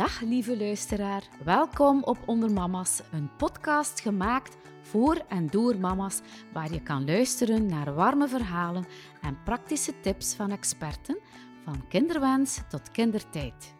Dag 0.00 0.20
lieve 0.20 0.56
luisteraar, 0.56 1.28
welkom 1.44 2.02
op 2.02 2.18
Onder 2.26 2.52
Mama's, 2.52 3.02
een 3.12 3.36
podcast 3.36 4.00
gemaakt 4.00 4.56
voor 4.82 5.16
en 5.28 5.46
door 5.46 5.78
mama's, 5.78 6.20
waar 6.52 6.72
je 6.72 6.82
kan 6.82 7.04
luisteren 7.04 7.66
naar 7.66 7.94
warme 7.94 8.28
verhalen 8.28 8.84
en 9.22 9.42
praktische 9.44 10.00
tips 10.00 10.34
van 10.34 10.50
experten, 10.50 11.18
van 11.64 11.88
kinderwens 11.88 12.60
tot 12.68 12.90
kindertijd. 12.90 13.74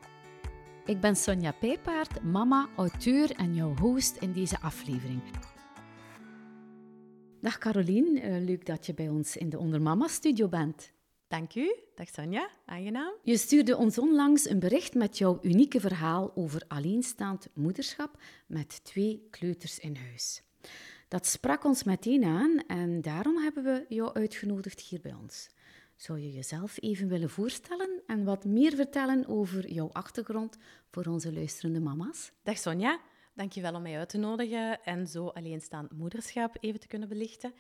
Ik 0.84 1.00
ben 1.00 1.16
Sonja 1.16 1.52
Pijpaard, 1.52 2.22
mama, 2.22 2.68
auteur 2.76 3.30
en 3.30 3.54
jouw 3.54 3.76
host 3.76 4.16
in 4.16 4.32
deze 4.32 4.60
aflevering. 4.60 5.22
Dag 7.40 7.58
Carolien, 7.58 8.16
uh, 8.16 8.44
leuk 8.44 8.66
dat 8.66 8.86
je 8.86 8.94
bij 8.94 9.08
ons 9.08 9.36
in 9.36 9.48
de 9.48 9.58
Onder 9.58 9.82
Mama 9.82 10.08
studio 10.08 10.48
bent. 10.48 10.92
Dank 11.30 11.54
u. 11.54 11.74
Dag 11.94 12.08
Sonja, 12.08 12.50
aangenaam. 12.66 13.12
Je 13.22 13.36
stuurde 13.36 13.76
ons 13.76 13.98
onlangs 13.98 14.48
een 14.48 14.58
bericht 14.58 14.94
met 14.94 15.18
jouw 15.18 15.38
unieke 15.42 15.80
verhaal 15.80 16.32
over 16.34 16.62
alleenstaand 16.68 17.48
moederschap 17.54 18.22
met 18.46 18.84
twee 18.84 19.26
kleuters 19.30 19.78
in 19.78 19.96
huis. 19.96 20.42
Dat 21.08 21.26
sprak 21.26 21.64
ons 21.64 21.82
meteen 21.82 22.24
aan 22.24 22.58
en 22.66 23.00
daarom 23.02 23.36
hebben 23.36 23.64
we 23.64 23.84
jou 23.88 24.12
uitgenodigd 24.12 24.80
hier 24.80 25.00
bij 25.00 25.14
ons. 25.14 25.48
Zou 25.96 26.20
je 26.20 26.32
jezelf 26.32 26.76
even 26.80 27.08
willen 27.08 27.30
voorstellen 27.30 28.02
en 28.06 28.24
wat 28.24 28.44
meer 28.44 28.74
vertellen 28.74 29.26
over 29.26 29.72
jouw 29.72 29.90
achtergrond 29.92 30.56
voor 30.90 31.04
onze 31.04 31.32
luisterende 31.32 31.80
mama's? 31.80 32.32
Dag 32.42 32.58
Sonja, 32.58 33.00
dankjewel 33.34 33.74
om 33.74 33.82
mij 33.82 33.98
uit 33.98 34.08
te 34.08 34.18
nodigen 34.18 34.82
en 34.84 35.06
zo 35.06 35.26
alleenstaand 35.26 35.92
moederschap 35.92 36.56
even 36.60 36.80
te 36.80 36.86
kunnen 36.86 37.08
belichten. 37.08 37.52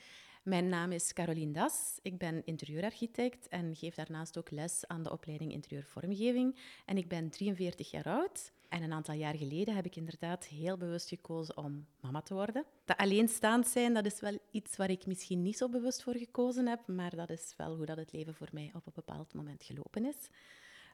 Mijn 0.42 0.68
naam 0.68 0.92
is 0.92 1.12
Caroline 1.12 1.52
Das. 1.52 1.98
Ik 2.02 2.18
ben 2.18 2.44
interieurarchitect 2.44 3.48
en 3.48 3.76
geef 3.76 3.94
daarnaast 3.94 4.38
ook 4.38 4.50
les 4.50 4.86
aan 4.86 5.02
de 5.02 5.10
opleiding 5.10 5.52
interieurvormgeving. 5.52 6.58
En 6.86 6.96
ik 6.96 7.08
ben 7.08 7.30
43 7.30 7.90
jaar 7.90 8.04
oud. 8.04 8.52
En 8.68 8.82
een 8.82 8.92
aantal 8.92 9.14
jaar 9.14 9.36
geleden 9.36 9.74
heb 9.74 9.84
ik 9.84 9.96
inderdaad 9.96 10.46
heel 10.46 10.76
bewust 10.76 11.08
gekozen 11.08 11.56
om 11.56 11.86
mama 12.00 12.22
te 12.22 12.34
worden. 12.34 12.64
Dat 12.84 12.96
alleenstaand 12.96 13.66
zijn, 13.66 13.94
dat 13.94 14.06
is 14.06 14.20
wel 14.20 14.38
iets 14.50 14.76
waar 14.76 14.90
ik 14.90 15.06
misschien 15.06 15.42
niet 15.42 15.56
zo 15.56 15.68
bewust 15.68 16.02
voor 16.02 16.16
gekozen 16.16 16.66
heb, 16.66 16.86
maar 16.86 17.16
dat 17.16 17.30
is 17.30 17.54
wel 17.56 17.76
hoe 17.76 17.86
dat 17.86 17.96
het 17.96 18.12
leven 18.12 18.34
voor 18.34 18.48
mij 18.52 18.70
op 18.74 18.86
een 18.86 18.92
bepaald 18.94 19.34
moment 19.34 19.64
gelopen 19.64 20.04
is. 20.04 20.28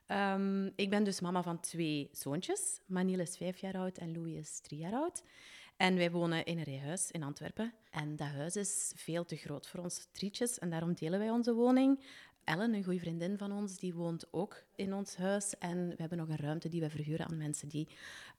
Um, 0.08 0.72
ik 0.76 0.90
ben 0.90 1.04
dus 1.04 1.20
mama 1.20 1.42
van 1.42 1.60
twee 1.60 2.08
zoontjes. 2.12 2.80
Maniel 2.86 3.20
is 3.20 3.36
vijf 3.36 3.58
jaar 3.58 3.76
oud 3.76 3.98
en 3.98 4.14
Louis 4.14 4.36
is 4.36 4.60
drie 4.60 4.80
jaar 4.80 4.92
oud. 4.92 5.22
En 5.76 5.96
wij 5.96 6.10
wonen 6.10 6.44
in 6.44 6.58
een 6.58 6.64
rijhuis 6.64 7.10
in 7.10 7.22
Antwerpen. 7.22 7.72
En 7.90 8.16
dat 8.16 8.28
huis 8.28 8.56
is 8.56 8.92
veel 8.94 9.24
te 9.24 9.36
groot 9.36 9.68
voor 9.68 9.80
ons 9.80 10.08
drietjes 10.12 10.58
en 10.58 10.70
daarom 10.70 10.94
delen 10.94 11.18
wij 11.18 11.30
onze 11.30 11.54
woning. 11.54 12.04
Ellen, 12.44 12.74
een 12.74 12.84
goede 12.84 12.98
vriendin 12.98 13.38
van 13.38 13.52
ons, 13.52 13.78
die 13.78 13.94
woont 13.94 14.26
ook 14.30 14.64
in 14.76 14.94
ons 14.94 15.16
huis. 15.16 15.58
En 15.58 15.88
we 15.88 15.94
hebben 15.96 16.18
nog 16.18 16.28
een 16.28 16.36
ruimte 16.36 16.68
die 16.68 16.80
we 16.80 16.90
verhuren 16.90 17.26
aan 17.26 17.36
mensen 17.36 17.68
die 17.68 17.88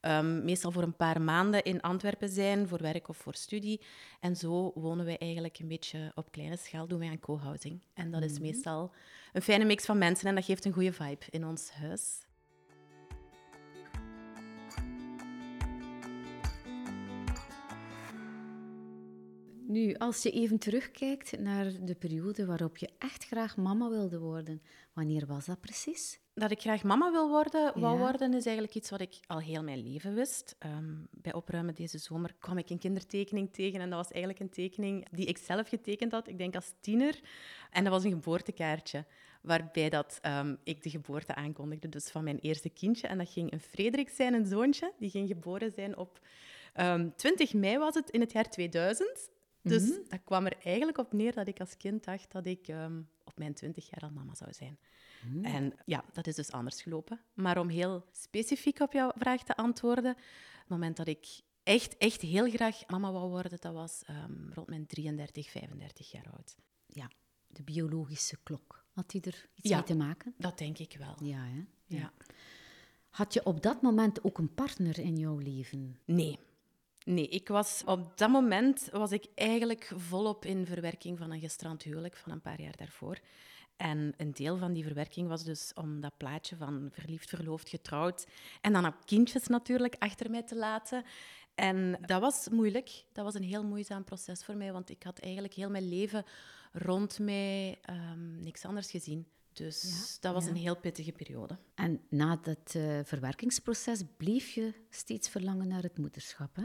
um, 0.02 0.45
meestal 0.45 0.71
voor 0.71 0.83
een 0.83 0.95
paar 0.95 1.21
maanden 1.21 1.63
in 1.63 1.81
Antwerpen 1.81 2.30
zijn, 2.30 2.67
voor 2.67 2.81
werk 2.81 3.08
of 3.08 3.17
voor 3.17 3.35
studie. 3.35 3.81
En 4.19 4.35
zo 4.35 4.71
wonen 4.75 5.05
wij 5.05 5.17
eigenlijk 5.17 5.59
een 5.59 5.67
beetje 5.67 6.11
op 6.15 6.31
kleine 6.31 6.58
schaal, 6.58 6.88
doen 6.88 6.99
wij 6.99 7.09
aan 7.09 7.19
co-housing. 7.19 7.81
En 7.93 8.11
dat 8.11 8.23
is 8.23 8.33
mhm. 8.33 8.41
meestal 8.41 8.91
een 9.33 9.41
fijne 9.41 9.65
mix 9.65 9.85
van 9.85 9.97
mensen 9.97 10.27
en 10.27 10.35
dat 10.35 10.45
geeft 10.45 10.65
een 10.65 10.73
goede 10.73 10.93
vibe 10.93 11.25
in 11.30 11.45
ons 11.45 11.71
huis. 11.71 12.27
Nu, 19.78 19.94
als 19.94 20.23
je 20.23 20.31
even 20.31 20.58
terugkijkt 20.58 21.39
naar 21.39 21.72
de 21.81 21.95
periode 21.95 22.45
waarop 22.45 22.78
je 22.78 22.89
echt 22.97 23.25
graag 23.25 23.58
mama 23.58 23.89
wilde 23.89 24.20
worden, 24.20 24.61
wanneer 24.94 25.25
was 25.25 25.45
dat 25.45 25.59
precies? 25.59 26.20
Dat 26.33 26.52
ik 26.52 26.59
graag 26.59 26.83
mama 26.83 27.11
wil 27.11 27.30
worden, 27.30 27.80
wou 27.80 27.98
worden, 27.98 28.33
is 28.33 28.45
eigenlijk 28.45 28.75
iets 28.75 28.89
wat 28.89 29.02
ik 29.02 29.20
al 29.28 29.39
heel 29.39 29.64
mijn 29.64 29.83
leven 29.83 30.16
wist. 30.16 30.55
Ehm, 30.59 30.94
bij 31.11 31.33
opruimen 31.33 31.75
deze 31.75 31.98
zomer 31.98 32.36
kwam 32.39 32.58
ik 32.58 32.70
een 32.70 32.80
kindertekening 32.80 33.53
tegen 33.53 33.80
en 33.80 33.89
dat 33.89 34.00
was 34.00 34.11
eigenlijk 34.11 34.44
een 34.44 34.50
tekening 34.50 35.08
die 35.11 35.26
ik 35.26 35.37
zelf 35.37 35.70
getekend 35.70 36.11
had, 36.11 36.27
ik 36.27 36.37
denk 36.37 36.55
als 36.55 36.73
tiener. 36.80 37.20
En 37.71 37.83
dat 37.83 37.93
was 37.93 38.04
een 38.04 38.11
geboortekaartje, 38.11 39.05
waarbij 39.42 39.89
dat, 39.89 40.17
ehm, 40.21 40.55
ik 40.64 40.83
de 40.83 40.89
geboorte 40.89 41.36
aankondigde 41.36 41.89
dus 41.89 42.10
van 42.10 42.23
mijn 42.23 42.39
eerste 42.39 42.70
kindje. 42.70 43.08
En 43.08 43.17
dat 43.17 43.30
ging 43.30 43.52
een 43.52 43.61
Frederik 43.61 44.10
zijn, 44.10 44.33
een 44.33 44.45
zoontje, 44.45 44.93
die 44.99 45.10
ging 45.10 45.27
geboren 45.27 45.71
zijn 45.71 45.98
op... 45.98 46.20
20 47.16 47.49
ehm, 47.49 47.60
mei 47.60 47.77
was 47.77 47.93
het 47.93 48.10
in 48.10 48.20
het 48.20 48.32
jaar 48.32 48.49
2000. 48.49 49.30
Dus 49.67 49.83
mm 49.83 49.95
dat 50.08 50.20
kwam 50.23 50.45
er 50.45 50.58
eigenlijk 50.64 50.98
op 50.98 51.14
neer 51.14 51.33
dat 51.33 51.48
ik 51.48 51.60
als 51.60 51.78
kind 51.78 52.04
dacht 52.04 52.32
dat 52.32 52.45
ik 52.45 52.67
ehm, 52.67 53.02
op 53.23 53.38
mijn 53.38 53.54
twintig 53.54 53.89
jaar 53.89 54.02
al 54.02 54.16
mama 54.16 54.36
zou 54.36 54.54
zijn. 54.54 54.80
Mhm. 55.26 55.45
En 55.45 55.73
ja, 55.86 56.04
dat 56.14 56.28
is 56.28 56.36
dus 56.36 56.52
anders 56.52 56.82
gelopen. 56.82 57.20
Maar 57.33 57.58
om 57.58 57.70
heel 57.70 58.05
specifiek 58.11 58.80
op 58.80 58.94
jouw 58.94 59.11
vraag 59.16 59.44
te 59.44 59.55
antwoorden, 59.55 60.16
het 60.60 60.67
moment 60.67 60.98
dat 60.98 61.08
ik 61.08 61.42
echt, 61.64 61.98
echt 61.98 62.22
heel 62.22 62.50
graag 62.50 62.88
mama 62.88 63.11
wou 63.11 63.30
worden, 63.30 63.58
dat 63.60 63.73
was 63.73 64.04
um, 64.10 64.50
rond 64.54 64.67
mijn 64.67 64.86
33, 64.86 65.50
35 65.50 66.11
jaar 66.11 66.30
oud. 66.32 66.55
Ja, 66.86 67.11
de 67.48 67.64
biologische 67.64 68.38
klok. 68.44 68.86
Had 68.92 69.10
die 69.10 69.22
er 69.22 69.49
iets 69.54 69.72
mee 69.72 69.84
te 69.84 69.95
maken? 69.95 70.34
dat 70.38 70.58
denk 70.58 70.78
ik 70.78 70.95
wel. 70.98 71.16
Ja, 71.23 71.44
hè? 71.44 71.66
ja. 71.86 72.14
Had 73.10 73.34
je 73.34 73.45
op 73.45 73.61
dat 73.61 73.82
moment 73.82 74.23
ook 74.23 74.38
een 74.38 74.54
partner 74.54 74.99
in 74.99 75.17
jouw 75.17 75.38
leven? 75.38 75.99
Nee, 76.05 76.39
Nee, 77.07 77.27
ik 77.27 77.47
was 77.47 77.83
op 77.85 78.17
dat 78.17 78.29
moment 78.29 78.89
was 78.91 79.11
ik 79.11 79.25
eigenlijk 79.35 79.91
volop 79.95 80.45
in 80.45 80.65
verwerking 80.65 81.17
van 81.17 81.31
een 81.31 81.39
gestrand 81.39 81.83
huwelijk 81.83 82.17
van 82.17 82.31
een 82.31 82.41
paar 82.41 82.61
jaar 82.61 82.77
daarvoor. 82.77 83.19
En 83.77 84.13
een 84.17 84.33
deel 84.33 84.57
van 84.57 84.73
die 84.73 84.83
verwerking 84.83 85.27
was 85.27 85.43
dus 85.43 85.71
om 85.73 86.01
dat 86.01 86.17
plaatje 86.17 86.55
van 86.55 86.89
verliefd, 86.91 87.29
verloofd, 87.29 87.69
getrouwd 87.69 88.27
en 88.61 88.73
dan 88.73 88.85
ook 88.85 89.05
kindjes 89.05 89.47
natuurlijk 89.47 89.95
achter 89.99 90.29
mij 90.29 90.43
te 90.43 90.55
laten. 90.55 91.03
En 91.55 91.97
dat 92.05 92.21
was 92.21 92.49
moeilijk. 92.49 93.03
Dat 93.11 93.25
was 93.25 93.33
een 93.33 93.43
heel 93.43 93.63
moeizaam 93.63 94.03
proces 94.03 94.43
voor 94.43 94.55
mij, 94.55 94.71
want 94.71 94.89
ik 94.89 95.03
had 95.03 95.19
eigenlijk 95.19 95.53
heel 95.53 95.69
mijn 95.69 95.89
leven 95.89 96.25
rond 96.71 97.19
mij 97.19 97.79
um, 97.89 98.39
niks 98.39 98.65
anders 98.65 98.91
gezien. 98.91 99.27
Dus 99.57 100.17
dat 100.19 100.33
was 100.33 100.45
een 100.45 100.55
heel 100.55 100.77
pittige 100.77 101.11
periode. 101.11 101.57
En 101.75 102.01
na 102.09 102.35
dat 102.35 102.73
uh, 102.75 102.99
verwerkingsproces 103.03 104.03
bleef 104.17 104.49
je 104.49 104.73
steeds 104.89 105.29
verlangen 105.29 105.67
naar 105.67 105.83
het 105.83 105.97
moederschap. 105.97 106.55
Hè? 106.55 106.63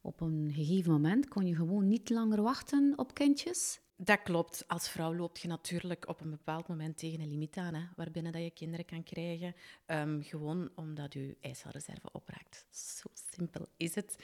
Op 0.00 0.20
een 0.20 0.50
gegeven 0.54 0.92
moment 0.92 1.28
kon 1.28 1.46
je 1.46 1.54
gewoon 1.54 1.88
niet 1.88 2.10
langer 2.10 2.42
wachten 2.42 2.92
op 2.96 3.14
kindjes. 3.14 3.80
Dat 3.96 4.22
klopt. 4.22 4.68
Als 4.68 4.88
vrouw 4.88 5.14
loop 5.14 5.36
je 5.38 5.48
natuurlijk 5.48 6.08
op 6.08 6.20
een 6.20 6.30
bepaald 6.30 6.68
moment 6.68 6.98
tegen 6.98 7.20
een 7.20 7.28
limiet 7.28 7.56
aan, 7.56 7.74
hè, 7.74 7.82
waarbinnen 7.96 8.32
dat 8.32 8.42
je 8.42 8.50
kinderen 8.50 8.84
kan 8.84 9.02
krijgen. 9.02 9.54
Um, 9.86 10.22
gewoon 10.22 10.70
omdat 10.74 11.12
je 11.12 11.36
eicelreserve 11.40 12.08
opraakt. 12.12 12.66
Zo 12.70 13.08
simpel 13.36 13.68
is 13.76 13.94
het. 13.94 14.16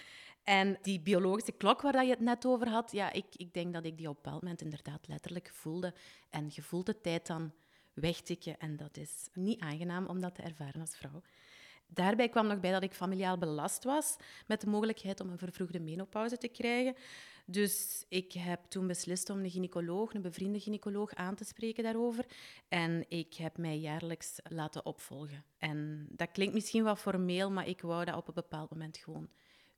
En 0.45 0.79
die 0.83 1.01
biologische 1.01 1.53
klok 1.53 1.81
waar 1.81 2.05
je 2.05 2.11
het 2.11 2.21
net 2.21 2.47
over 2.47 2.69
had, 2.69 2.93
ja, 2.93 3.13
ik, 3.13 3.27
ik 3.37 3.55
denk 3.55 3.73
dat 3.73 3.85
ik 3.85 3.97
die 3.97 4.09
op 4.09 4.17
een 4.17 4.23
bepaald 4.23 4.43
moment 4.43 4.63
inderdaad 4.63 5.09
letterlijk 5.09 5.51
voelde. 5.53 5.95
En 6.31 6.49
je 6.49 6.63
voelt 6.63 6.87
de 6.87 7.01
tijd 7.01 7.27
dan 7.27 7.53
wegtikken. 7.93 8.59
En 8.59 8.77
dat 8.77 8.97
is 8.97 9.29
niet 9.33 9.61
aangenaam 9.61 10.07
om 10.07 10.21
dat 10.21 10.35
te 10.35 10.43
ervaren 10.43 10.81
als 10.81 10.97
vrouw. 10.97 11.23
Daarbij 11.87 12.29
kwam 12.29 12.47
nog 12.47 12.61
bij 12.61 12.71
dat 12.71 12.83
ik 12.83 12.93
familiaal 12.93 13.39
belast 13.39 13.85
was 13.85 14.17
met 14.47 14.61
de 14.61 14.67
mogelijkheid 14.67 15.21
om 15.21 15.31
een 15.31 15.39
vervroegde 15.39 15.81
menopauze 15.81 16.39
te 16.39 16.49
krijgen. 16.49 16.95
Dus 17.45 18.05
ik 18.09 18.33
heb 18.33 18.61
toen 18.69 18.87
beslist 18.87 19.31
om 19.31 19.39
een 19.39 19.51
gynaecoloog, 19.51 20.15
een 20.15 20.23
bevriende 20.23 20.61
gynaecoloog, 20.61 21.15
aan 21.15 21.35
te 21.35 21.45
spreken 21.45 21.85
daarover. 21.85 22.25
En 22.69 23.05
ik 23.09 23.35
heb 23.35 23.59
mij 23.59 23.79
jaarlijks 23.79 24.39
laten 24.49 24.87
opvolgen. 24.87 25.45
En 25.59 26.07
dat 26.11 26.31
klinkt 26.33 26.55
misschien 26.55 26.85
wat 26.85 26.99
formeel, 26.99 27.51
maar 27.51 27.69
ik 27.69 27.81
wou 27.81 28.05
dat 28.05 28.17
op 28.17 28.29
een 28.29 28.35
bepaald 28.35 28.71
moment 28.71 28.97
gewoon 28.97 29.29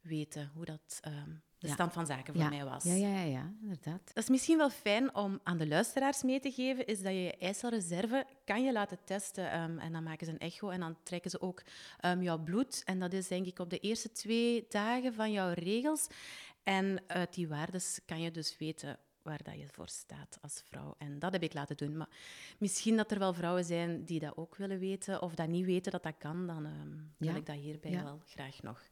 weten 0.01 0.51
hoe 0.55 0.65
dat 0.65 0.99
ehm, 1.01 1.31
de 1.63 1.69
stand 1.69 1.93
van 1.93 2.07
zaken 2.07 2.35
voor 2.35 2.49
mij 2.49 2.65
was. 2.65 2.85
Ja, 2.85 2.95
ja, 2.95 3.09
ja, 3.09 3.23
ja, 3.23 3.53
inderdaad. 3.61 4.11
Dat 4.15 4.23
is 4.23 4.29
misschien 4.29 4.57
wel 4.57 4.71
fijn 4.71 5.15
om 5.15 5.41
aan 5.43 5.59
de 5.59 5.67
luisteraars 5.67 6.23
mee 6.23 6.41
te 6.41 6.51
geven, 6.51 6.87
is 6.87 7.03
dat 7.03 7.13
je 7.13 7.23
je 7.23 7.37
eicelreserve 7.37 8.27
kan 8.45 8.65
je 8.65 8.73
laten 8.73 8.99
testen. 9.05 9.61
Um, 9.61 9.79
en 9.79 9.93
dan 9.93 10.03
maken 10.03 10.27
ze 10.27 10.33
een 10.33 10.39
echo 10.39 10.69
en 10.69 10.81
dan 10.81 10.97
trekken 11.03 11.31
ze 11.31 11.41
ook 11.41 11.63
um, 12.05 12.23
jouw 12.23 12.39
bloed. 12.39 12.83
En 12.85 12.99
dat 12.99 13.13
is 13.13 13.29
denk 13.29 13.47
ik 13.47 13.59
op 13.59 13.71
de 13.71 13.79
eerste 13.79 14.13
twee 14.13 14.67
dagen 14.69 15.15
van 15.15 15.33
jouw 15.33 15.53
regels. 15.53 16.07
En 16.63 17.03
uit 17.07 17.35
die 17.35 17.49
waardes 17.49 18.01
kan 18.07 18.21
je 18.21 18.31
dus 18.31 18.59
weten 18.59 18.99
waar 19.23 19.43
dat 19.43 19.59
je 19.59 19.67
voor 19.71 19.89
staat 19.89 20.39
als 20.41 20.63
vrouw. 20.65 20.95
En 20.99 21.19
dat 21.19 21.33
heb 21.33 21.43
ik 21.43 21.55
laten 21.55 21.77
doen. 21.77 21.97
Maar 21.97 22.09
misschien 22.59 22.97
dat 22.97 23.11
er 23.11 23.19
wel 23.19 23.35
vrouwen 23.35 23.65
zijn 23.65 24.05
die 24.05 24.21
dat 24.21 24.37
ook 24.37 24.57
willen 24.57 24.79
weten 24.79 25.23
of 25.23 25.35
dat 25.35 25.49
niet 25.49 25.65
weten 25.65 25.93
dat 25.93 26.03
dat 26.03 26.15
kan, 26.19 26.47
dan 26.47 26.65
um, 26.67 27.15
wil 27.17 27.37
ik 27.37 27.47
dat 27.47 27.57
hierbij 27.57 28.03
wel 28.03 28.21
graag 28.27 28.63
nog 28.63 28.83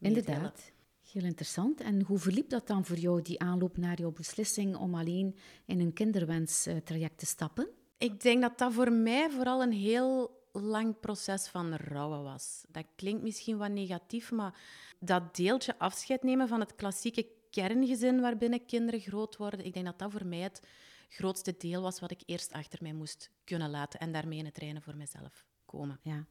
Inderdaad. 0.00 0.72
Heel 1.12 1.24
interessant. 1.24 1.80
En 1.80 2.02
hoe 2.02 2.18
verliep 2.18 2.48
dat 2.48 2.66
dan 2.66 2.84
voor 2.84 2.96
jou, 2.96 3.22
die 3.22 3.40
aanloop 3.40 3.76
naar 3.76 3.98
jouw 3.98 4.12
beslissing 4.12 4.76
om 4.76 4.94
alleen 4.94 5.36
in 5.66 5.80
een 5.80 5.92
kinderwenstraject 5.92 7.18
te 7.18 7.26
stappen? 7.26 7.68
Ik 7.98 8.20
denk 8.20 8.42
dat 8.42 8.58
dat 8.58 8.72
voor 8.72 8.92
mij 8.92 9.30
vooral 9.30 9.62
een 9.62 9.72
heel 9.72 10.38
lang 10.52 11.00
proces 11.00 11.48
van 11.48 11.74
rouwen 11.74 12.22
was. 12.22 12.64
Dat 12.68 12.84
klinkt 12.96 13.22
misschien 13.22 13.56
wat 13.56 13.70
negatief, 13.70 14.30
maar 14.30 14.60
dat 14.98 15.36
deeltje 15.36 15.78
afscheid 15.78 16.22
nemen 16.22 16.48
van 16.48 16.60
het 16.60 16.74
klassieke 16.74 17.26
kerngezin 17.50 18.20
waarbinnen 18.20 18.66
kinderen 18.66 19.00
groot 19.00 19.36
worden, 19.36 19.64
ik 19.64 19.72
denk 19.72 19.86
dat 19.86 19.98
dat 19.98 20.10
voor 20.10 20.26
mij 20.26 20.38
het 20.38 20.62
grootste 21.08 21.54
deel 21.58 21.82
was 21.82 22.00
wat 22.00 22.10
ik 22.10 22.22
eerst 22.26 22.52
achter 22.52 22.78
mij 22.82 22.92
moest 22.92 23.30
kunnen 23.44 23.70
laten 23.70 24.00
en 24.00 24.12
daarmee 24.12 24.38
in 24.38 24.44
het 24.44 24.58
reinen 24.58 24.82
voor 24.82 24.96
mezelf 24.96 25.46
komen. 25.64 25.98
Ja. 26.02 26.26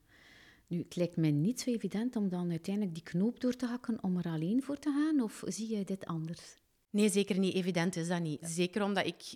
Nu, 0.69 0.77
het 0.77 0.95
lijkt 0.95 1.15
mij 1.15 1.31
niet 1.31 1.59
zo 1.59 1.69
evident 1.69 2.15
om 2.15 2.29
dan 2.29 2.49
uiteindelijk 2.49 2.95
die 2.95 3.03
knoop 3.03 3.39
door 3.39 3.55
te 3.55 3.65
hakken 3.65 4.03
om 4.03 4.17
er 4.17 4.25
alleen 4.25 4.63
voor 4.63 4.77
te 4.77 4.91
gaan, 4.91 5.21
of 5.21 5.43
zie 5.45 5.67
jij 5.67 5.83
dit 5.83 6.05
anders? 6.05 6.55
Nee, 6.89 7.09
zeker 7.09 7.39
niet. 7.39 7.53
Evident 7.53 7.95
is 7.95 8.07
dat 8.07 8.21
niet. 8.21 8.39
Zeker 8.41 8.83
omdat 8.83 9.05
ik 9.05 9.35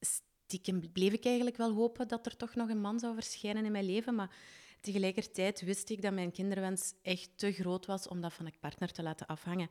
stiekem 0.00 0.92
bleef 0.92 1.12
ik 1.12 1.24
eigenlijk 1.24 1.56
wel 1.56 1.72
hopen 1.72 2.08
dat 2.08 2.26
er 2.26 2.36
toch 2.36 2.54
nog 2.54 2.68
een 2.68 2.80
man 2.80 2.98
zou 2.98 3.14
verschijnen 3.14 3.64
in 3.64 3.72
mijn 3.72 3.84
leven, 3.84 4.14
maar 4.14 4.36
tegelijkertijd 4.80 5.60
wist 5.60 5.90
ik 5.90 6.02
dat 6.02 6.12
mijn 6.12 6.32
kinderwens 6.32 6.94
echt 7.02 7.30
te 7.38 7.52
groot 7.52 7.86
was 7.86 8.08
om 8.08 8.20
dat 8.20 8.32
van 8.32 8.46
een 8.46 8.58
partner 8.60 8.92
te 8.92 9.02
laten 9.02 9.26
afhangen. 9.26 9.70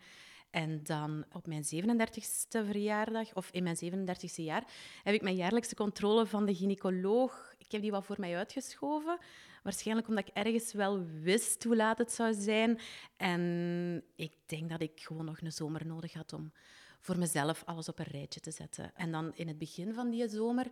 En 0.49 0.83
dan 0.83 1.25
op 1.31 1.47
mijn 1.47 1.63
37e 1.63 2.65
verjaardag, 2.65 3.35
of 3.35 3.49
in 3.51 3.63
mijn 3.63 3.77
37e 3.83 4.35
jaar, 4.35 4.71
heb 5.03 5.13
ik 5.13 5.21
mijn 5.21 5.35
jaarlijkse 5.35 5.75
controle 5.75 6.25
van 6.25 6.45
de 6.45 6.55
gynaecoloog. 6.55 7.53
Ik 7.57 7.71
heb 7.71 7.81
die 7.81 7.91
wat 7.91 8.05
voor 8.05 8.19
mij 8.19 8.37
uitgeschoven. 8.37 9.19
Waarschijnlijk 9.61 10.07
omdat 10.07 10.27
ik 10.27 10.33
ergens 10.33 10.73
wel 10.73 11.05
wist 11.05 11.63
hoe 11.63 11.75
laat 11.75 11.97
het 11.97 12.11
zou 12.11 12.33
zijn. 12.33 12.79
En 13.17 14.03
ik 14.15 14.33
denk 14.45 14.69
dat 14.69 14.81
ik 14.81 14.99
gewoon 14.99 15.25
nog 15.25 15.41
een 15.41 15.51
zomer 15.51 15.85
nodig 15.85 16.13
had 16.13 16.33
om 16.33 16.51
voor 16.99 17.17
mezelf 17.17 17.63
alles 17.65 17.89
op 17.89 17.99
een 17.99 18.05
rijtje 18.05 18.39
te 18.39 18.51
zetten. 18.51 18.91
En 18.95 19.11
dan 19.11 19.31
in 19.35 19.47
het 19.47 19.57
begin 19.57 19.93
van 19.93 20.09
die 20.09 20.29
zomer 20.29 20.71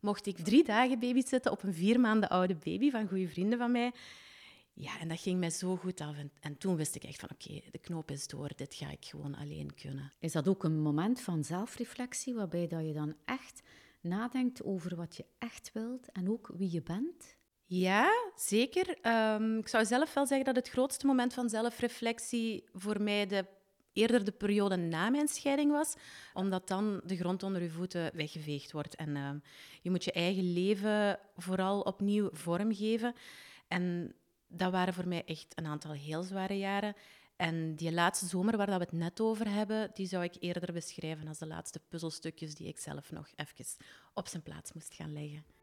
mocht 0.00 0.26
ik 0.26 0.36
drie 0.36 0.64
dagen 0.64 0.98
babysitten 0.98 1.52
op 1.52 1.62
een 1.62 1.74
vier 1.74 2.00
maanden 2.00 2.28
oude 2.28 2.54
baby 2.54 2.90
van 2.90 3.08
goede 3.08 3.28
vrienden 3.28 3.58
van 3.58 3.72
mij. 3.72 3.92
Ja, 4.72 5.00
en 5.00 5.08
dat 5.08 5.20
ging 5.20 5.38
mij 5.38 5.50
zo 5.50 5.76
goed 5.76 6.00
af. 6.00 6.16
En, 6.16 6.32
en 6.40 6.58
toen 6.58 6.76
wist 6.76 6.94
ik 6.94 7.04
echt 7.04 7.20
van, 7.20 7.30
oké, 7.32 7.60
de 7.70 7.78
knoop 7.78 8.10
is 8.10 8.26
door. 8.26 8.50
Dit 8.56 8.74
ga 8.74 8.90
ik 8.90 9.04
gewoon 9.04 9.34
alleen 9.34 9.74
kunnen. 9.74 10.12
Is 10.18 10.32
dat 10.32 10.48
ook 10.48 10.64
een 10.64 10.80
moment 10.80 11.20
van 11.20 11.44
zelfreflectie, 11.44 12.34
waarbij 12.34 12.66
dat 12.66 12.86
je 12.86 12.92
dan 12.92 13.14
echt 13.24 13.62
nadenkt 14.00 14.62
over 14.62 14.96
wat 14.96 15.16
je 15.16 15.24
echt 15.38 15.70
wilt 15.72 16.12
en 16.12 16.30
ook 16.30 16.50
wie 16.54 16.72
je 16.72 16.82
bent? 16.82 17.37
Ja, 17.70 18.30
zeker. 18.36 18.98
Um, 19.34 19.58
ik 19.58 19.68
zou 19.68 19.84
zelf 19.84 20.14
wel 20.14 20.26
zeggen 20.26 20.46
dat 20.46 20.56
het 20.56 20.68
grootste 20.68 21.06
moment 21.06 21.34
van 21.34 21.48
zelfreflectie 21.48 22.64
voor 22.72 23.02
mij 23.02 23.26
de, 23.26 23.46
eerder 23.92 24.24
de 24.24 24.32
periode 24.32 24.76
na 24.76 25.10
mijn 25.10 25.28
scheiding 25.28 25.70
was, 25.70 25.94
omdat 26.34 26.68
dan 26.68 27.00
de 27.04 27.16
grond 27.16 27.42
onder 27.42 27.62
je 27.62 27.70
voeten 27.70 28.10
weggeveegd 28.14 28.72
wordt. 28.72 28.94
En 28.94 29.08
uh, 29.08 29.30
je 29.82 29.90
moet 29.90 30.04
je 30.04 30.12
eigen 30.12 30.52
leven 30.52 31.18
vooral 31.36 31.80
opnieuw 31.80 32.28
vormgeven. 32.32 33.14
En 33.66 34.14
dat 34.46 34.72
waren 34.72 34.94
voor 34.94 35.08
mij 35.08 35.24
echt 35.24 35.52
een 35.54 35.66
aantal 35.66 35.92
heel 35.92 36.22
zware 36.22 36.58
jaren. 36.58 36.94
En 37.36 37.74
die 37.74 37.92
laatste 37.92 38.26
zomer 38.26 38.56
waar 38.56 38.66
we 38.66 38.72
het 38.72 38.92
net 38.92 39.20
over 39.20 39.50
hebben, 39.50 39.90
die 39.94 40.06
zou 40.06 40.24
ik 40.24 40.36
eerder 40.40 40.72
beschrijven 40.72 41.28
als 41.28 41.38
de 41.38 41.46
laatste 41.46 41.80
puzzelstukjes 41.88 42.54
die 42.54 42.68
ik 42.68 42.78
zelf 42.78 43.10
nog 43.10 43.28
even 43.36 43.64
op 44.14 44.28
zijn 44.28 44.42
plaats 44.42 44.72
moest 44.72 44.94
gaan 44.94 45.12
leggen. 45.12 45.57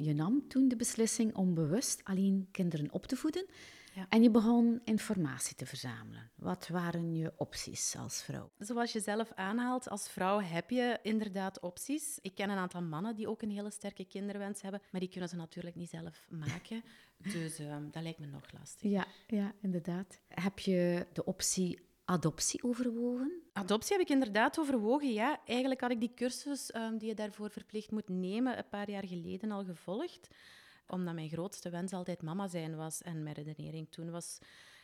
Je 0.00 0.14
nam 0.14 0.48
toen 0.48 0.68
de 0.68 0.76
beslissing 0.76 1.34
om 1.34 1.54
bewust 1.54 2.04
alleen 2.04 2.48
kinderen 2.50 2.92
op 2.92 3.06
te 3.06 3.16
voeden 3.16 3.46
en 4.08 4.22
je 4.22 4.30
begon 4.30 4.80
informatie 4.84 5.56
te 5.56 5.66
verzamelen. 5.66 6.30
Wat 6.34 6.68
waren 6.68 7.14
je 7.14 7.32
opties 7.36 7.96
als 7.96 8.22
vrouw? 8.22 8.50
Zoals 8.58 8.92
je 8.92 9.00
zelf 9.00 9.32
aanhaalt, 9.34 9.88
als 9.88 10.08
vrouw 10.08 10.40
heb 10.40 10.70
je 10.70 10.98
inderdaad 11.02 11.60
opties. 11.60 12.18
Ik 12.22 12.34
ken 12.34 12.50
een 12.50 12.58
aantal 12.58 12.82
mannen 12.82 13.14
die 13.14 13.28
ook 13.28 13.42
een 13.42 13.50
hele 13.50 13.70
sterke 13.70 14.04
kinderwens 14.04 14.62
hebben, 14.62 14.80
maar 14.90 15.00
die 15.00 15.10
kunnen 15.10 15.28
ze 15.28 15.36
natuurlijk 15.36 15.76
niet 15.76 15.90
zelf 15.90 16.26
maken. 16.28 16.82
dus 17.32 17.60
uh, 17.60 17.76
dat 17.90 18.02
lijkt 18.02 18.18
me 18.18 18.26
nog 18.26 18.52
lastig. 18.58 18.90
Ja, 18.90 19.06
ja, 19.26 19.52
inderdaad. 19.60 20.20
Heb 20.28 20.58
je 20.58 21.06
de 21.12 21.24
optie 21.24 21.87
adoptie 22.08 22.62
overwogen? 22.62 23.42
Adoptie 23.52 23.96
heb 23.96 24.06
ik 24.06 24.12
inderdaad 24.12 24.58
overwogen, 24.58 25.12
ja. 25.12 25.40
Eigenlijk 25.44 25.80
had 25.80 25.90
ik 25.90 26.00
die 26.00 26.14
cursus 26.14 26.74
um, 26.74 26.98
die 26.98 27.08
je 27.08 27.14
daarvoor 27.14 27.50
verplicht 27.50 27.90
moet 27.90 28.08
nemen 28.08 28.58
een 28.58 28.68
paar 28.68 28.90
jaar 28.90 29.06
geleden 29.06 29.50
al 29.50 29.64
gevolgd 29.64 30.28
omdat 30.88 31.14
mijn 31.14 31.28
grootste 31.28 31.70
wens 31.70 31.92
altijd 31.92 32.22
mama 32.22 32.48
zijn 32.48 32.76
was. 32.76 33.02
En 33.02 33.22
mijn 33.22 33.34
redenering 33.34 33.86
toen 33.90 34.10
was... 34.10 34.38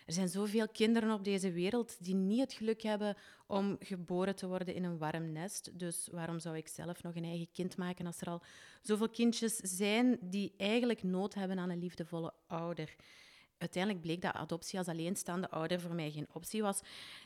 Er 0.06 0.12
zijn 0.12 0.28
zoveel 0.28 0.68
kinderen 0.68 1.10
op 1.10 1.24
deze 1.24 1.52
wereld 1.52 2.04
die 2.04 2.14
niet 2.14 2.40
het 2.40 2.52
geluk 2.52 2.82
hebben 2.82 3.16
om 3.46 3.76
geboren 3.80 4.36
te 4.36 4.46
worden 4.46 4.74
in 4.74 4.84
een 4.84 4.98
warm 4.98 5.32
nest. 5.32 5.78
Dus 5.78 6.08
waarom 6.12 6.38
zou 6.38 6.56
ik 6.56 6.68
zelf 6.68 7.02
nog 7.02 7.14
een 7.14 7.24
eigen 7.24 7.48
kind 7.52 7.76
maken 7.76 8.06
als 8.06 8.20
er 8.20 8.28
al 8.28 8.42
zoveel 8.82 9.08
kindjes 9.08 9.56
zijn 9.56 10.18
die 10.20 10.54
eigenlijk 10.56 11.02
nood 11.02 11.34
hebben 11.34 11.58
aan 11.58 11.70
een 11.70 11.78
liefdevolle 11.78 12.32
ouder? 12.46 12.96
Uiteindelijk 13.64 14.04
bleek 14.04 14.22
dat 14.22 14.34
adoptie 14.34 14.78
als 14.78 14.88
alleenstaande 14.88 15.50
ouder 15.50 15.80
voor 15.80 15.94
mij 15.94 16.10
geen 16.10 16.28
optie 16.32 16.62
was. 16.62 16.80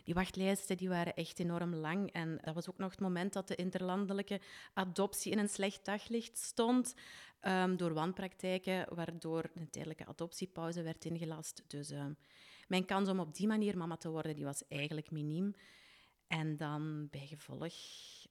Die 0.04 0.14
wachtlijsten 0.14 0.76
die 0.76 0.88
waren 0.88 1.14
echt 1.14 1.38
enorm 1.38 1.74
lang. 1.74 2.12
En 2.12 2.38
dat 2.42 2.54
was 2.54 2.68
ook 2.68 2.78
nog 2.78 2.90
het 2.90 3.00
moment 3.00 3.32
dat 3.32 3.48
de 3.48 3.54
interlandelijke 3.54 4.40
adoptie 4.74 5.32
in 5.32 5.38
een 5.38 5.48
slecht 5.48 5.84
daglicht 5.84 6.38
stond. 6.38 6.94
Um, 7.42 7.76
door 7.76 7.92
wanpraktijken, 7.92 8.94
waardoor 8.94 9.50
een 9.54 9.70
tijdelijke 9.70 10.06
adoptiepauze 10.06 10.82
werd 10.82 11.04
ingelast. 11.04 11.62
Dus 11.66 11.90
um, 11.90 12.16
mijn 12.68 12.84
kans 12.84 13.08
om 13.08 13.20
op 13.20 13.34
die 13.34 13.46
manier 13.46 13.76
mama 13.76 13.96
te 13.96 14.10
worden, 14.10 14.34
die 14.34 14.44
was 14.44 14.62
eigenlijk 14.68 15.10
miniem. 15.10 15.54
En 16.26 16.56
dan 16.56 17.08
bij 17.10 17.26
gevolg 17.26 17.74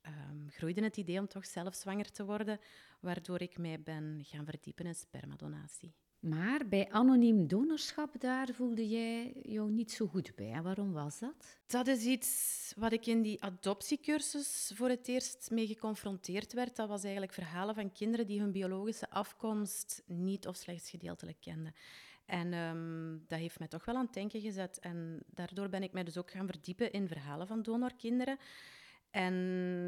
um, 0.07 0.49
groeide 0.49 0.83
het 0.83 0.97
idee 0.97 1.19
om 1.19 1.27
toch 1.27 1.45
zelf 1.45 1.75
zwanger 1.75 2.11
te 2.11 2.25
worden, 2.25 2.59
waardoor 2.99 3.41
ik 3.41 3.57
mij 3.57 3.81
ben 3.81 4.21
gaan 4.23 4.45
verdiepen 4.45 4.85
in 4.85 4.95
spermadonatie. 4.95 5.93
Maar 6.29 6.67
bij 6.67 6.89
anoniem 6.89 7.47
donorschap, 7.47 8.19
daar 8.19 8.47
voelde 8.53 8.87
jij 8.87 9.33
jou 9.43 9.71
niet 9.71 9.91
zo 9.91 10.07
goed 10.07 10.35
bij. 10.35 10.61
Waarom 10.61 10.93
was 10.93 11.19
dat? 11.19 11.57
Dat 11.67 11.87
is 11.87 12.03
iets 12.03 12.73
wat 12.77 12.91
ik 12.91 13.05
in 13.05 13.21
die 13.21 13.43
adoptiecursus 13.43 14.71
voor 14.75 14.89
het 14.89 15.07
eerst 15.07 15.49
mee 15.51 15.67
geconfronteerd 15.67 16.53
werd. 16.53 16.75
Dat 16.75 16.87
was 16.87 17.03
eigenlijk 17.03 17.33
verhalen 17.33 17.75
van 17.75 17.91
kinderen 17.91 18.27
die 18.27 18.39
hun 18.39 18.51
biologische 18.51 19.09
afkomst 19.09 20.03
niet 20.05 20.47
of 20.47 20.55
slechts 20.55 20.89
gedeeltelijk 20.89 21.37
kenden. 21.41 21.73
En 22.25 22.53
um, 22.53 23.23
dat 23.27 23.39
heeft 23.39 23.59
mij 23.59 23.67
toch 23.67 23.85
wel 23.85 23.95
aan 23.95 24.05
het 24.05 24.13
denken 24.13 24.41
gezet. 24.41 24.79
En 24.79 25.23
daardoor 25.25 25.69
ben 25.69 25.83
ik 25.83 25.93
mij 25.93 26.03
dus 26.03 26.17
ook 26.17 26.31
gaan 26.31 26.47
verdiepen 26.47 26.91
in 26.91 27.07
verhalen 27.07 27.47
van 27.47 27.61
donorkinderen. 27.61 28.37
En 29.11 29.33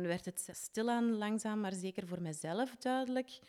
werd 0.02 0.26
het 0.26 0.50
stilaan 0.52 1.18
langzaam, 1.18 1.60
maar 1.60 1.74
zeker 1.74 2.08
voor 2.08 2.22
mezelf 2.22 2.76
duidelijk 2.76 3.40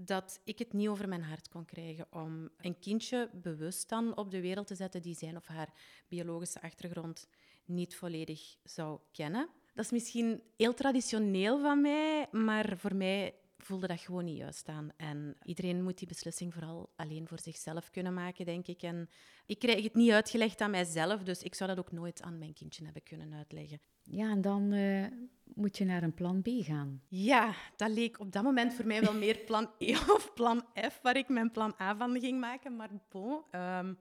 dat 0.00 0.40
ik 0.44 0.58
het 0.58 0.72
niet 0.72 0.88
over 0.88 1.08
mijn 1.08 1.22
hart 1.22 1.48
kon 1.48 1.64
krijgen 1.64 2.06
om 2.10 2.50
een 2.56 2.78
kindje 2.78 3.30
bewust 3.32 3.88
dan 3.88 4.16
op 4.16 4.30
de 4.30 4.40
wereld 4.40 4.66
te 4.66 4.74
zetten 4.74 5.02
die 5.02 5.14
zijn 5.14 5.36
of 5.36 5.46
haar 5.46 5.72
biologische 6.08 6.62
achtergrond 6.62 7.28
niet 7.64 7.96
volledig 7.96 8.56
zou 8.62 8.98
kennen. 9.12 9.48
Dat 9.74 9.84
is 9.84 9.90
misschien 9.90 10.42
heel 10.56 10.74
traditioneel 10.74 11.60
van 11.60 11.80
mij, 11.80 12.26
maar 12.30 12.78
voor 12.78 12.94
mij 12.94 13.34
voelde 13.58 13.86
dat 13.86 14.00
gewoon 14.00 14.24
niet 14.24 14.36
juist 14.36 14.68
aan. 14.68 14.90
En 14.96 15.36
iedereen 15.42 15.82
moet 15.82 15.98
die 15.98 16.08
beslissing 16.08 16.52
vooral 16.54 16.92
alleen 16.96 17.28
voor 17.28 17.40
zichzelf 17.40 17.90
kunnen 17.90 18.14
maken, 18.14 18.44
denk 18.44 18.66
ik. 18.66 18.82
En 18.82 19.08
ik 19.46 19.58
krijg 19.58 19.82
het 19.82 19.94
niet 19.94 20.10
uitgelegd 20.10 20.60
aan 20.60 20.70
mijzelf, 20.70 21.22
dus 21.22 21.42
ik 21.42 21.54
zou 21.54 21.70
dat 21.70 21.78
ook 21.78 21.92
nooit 21.92 22.22
aan 22.22 22.38
mijn 22.38 22.52
kindje 22.52 22.84
hebben 22.84 23.02
kunnen 23.02 23.34
uitleggen. 23.34 23.80
Ja, 24.02 24.30
en 24.30 24.40
dan 24.40 24.72
uh, 24.72 25.06
moet 25.54 25.78
je 25.78 25.84
naar 25.84 26.02
een 26.02 26.14
plan 26.14 26.42
B 26.42 26.48
gaan. 26.48 27.02
Ja, 27.08 27.54
dat 27.76 27.90
leek 27.90 28.20
op 28.20 28.32
dat 28.32 28.42
moment 28.42 28.74
voor 28.74 28.86
mij 28.86 29.00
wel 29.00 29.14
meer 29.14 29.38
plan 29.38 29.70
E 29.78 29.92
of 30.16 30.30
plan 30.34 30.64
F, 30.90 31.00
waar 31.02 31.16
ik 31.16 31.28
mijn 31.28 31.50
plan 31.50 31.74
A 31.80 31.96
van 31.96 32.20
ging 32.20 32.40
maken. 32.40 32.76
Maar 32.76 32.90
bon, 33.08 33.42
um, 33.52 33.98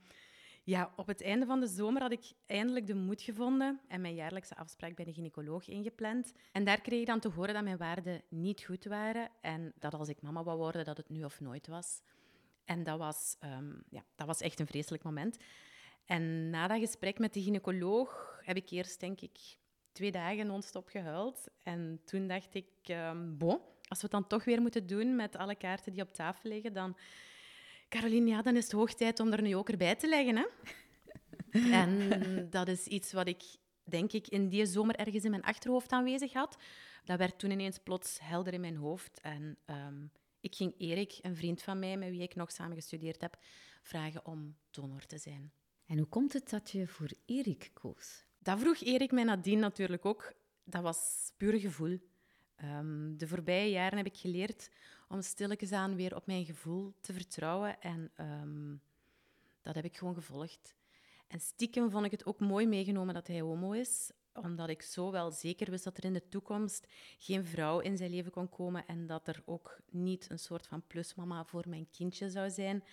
ja, 0.67 0.93
op 0.95 1.07
het 1.07 1.21
einde 1.21 1.45
van 1.45 1.59
de 1.59 1.67
zomer 1.67 2.01
had 2.01 2.11
ik 2.11 2.31
eindelijk 2.45 2.87
de 2.87 2.95
moed 2.95 3.21
gevonden 3.21 3.79
en 3.87 4.01
mijn 4.01 4.15
jaarlijkse 4.15 4.55
afspraak 4.55 4.95
bij 4.95 5.05
de 5.05 5.13
gynaecoloog 5.13 5.67
ingepland. 5.67 6.33
En 6.51 6.63
daar 6.63 6.81
kreeg 6.81 6.99
ik 6.99 7.05
dan 7.05 7.19
te 7.19 7.29
horen 7.29 7.53
dat 7.53 7.63
mijn 7.63 7.77
waarden 7.77 8.21
niet 8.29 8.63
goed 8.63 8.85
waren 8.85 9.29
en 9.41 9.73
dat 9.79 9.93
als 9.93 10.09
ik 10.09 10.21
mama 10.21 10.43
wou 10.43 10.57
worden, 10.57 10.85
dat 10.85 10.97
het 10.97 11.09
nu 11.09 11.23
of 11.23 11.39
nooit 11.39 11.67
was. 11.67 12.01
En 12.65 12.83
dat 12.83 12.97
was, 12.97 13.37
um, 13.43 13.83
ja, 13.89 14.03
dat 14.15 14.27
was 14.27 14.41
echt 14.41 14.59
een 14.59 14.67
vreselijk 14.67 15.03
moment. 15.03 15.37
En 16.05 16.49
na 16.49 16.67
dat 16.67 16.79
gesprek 16.79 17.19
met 17.19 17.33
de 17.33 17.41
gynaecoloog 17.41 18.39
heb 18.43 18.57
ik 18.57 18.69
eerst, 18.69 18.99
denk 18.99 19.21
ik, 19.21 19.57
twee 19.91 20.11
dagen 20.11 20.47
non-stop 20.47 20.87
gehuild. 20.87 21.47
En 21.63 22.01
toen 22.05 22.27
dacht 22.27 22.53
ik, 22.53 22.67
um, 22.87 23.37
bon, 23.37 23.59
als 23.87 24.01
we 24.01 24.07
het 24.07 24.11
dan 24.11 24.27
toch 24.27 24.43
weer 24.43 24.61
moeten 24.61 24.87
doen 24.87 25.15
met 25.15 25.35
alle 25.35 25.55
kaarten 25.55 25.93
die 25.93 26.01
op 26.01 26.13
tafel 26.13 26.49
liggen, 26.49 26.73
dan 26.73 26.97
Caroline, 27.89 28.29
ja, 28.29 28.41
dan 28.41 28.55
is 28.55 28.63
het 28.63 28.71
hoog 28.71 28.93
tijd 28.93 29.19
om 29.19 29.31
er 29.31 29.41
nu 29.41 29.55
ook 29.55 29.77
bij 29.77 29.95
te 29.95 30.07
leggen. 30.07 30.35
Hè? 30.35 30.45
en 31.79 32.49
dat 32.49 32.67
is 32.67 32.85
iets 32.85 33.13
wat 33.13 33.27
ik, 33.27 33.43
denk 33.83 34.11
ik, 34.11 34.27
in 34.27 34.49
die 34.49 34.65
zomer 34.65 34.95
ergens 34.95 35.23
in 35.23 35.31
mijn 35.31 35.43
achterhoofd 35.43 35.91
aanwezig 35.91 36.33
had. 36.33 36.57
Dat 37.03 37.17
werd 37.17 37.39
toen 37.39 37.51
ineens 37.51 37.77
plots 37.77 38.17
helder 38.21 38.53
in 38.53 38.61
mijn 38.61 38.75
hoofd. 38.75 39.19
En 39.21 39.57
um, 39.65 40.11
ik 40.39 40.55
ging 40.55 40.73
Erik, 40.77 41.19
een 41.21 41.35
vriend 41.35 41.61
van 41.61 41.79
mij, 41.79 41.97
met 41.97 42.09
wie 42.09 42.21
ik 42.21 42.35
nog 42.35 42.51
samen 42.51 42.75
gestudeerd 42.75 43.21
heb, 43.21 43.37
vragen 43.81 44.25
om 44.25 44.55
donor 44.71 45.05
te 45.05 45.17
zijn. 45.17 45.51
En 45.85 45.97
hoe 45.97 46.07
komt 46.07 46.33
het 46.33 46.49
dat 46.49 46.71
je 46.71 46.87
voor 46.87 47.09
Erik 47.25 47.69
koos? 47.73 48.25
Dat 48.39 48.59
vroeg 48.59 48.79
Erik 48.79 49.11
mij 49.11 49.23
nadien 49.23 49.59
natuurlijk 49.59 50.05
ook. 50.05 50.33
Dat 50.63 50.81
was 50.81 51.31
puur 51.37 51.59
gevoel. 51.59 51.99
Um, 52.63 53.17
de 53.17 53.27
voorbije 53.27 53.69
jaren 53.69 53.97
heb 53.97 54.05
ik 54.05 54.17
geleerd 54.17 54.69
om 55.07 55.21
stilletjes 55.21 55.71
aan 55.71 55.95
weer 55.95 56.15
op 56.15 56.25
mijn 56.25 56.45
gevoel 56.45 56.93
te 57.01 57.13
vertrouwen. 57.13 57.81
En 57.81 58.11
um, 58.19 58.81
dat 59.61 59.75
heb 59.75 59.85
ik 59.85 59.97
gewoon 59.97 60.13
gevolgd. 60.13 60.75
En 61.27 61.39
stiekem 61.39 61.91
vond 61.91 62.05
ik 62.05 62.11
het 62.11 62.25
ook 62.25 62.39
mooi 62.39 62.67
meegenomen 62.67 63.13
dat 63.13 63.27
hij 63.27 63.39
homo 63.39 63.71
is. 63.71 64.11
omdat 64.33 64.69
ik 64.69 64.81
zo 64.81 65.11
wel 65.11 65.31
zeker 65.31 65.71
wist 65.71 65.83
dat 65.83 65.97
er 65.97 66.05
in 66.05 66.13
de 66.13 66.29
toekomst 66.29 66.87
geen 67.17 67.45
vrouw 67.45 67.79
in 67.79 67.97
zijn 67.97 68.09
leven 68.09 68.31
kon 68.31 68.49
komen 68.49 68.87
en 68.87 69.07
dat 69.07 69.27
er 69.27 69.41
ook 69.45 69.79
niet 69.89 70.29
een 70.29 70.39
soort 70.39 70.67
van 70.67 70.83
plusmama 70.87 71.45
voor 71.45 71.63
mijn 71.67 71.87
kindje 71.91 72.29
zou 72.29 72.49
zijn. 72.49 72.83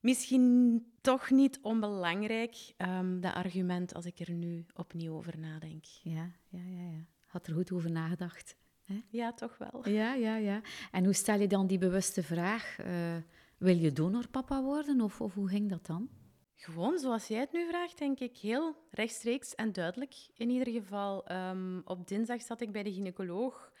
Misschien 0.00 0.86
toch 1.00 1.30
niet 1.30 1.58
onbelangrijk, 1.62 2.74
um, 2.78 3.20
dat 3.20 3.34
argument, 3.34 3.94
als 3.94 4.06
ik 4.06 4.18
er 4.18 4.32
nu 4.32 4.66
opnieuw 4.74 5.14
over 5.14 5.38
nadenk. 5.38 5.84
Ja, 5.84 6.30
ja, 6.48 6.60
ja. 6.60 6.90
ja. 6.90 7.04
Had 7.26 7.46
er 7.46 7.54
goed 7.54 7.72
over 7.72 7.90
nagedacht. 7.90 8.56
Hè? 8.86 9.02
Ja, 9.08 9.32
toch 9.32 9.58
wel. 9.58 9.88
Ja, 9.88 10.14
ja, 10.14 10.36
ja. 10.36 10.60
En 10.90 11.04
hoe 11.04 11.12
stel 11.12 11.40
je 11.40 11.46
dan 11.46 11.66
die 11.66 11.78
bewuste 11.78 12.22
vraag? 12.22 12.78
Uh, 12.80 13.16
wil 13.58 13.76
je 13.76 13.92
donorpapa 13.92 14.62
worden 14.62 15.00
of, 15.00 15.20
of 15.20 15.34
hoe 15.34 15.48
ging 15.48 15.70
dat 15.70 15.86
dan? 15.86 16.08
Gewoon 16.54 16.98
zoals 16.98 17.26
jij 17.26 17.40
het 17.40 17.52
nu 17.52 17.66
vraagt, 17.68 17.98
denk 17.98 18.18
ik. 18.18 18.36
Heel 18.36 18.76
rechtstreeks 18.90 19.54
en 19.54 19.72
duidelijk. 19.72 20.14
In 20.34 20.50
ieder 20.50 20.72
geval, 20.72 21.32
um, 21.32 21.82
op 21.84 22.08
dinsdag 22.08 22.42
zat 22.42 22.60
ik 22.60 22.72
bij 22.72 22.82
de 22.82 22.92
gynaecoloog. 22.92 23.72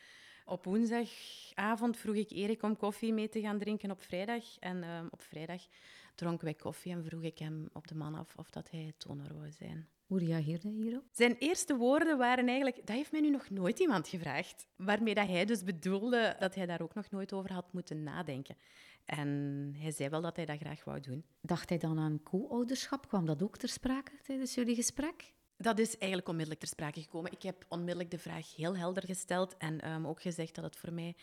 Op 0.44 0.64
woensdagavond 0.64 1.96
vroeg 1.96 2.14
ik 2.14 2.30
Erik 2.30 2.62
om 2.62 2.76
koffie 2.76 3.12
mee 3.12 3.28
te 3.28 3.40
gaan 3.40 3.58
drinken 3.58 3.90
op 3.90 4.02
vrijdag. 4.02 4.58
En 4.58 4.84
um, 4.84 5.08
op 5.10 5.22
vrijdag 5.22 5.62
dronken 6.14 6.44
wij 6.44 6.54
koffie 6.54 6.92
en 6.92 7.04
vroeg 7.04 7.22
ik 7.22 7.38
hem 7.38 7.68
op 7.72 7.88
de 7.88 7.94
man 7.94 8.14
af 8.14 8.36
of 8.36 8.50
dat 8.50 8.70
hij 8.70 8.94
donor 8.98 9.34
wou 9.34 9.50
zijn. 9.50 9.88
Hoe 10.06 10.18
reageerde 10.18 10.68
hij 10.68 10.76
hierop? 10.76 11.04
Zijn 11.12 11.36
eerste 11.38 11.76
woorden 11.76 12.18
waren 12.18 12.46
eigenlijk... 12.46 12.76
Dat 12.76 12.96
heeft 12.96 13.12
mij 13.12 13.20
nu 13.20 13.30
nog 13.30 13.50
nooit 13.50 13.78
iemand 13.78 14.08
gevraagd. 14.08 14.66
Waarmee 14.76 15.14
dat 15.14 15.26
hij 15.26 15.44
dus 15.44 15.62
bedoelde 15.62 16.36
dat 16.38 16.54
hij 16.54 16.66
daar 16.66 16.80
ook 16.80 16.94
nog 16.94 17.10
nooit 17.10 17.32
over 17.32 17.52
had 17.52 17.72
moeten 17.72 18.02
nadenken. 18.02 18.56
En 19.04 19.72
hij 19.78 19.90
zei 19.90 20.08
wel 20.08 20.20
dat 20.20 20.36
hij 20.36 20.44
dat 20.44 20.58
graag 20.58 20.84
wou 20.84 21.00
doen. 21.00 21.24
Dacht 21.40 21.68
hij 21.68 21.78
dan 21.78 21.98
aan 21.98 22.22
co-ouderschap? 22.22 23.08
Kwam 23.08 23.26
dat 23.26 23.42
ook 23.42 23.56
ter 23.56 23.68
sprake 23.68 24.12
tijdens 24.22 24.54
jullie 24.54 24.74
gesprek? 24.74 25.32
Dat 25.56 25.78
is 25.78 25.98
eigenlijk 25.98 26.28
onmiddellijk 26.28 26.60
ter 26.60 26.72
sprake 26.72 27.00
gekomen. 27.00 27.32
Ik 27.32 27.42
heb 27.42 27.64
onmiddellijk 27.68 28.10
de 28.10 28.18
vraag 28.18 28.56
heel 28.56 28.76
helder 28.76 29.04
gesteld 29.04 29.56
en 29.56 29.90
um, 29.90 30.06
ook 30.06 30.22
gezegd 30.22 30.54
dat 30.54 30.64
het 30.64 30.76
voor 30.76 30.92
mij 30.92 31.16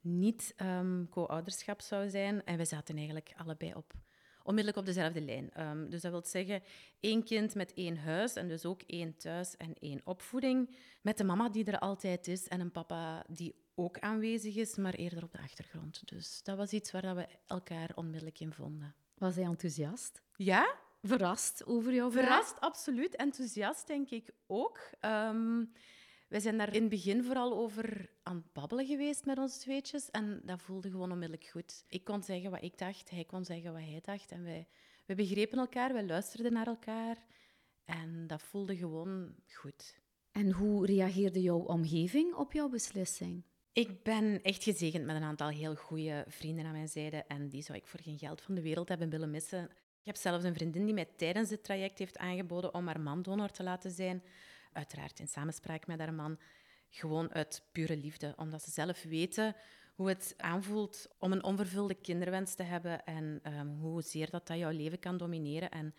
niet 0.00 0.54
um, 0.62 1.08
co-ouderschap 1.10 1.80
zou 1.80 2.08
zijn. 2.08 2.44
En 2.44 2.56
we 2.56 2.64
zaten 2.64 2.96
eigenlijk 2.96 3.34
allebei 3.36 3.74
op 3.74 3.92
onmiddellijk 4.46 4.76
op 4.76 4.86
dezelfde 4.86 5.20
lijn. 5.20 5.68
Um, 5.68 5.90
dus 5.90 6.00
dat 6.00 6.10
wil 6.10 6.24
zeggen 6.24 6.62
één 7.00 7.24
kind 7.24 7.54
met 7.54 7.74
één 7.74 7.96
huis 7.98 8.34
en 8.34 8.48
dus 8.48 8.64
ook 8.64 8.82
één 8.86 9.16
thuis 9.16 9.56
en 9.56 9.74
één 9.80 10.00
opvoeding. 10.04 10.76
Met 11.02 11.18
de 11.18 11.24
mama 11.24 11.48
die 11.48 11.64
er 11.64 11.78
altijd 11.78 12.28
is 12.28 12.48
en 12.48 12.60
een 12.60 12.72
papa 12.72 13.24
die 13.28 13.54
ook 13.74 13.98
aanwezig 13.98 14.56
is, 14.56 14.76
maar 14.76 14.94
eerder 14.94 15.22
op 15.22 15.32
de 15.32 15.38
achtergrond. 15.38 16.08
Dus 16.08 16.42
dat 16.42 16.56
was 16.56 16.70
iets 16.70 16.90
waar 16.90 17.14
we 17.14 17.26
elkaar 17.46 17.90
onmiddellijk 17.94 18.40
in 18.40 18.52
vonden. 18.52 18.94
Was 19.18 19.34
hij 19.34 19.44
enthousiast? 19.44 20.22
Ja. 20.36 20.74
Verrast 21.02 21.66
over 21.66 21.92
jouw 21.92 22.10
vraag? 22.10 22.24
Verrast, 22.24 22.60
absoluut. 22.60 23.16
Enthousiast, 23.16 23.86
denk 23.86 24.10
ik 24.10 24.30
ook. 24.46 24.90
Um, 25.00 25.72
wij 26.28 26.40
zijn 26.40 26.58
daar 26.58 26.74
in 26.74 26.80
het 26.80 26.90
begin 26.90 27.24
vooral 27.24 27.56
over 27.56 28.10
aan 28.22 28.36
het 28.36 28.52
babbelen 28.52 28.86
geweest 28.86 29.24
met 29.24 29.38
ons 29.38 29.58
tweetjes. 29.58 30.10
En 30.10 30.40
dat 30.44 30.62
voelde 30.62 30.90
gewoon 30.90 31.12
onmiddellijk 31.12 31.48
goed. 31.48 31.84
Ik 31.88 32.04
kon 32.04 32.22
zeggen 32.22 32.50
wat 32.50 32.62
ik 32.62 32.78
dacht, 32.78 33.10
hij 33.10 33.24
kon 33.24 33.44
zeggen 33.44 33.72
wat 33.72 33.82
hij 33.82 34.00
dacht. 34.02 34.32
En 34.32 34.44
wij, 34.44 34.66
wij 35.06 35.16
begrepen 35.16 35.58
elkaar, 35.58 35.92
wij 35.92 36.06
luisterden 36.06 36.52
naar 36.52 36.66
elkaar. 36.66 37.16
En 37.84 38.26
dat 38.26 38.42
voelde 38.42 38.76
gewoon 38.76 39.34
goed. 39.52 40.00
En 40.30 40.52
hoe 40.52 40.86
reageerde 40.86 41.42
jouw 41.42 41.58
omgeving 41.58 42.34
op 42.34 42.52
jouw 42.52 42.68
beslissing? 42.68 43.42
Ik 43.72 44.02
ben 44.02 44.42
echt 44.42 44.62
gezegend 44.62 45.04
met 45.04 45.16
een 45.16 45.22
aantal 45.22 45.48
heel 45.48 45.74
goede 45.74 46.24
vrienden 46.28 46.64
aan 46.64 46.72
mijn 46.72 46.88
zijde. 46.88 47.16
En 47.16 47.48
die 47.48 47.62
zou 47.62 47.78
ik 47.78 47.86
voor 47.86 48.00
geen 48.00 48.18
geld 48.18 48.40
van 48.40 48.54
de 48.54 48.62
wereld 48.62 48.88
hebben 48.88 49.10
willen 49.10 49.30
missen. 49.30 49.64
Ik 50.00 50.12
heb 50.12 50.16
zelfs 50.16 50.44
een 50.44 50.54
vriendin 50.54 50.84
die 50.84 50.94
mij 50.94 51.08
tijdens 51.16 51.50
het 51.50 51.64
traject 51.64 51.98
heeft 51.98 52.18
aangeboden 52.18 52.74
om 52.74 52.86
haar 52.86 53.00
man 53.00 53.22
donor 53.22 53.50
te 53.50 53.62
laten 53.62 53.90
zijn 53.90 54.22
uiteraard 54.76 55.18
in 55.18 55.28
samenspraak 55.28 55.86
met 55.86 55.98
haar 55.98 56.14
man, 56.14 56.38
gewoon 56.90 57.32
uit 57.32 57.62
pure 57.72 57.96
liefde, 57.96 58.34
omdat 58.36 58.62
ze 58.62 58.70
zelf 58.70 59.02
weten 59.02 59.56
hoe 59.96 60.08
het 60.08 60.34
aanvoelt 60.36 61.08
om 61.18 61.32
een 61.32 61.44
onvervulde 61.44 61.94
kinderwens 61.94 62.54
te 62.54 62.62
hebben 62.62 63.04
en 63.04 63.24
um, 63.24 63.40
ehm, 63.42 63.68
hoezeer 63.68 64.30
dat, 64.30 64.46
dat 64.46 64.58
jouw 64.58 64.70
leven 64.70 64.98
kan 64.98 65.16
domineren. 65.16 65.70
En 65.70 65.94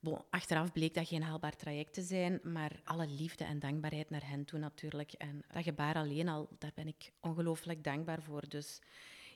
bon, 0.00 0.24
achteraf 0.30 0.72
bleek 0.72 0.94
dat 0.94 1.08
geen 1.08 1.22
haalbaar 1.22 1.56
traject 1.56 1.94
te 1.94 2.02
zijn, 2.02 2.40
maar 2.42 2.80
alle 2.84 3.06
liefde 3.06 3.44
en 3.44 3.58
dankbaarheid 3.58 4.10
naar 4.10 4.28
hen 4.28 4.44
toe 4.44 4.58
natuurlijk. 4.58 5.12
En 5.12 5.44
dat 5.52 5.62
gebaar 5.62 5.94
alleen 5.94 6.28
al, 6.28 6.48
daar 6.58 6.72
ben 6.74 6.86
ik 6.86 7.12
ongelooflijk 7.20 7.84
dankbaar 7.84 8.22
voor. 8.22 8.48
Dus 8.48 8.80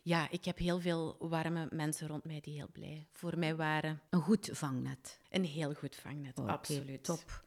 ja, 0.03 0.31
ik 0.31 0.45
heb 0.45 0.59
heel 0.59 0.81
veel 0.81 1.17
warme 1.19 1.69
mensen 1.71 2.09
rond 2.09 2.25
mij 2.25 2.41
die 2.41 2.55
heel 2.55 2.71
blij 2.73 3.07
voor 3.13 3.39
mij 3.39 3.57
waren. 3.57 4.01
Een 4.11 4.21
goed 4.21 4.49
vangnet. 4.53 5.21
Een 5.31 5.45
heel 5.45 5.75
goed 5.75 5.97
vangnet, 5.97 6.39
absoluut. 6.39 7.05
Top. 7.05 7.45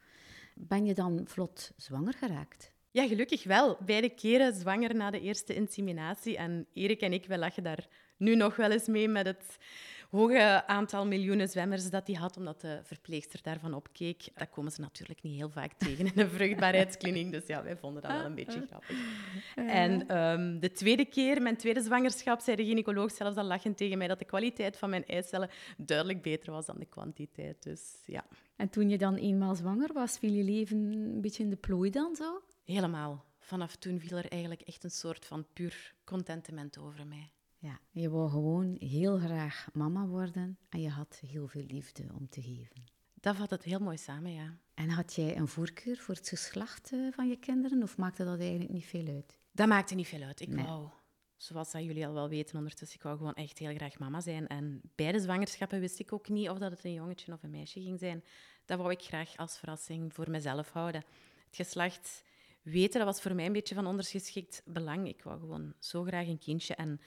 Ben 0.57 0.85
je 0.85 0.93
dan 0.93 1.21
vlot 1.25 1.71
zwanger 1.77 2.13
geraakt? 2.13 2.71
Ja, 2.91 3.07
gelukkig 3.07 3.43
wel. 3.43 3.77
Beide 3.85 4.09
keren 4.09 4.53
zwanger 4.53 4.95
na 4.95 5.11
de 5.11 5.19
eerste 5.19 5.53
inseminatie. 5.53 6.37
En 6.37 6.67
Erik 6.73 7.01
en 7.01 7.13
ik, 7.13 7.25
we 7.25 7.37
lachen 7.37 7.63
daar 7.63 7.87
nu 8.17 8.35
nog 8.35 8.55
wel 8.55 8.71
eens 8.71 8.87
mee 8.87 9.07
met 9.07 9.25
het 9.25 9.57
hoge 10.15 10.67
aantal 10.67 11.05
miljoenen 11.05 11.49
zwemmers 11.49 11.89
dat 11.89 12.07
hij 12.07 12.15
had, 12.15 12.37
omdat 12.37 12.61
de 12.61 12.79
verpleegster 12.83 13.39
daarvan 13.43 13.73
opkeek. 13.73 14.27
Dat 14.35 14.49
komen 14.49 14.71
ze 14.71 14.81
natuurlijk 14.81 15.21
niet 15.21 15.35
heel 15.35 15.49
vaak 15.49 15.73
tegen 15.73 16.05
in 16.05 16.19
een 16.19 16.29
vruchtbaarheidskliniek. 16.29 17.31
Dus 17.31 17.47
ja, 17.47 17.63
wij 17.63 17.77
vonden 17.77 18.01
dat 18.01 18.11
wel 18.11 18.25
een 18.25 18.35
beetje 18.35 18.65
grappig. 18.67 18.97
En 19.55 20.17
um, 20.17 20.59
de 20.59 20.71
tweede 20.71 21.05
keer, 21.05 21.41
mijn 21.41 21.57
tweede 21.57 21.81
zwangerschap, 21.81 22.39
zei 22.39 22.55
de 22.55 22.65
gynaecoloog 22.65 23.11
zelfs 23.11 23.37
al 23.37 23.43
lachend 23.43 23.77
tegen 23.77 23.97
mij 23.97 24.07
dat 24.07 24.19
de 24.19 24.25
kwaliteit 24.25 24.77
van 24.77 24.89
mijn 24.89 25.05
eicellen 25.05 25.49
duidelijk 25.77 26.21
beter 26.21 26.51
was 26.51 26.65
dan 26.65 26.79
de 26.79 26.85
kwantiteit. 26.85 27.63
Dus 27.63 27.81
ja. 28.05 28.25
En 28.55 28.69
toen 28.69 28.89
je 28.89 28.97
dan 28.97 29.15
eenmaal 29.15 29.55
zwanger 29.55 29.93
was, 29.93 30.17
viel 30.17 30.33
je 30.33 30.43
leven 30.43 30.77
een 30.77 31.21
beetje 31.21 31.43
in 31.43 31.49
de 31.49 31.55
plooi 31.55 31.89
dan 31.89 32.15
zo? 32.15 32.41
Helemaal. 32.63 33.25
Vanaf 33.39 33.75
toen 33.75 33.99
viel 33.99 34.17
er 34.17 34.31
eigenlijk 34.31 34.61
echt 34.61 34.83
een 34.83 34.91
soort 34.91 35.25
van 35.25 35.45
puur 35.53 35.93
contentement 36.03 36.77
over 36.77 37.07
mij. 37.07 37.34
Ja, 37.65 37.79
je 37.91 38.09
wou 38.09 38.29
gewoon 38.29 38.75
heel 38.79 39.17
graag 39.17 39.67
mama 39.73 40.05
worden 40.05 40.57
en 40.69 40.81
je 40.81 40.89
had 40.89 41.21
heel 41.27 41.47
veel 41.47 41.65
liefde 41.67 42.03
om 42.13 42.29
te 42.29 42.41
geven. 42.41 42.83
Dat 43.13 43.35
vat 43.35 43.49
het 43.49 43.63
heel 43.63 43.79
mooi 43.79 43.97
samen, 43.97 44.31
ja. 44.31 44.57
En 44.73 44.89
had 44.89 45.13
jij 45.13 45.37
een 45.37 45.47
voorkeur 45.47 45.97
voor 45.97 46.15
het 46.15 46.29
geslacht 46.29 46.91
eh, 46.93 47.11
van 47.11 47.27
je 47.27 47.35
kinderen 47.35 47.83
of 47.83 47.97
maakte 47.97 48.23
dat 48.23 48.39
eigenlijk 48.39 48.71
niet 48.71 48.85
veel 48.85 49.07
uit? 49.07 49.39
Dat 49.51 49.67
maakte 49.67 49.95
niet 49.95 50.07
veel 50.07 50.21
uit. 50.21 50.41
Ik 50.41 50.55
wou, 50.55 50.89
zoals 51.37 51.71
dat 51.71 51.83
jullie 51.83 52.07
al 52.07 52.13
wel 52.13 52.29
weten 52.29 52.57
ondertussen, 52.57 52.97
ik 52.97 53.03
wou 53.03 53.17
gewoon 53.17 53.33
echt 53.33 53.57
heel 53.57 53.75
graag 53.75 53.99
mama 53.99 54.21
zijn. 54.21 54.47
En 54.47 54.81
bij 54.95 55.11
de 55.11 55.19
zwangerschappen 55.19 55.79
wist 55.79 55.99
ik 55.99 56.13
ook 56.13 56.29
niet 56.29 56.49
of 56.49 56.57
dat 56.57 56.71
het 56.71 56.83
een 56.83 56.93
jongetje 56.93 57.33
of 57.33 57.43
een 57.43 57.49
meisje 57.49 57.81
ging 57.81 57.99
zijn. 57.99 58.23
Dat 58.65 58.77
wou 58.77 58.91
ik 58.91 59.01
graag 59.01 59.37
als 59.37 59.57
verrassing 59.57 60.13
voor 60.13 60.29
mezelf 60.29 60.69
houden. 60.69 61.03
Het 61.45 61.55
geslacht 61.55 62.23
weten, 62.61 62.99
dat 62.99 63.07
was 63.13 63.21
voor 63.21 63.35
mij 63.35 63.45
een 63.45 63.53
beetje 63.53 63.75
van 63.75 63.87
ondergeschikt 63.87 64.61
belang. 64.65 65.07
Ik 65.07 65.23
wou 65.23 65.39
gewoon 65.39 65.73
zo 65.79 66.03
graag 66.03 66.27
een 66.27 66.39
kindje 66.39 66.75
en 66.75 66.99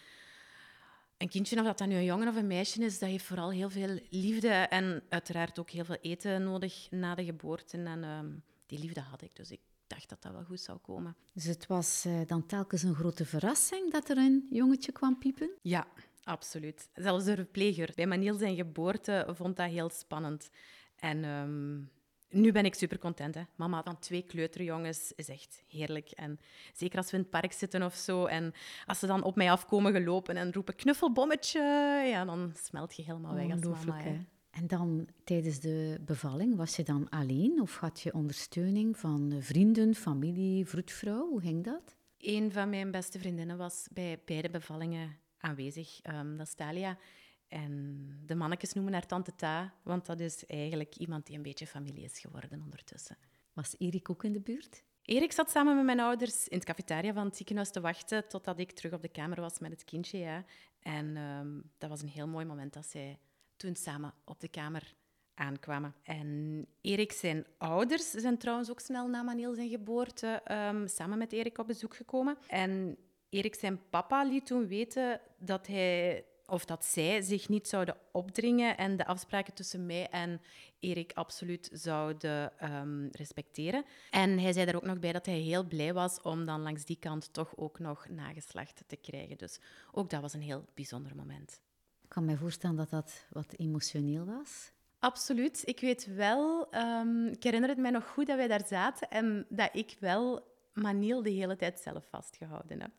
een 1.19 1.29
kindje, 1.29 1.57
of 1.59 1.65
dat, 1.65 1.79
dat 1.79 1.89
nu 1.89 1.95
een 1.95 2.05
jongen 2.05 2.29
of 2.29 2.37
een 2.37 2.47
meisje 2.47 2.85
is, 2.85 2.99
dat 2.99 3.09
heeft 3.09 3.25
vooral 3.25 3.51
heel 3.51 3.71
veel 3.71 3.99
liefde 4.11 4.49
en 4.49 5.03
uiteraard 5.09 5.59
ook 5.59 5.71
heel 5.71 5.85
veel 5.85 5.99
eten 6.01 6.43
nodig 6.43 6.87
na 6.91 7.15
de 7.15 7.25
geboorte. 7.25 7.77
En 7.77 8.05
ehm, 8.05 8.31
die 8.67 8.79
liefde 8.79 9.01
had 9.01 9.23
ik, 9.23 9.37
dus 9.37 9.51
ik 9.51 9.61
dacht 9.87 10.09
dat 10.09 10.23
dat 10.23 10.33
wel 10.33 10.45
goed 10.45 10.61
zou 10.61 10.79
komen. 10.79 11.17
Dus 11.33 11.45
het 11.45 11.67
was 11.67 12.05
uh, 12.07 12.21
dan 12.27 12.47
telkens 12.47 12.83
een 12.83 12.95
grote 12.95 13.25
verrassing 13.25 13.93
dat 13.93 14.09
er 14.09 14.17
een 14.17 14.47
jongetje 14.51 14.93
kwam 14.93 15.19
piepen? 15.19 15.51
Ja, 15.63 15.87
absoluut. 16.23 16.89
Zelfs 16.95 17.25
de 17.25 17.35
verpleger 17.35 17.93
bij 17.95 18.07
Maniel 18.07 18.35
zijn 18.35 18.57
geboorte 18.57 19.27
vond 19.35 19.57
dat 19.57 19.71
heel 19.71 19.91
spannend. 19.91 20.51
En 20.97 21.25
um, 21.25 21.91
nu 22.31 22.53
ben 22.53 22.65
ik 22.65 22.75
super 22.75 22.99
content. 22.99 23.35
Hè. 23.35 23.43
Mama 23.57 23.83
van 23.83 23.99
twee 23.99 24.23
kleuterjongens 24.23 25.13
is 25.17 25.29
echt 25.29 25.63
heerlijk. 25.69 26.11
En 26.11 26.41
zeker 26.75 26.99
als 26.99 27.11
we 27.11 27.17
in 27.17 27.23
het 27.23 27.31
park 27.31 27.53
zitten 27.53 27.83
of 27.83 27.95
zo. 27.95 28.27
En 28.27 28.53
als 28.87 28.99
ze 28.99 29.07
dan 29.07 29.23
op 29.23 29.37
mij 29.37 29.51
afkomen 29.51 29.93
gelopen 29.93 30.37
en 30.37 30.53
roepen 30.53 30.75
knuffelbommetje. 30.75 31.61
Ja, 32.07 32.25
dan 32.25 32.53
smelt 32.57 32.97
je 32.97 33.03
helemaal 33.03 33.35
weg 33.35 33.51
als 33.51 33.85
mama. 33.85 34.01
Hè. 34.01 34.19
En 34.51 34.67
dan 34.67 35.09
tijdens 35.25 35.61
de 35.61 35.99
bevalling, 36.01 36.57
was 36.57 36.77
je 36.77 36.83
dan 36.83 37.09
alleen? 37.09 37.61
Of 37.61 37.77
had 37.77 38.01
je 38.01 38.15
ondersteuning 38.15 38.99
van 38.99 39.37
vrienden, 39.41 39.95
familie, 39.95 40.67
vroedvrouw? 40.67 41.29
Hoe 41.29 41.41
ging 41.41 41.65
dat? 41.65 41.97
Een 42.19 42.53
van 42.53 42.71
mijn 42.71 42.91
beste 42.91 43.19
vriendinnen 43.19 43.57
was 43.57 43.89
bij 43.93 44.21
beide 44.25 44.51
bevallingen 44.51 45.17
aanwezig. 45.39 46.01
Um, 46.13 46.37
dat 46.37 46.47
is 46.47 46.55
Talia. 46.55 46.99
En 47.49 48.09
de 48.27 48.35
mannetjes 48.35 48.73
noemen 48.73 48.93
haar 48.93 49.07
tante 49.07 49.35
Ta, 49.35 49.75
want 49.83 50.07
dat 50.07 50.21
is 50.21 50.47
eigenlijk 50.47 50.97
iemand 50.97 51.27
die 51.27 51.37
een 51.37 51.43
beetje 51.43 51.67
familie 51.67 52.05
is 52.05 52.19
geworden 52.19 52.63
ondertussen. 52.63 53.17
Was 53.53 53.75
Erik 53.79 54.11
ook 54.11 54.25
in 54.25 54.33
de 54.33 54.41
buurt? 54.41 54.83
Erik 55.03 55.33
zat 55.33 55.51
samen 55.51 55.77
met 55.77 55.85
mijn 55.85 56.01
ouders 56.01 56.49
in 56.49 56.57
het 56.57 56.67
cafetaria 56.67 57.13
van 57.13 57.25
het 57.25 57.37
ziekenhuis 57.37 57.71
te 57.71 57.81
wachten 57.81 58.29
totdat 58.29 58.59
ik 58.59 58.73
terug 58.73 58.93
op 58.93 59.03
de 59.03 59.09
kamer 59.09 59.41
was 59.41 59.59
met 59.59 59.71
het 59.71 59.85
kindje. 59.85 60.19
Ja. 60.19 60.45
En 60.81 61.17
um, 61.17 61.71
dat 61.79 61.91
was 61.91 62.03
een 62.03 62.09
heel 62.09 62.29
mooi 62.29 62.45
moment 62.45 62.73
dat 62.73 62.87
zij 62.87 63.19
toen 63.57 63.77
samen 63.77 64.15
op 64.25 64.41
de 64.41 64.49
kamer 64.49 64.95
aankwamen. 65.35 65.95
En 66.03 66.67
Erik 66.81 67.13
zijn 67.13 67.47
ouders 67.59 68.11
zijn 68.11 68.39
trouwens 68.39 68.71
ook 68.71 68.81
snel 68.81 69.09
na 69.09 69.23
Maniel 69.23 69.55
zijn 69.55 69.69
geboorte 69.69 70.43
um, 70.51 70.89
samen 70.89 71.19
met 71.19 71.33
Erik 71.33 71.59
op 71.59 71.67
bezoek 71.67 71.97
gekomen. 71.97 72.39
En 72.47 72.97
Erik 73.29 73.55
zijn 73.55 73.89
papa 73.91 74.23
liet 74.23 74.47
toen 74.47 74.67
weten 74.67 75.21
dat 75.39 75.67
hij 75.67 76.25
of 76.49 76.65
dat 76.65 76.85
zij 76.85 77.21
zich 77.21 77.49
niet 77.49 77.69
zouden 77.69 77.97
opdringen 78.13 78.77
en 78.77 78.97
de 78.97 79.07
afspraken 79.07 79.55
tussen 79.55 79.87
mij 79.87 80.09
en 80.09 80.41
Erik 80.81 81.13
absoluut 81.15 81.69
zouden 81.73 82.59
ehm, 82.59 83.09
respecteren. 83.13 83.85
En 84.11 84.39
hij 84.39 84.53
zei 84.53 84.67
daar 84.67 84.75
ook 84.75 84.87
nog 84.87 84.99
bij 84.99 85.13
dat 85.13 85.27
hij 85.27 85.39
heel 85.39 85.65
blij 85.65 85.93
was 85.93 86.23
om 86.23 86.45
dan 86.45 86.63
langs 86.63 86.85
die 86.85 86.99
kant 87.01 87.33
toch 87.33 87.57
ook 87.57 87.79
nog 87.79 88.09
nageslacht 88.09 88.83
te 88.87 88.97
krijgen. 88.97 89.39
Dus 89.39 89.61
ook 89.93 90.11
dat 90.11 90.21
was 90.21 90.35
een 90.35 90.43
heel 90.43 90.65
bijzonder 90.75 91.17
moment. 91.17 91.61
Ik 92.03 92.09
kan 92.09 92.25
me 92.25 92.37
voorstellen 92.37 92.77
dat 92.77 92.91
dat 92.91 93.27
wat 93.31 93.55
emotioneel 93.57 94.25
was. 94.25 94.73
Absoluut. 94.99 95.63
Ik 95.65 95.81
weet 95.81 96.15
wel, 96.15 96.75
um, 96.75 97.27
ik 97.27 97.43
herinner 97.43 97.69
het 97.69 97.79
mij 97.79 97.91
nog 97.91 98.09
goed 98.09 98.27
dat 98.27 98.37
wij 98.37 98.49
daar 98.49 98.67
zaten 98.67 99.11
en 99.11 99.47
dat 99.49 99.71
ik 99.73 99.97
wel 100.01 100.57
Maniel 100.73 101.23
de 101.23 101.31
hele 101.31 101.57
tijd 101.57 101.81
zelf 101.81 102.07
vastgehouden 102.11 102.81
heb. 102.81 102.93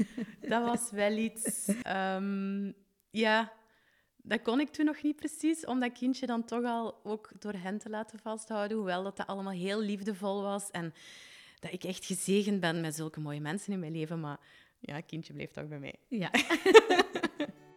dat 0.50 0.64
was 0.64 0.90
wel 0.90 1.12
iets. 1.12 1.68
Um, 1.68 2.74
ja, 3.10 3.52
dat 4.16 4.42
kon 4.42 4.60
ik 4.60 4.68
toen 4.68 4.84
nog 4.84 5.02
niet 5.02 5.16
precies, 5.16 5.64
om 5.64 5.80
dat 5.80 5.92
kindje 5.92 6.26
dan 6.26 6.44
toch 6.44 6.64
al 6.64 7.00
ook 7.02 7.30
door 7.38 7.52
hen 7.52 7.78
te 7.78 7.90
laten 7.90 8.18
vasthouden. 8.18 8.76
Hoewel 8.76 9.02
dat, 9.02 9.16
dat 9.16 9.26
allemaal 9.26 9.52
heel 9.52 9.80
liefdevol 9.80 10.42
was 10.42 10.70
en 10.70 10.94
dat 11.58 11.72
ik 11.72 11.84
echt 11.84 12.04
gezegend 12.04 12.60
ben 12.60 12.80
met 12.80 12.94
zulke 12.94 13.20
mooie 13.20 13.40
mensen 13.40 13.72
in 13.72 13.80
mijn 13.80 13.92
leven. 13.92 14.20
Maar 14.20 14.38
ja, 14.78 15.00
kindje 15.00 15.32
bleef 15.32 15.50
toch 15.50 15.68
bij 15.68 15.78
mij. 15.78 15.94
Ja. 16.08 16.30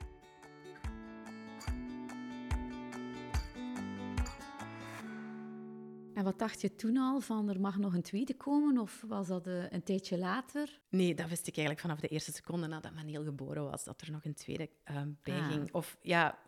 En 6.14 6.24
wat 6.24 6.40
dacht 6.40 6.62
je 6.62 6.76
toen 6.76 6.98
al 6.98 7.20
van 7.20 7.50
er 7.50 7.60
mag 7.60 7.78
nog 7.78 7.94
een 7.94 8.02
tweede 8.02 8.34
komen? 8.34 8.78
Of 8.78 9.04
was 9.08 9.28
dat 9.28 9.48
uh, 9.48 9.72
een 9.72 9.84
tijdje 9.84 10.18
later? 10.18 10.80
Nee, 10.90 11.16
dat 11.16 11.30
wist 11.30 11.48
ik 11.48 11.58
eigenlijk 11.58 11.80
vanaf 11.80 12.00
de 12.00 12.08
eerste 12.08 12.32
seconde 12.32 12.68
nadat 12.68 12.94
Maniel 12.94 13.24
geboren 13.24 13.64
was, 13.64 13.84
dat 13.84 14.02
er 14.02 14.12
nog 14.12 14.26
een 14.26 14.34
tweede 14.34 14.70
uh, 14.92 15.02
bij 15.24 15.38
ah. 15.38 15.48
ging. 15.48 15.74
Of 15.74 15.98
ja, 16.02 16.40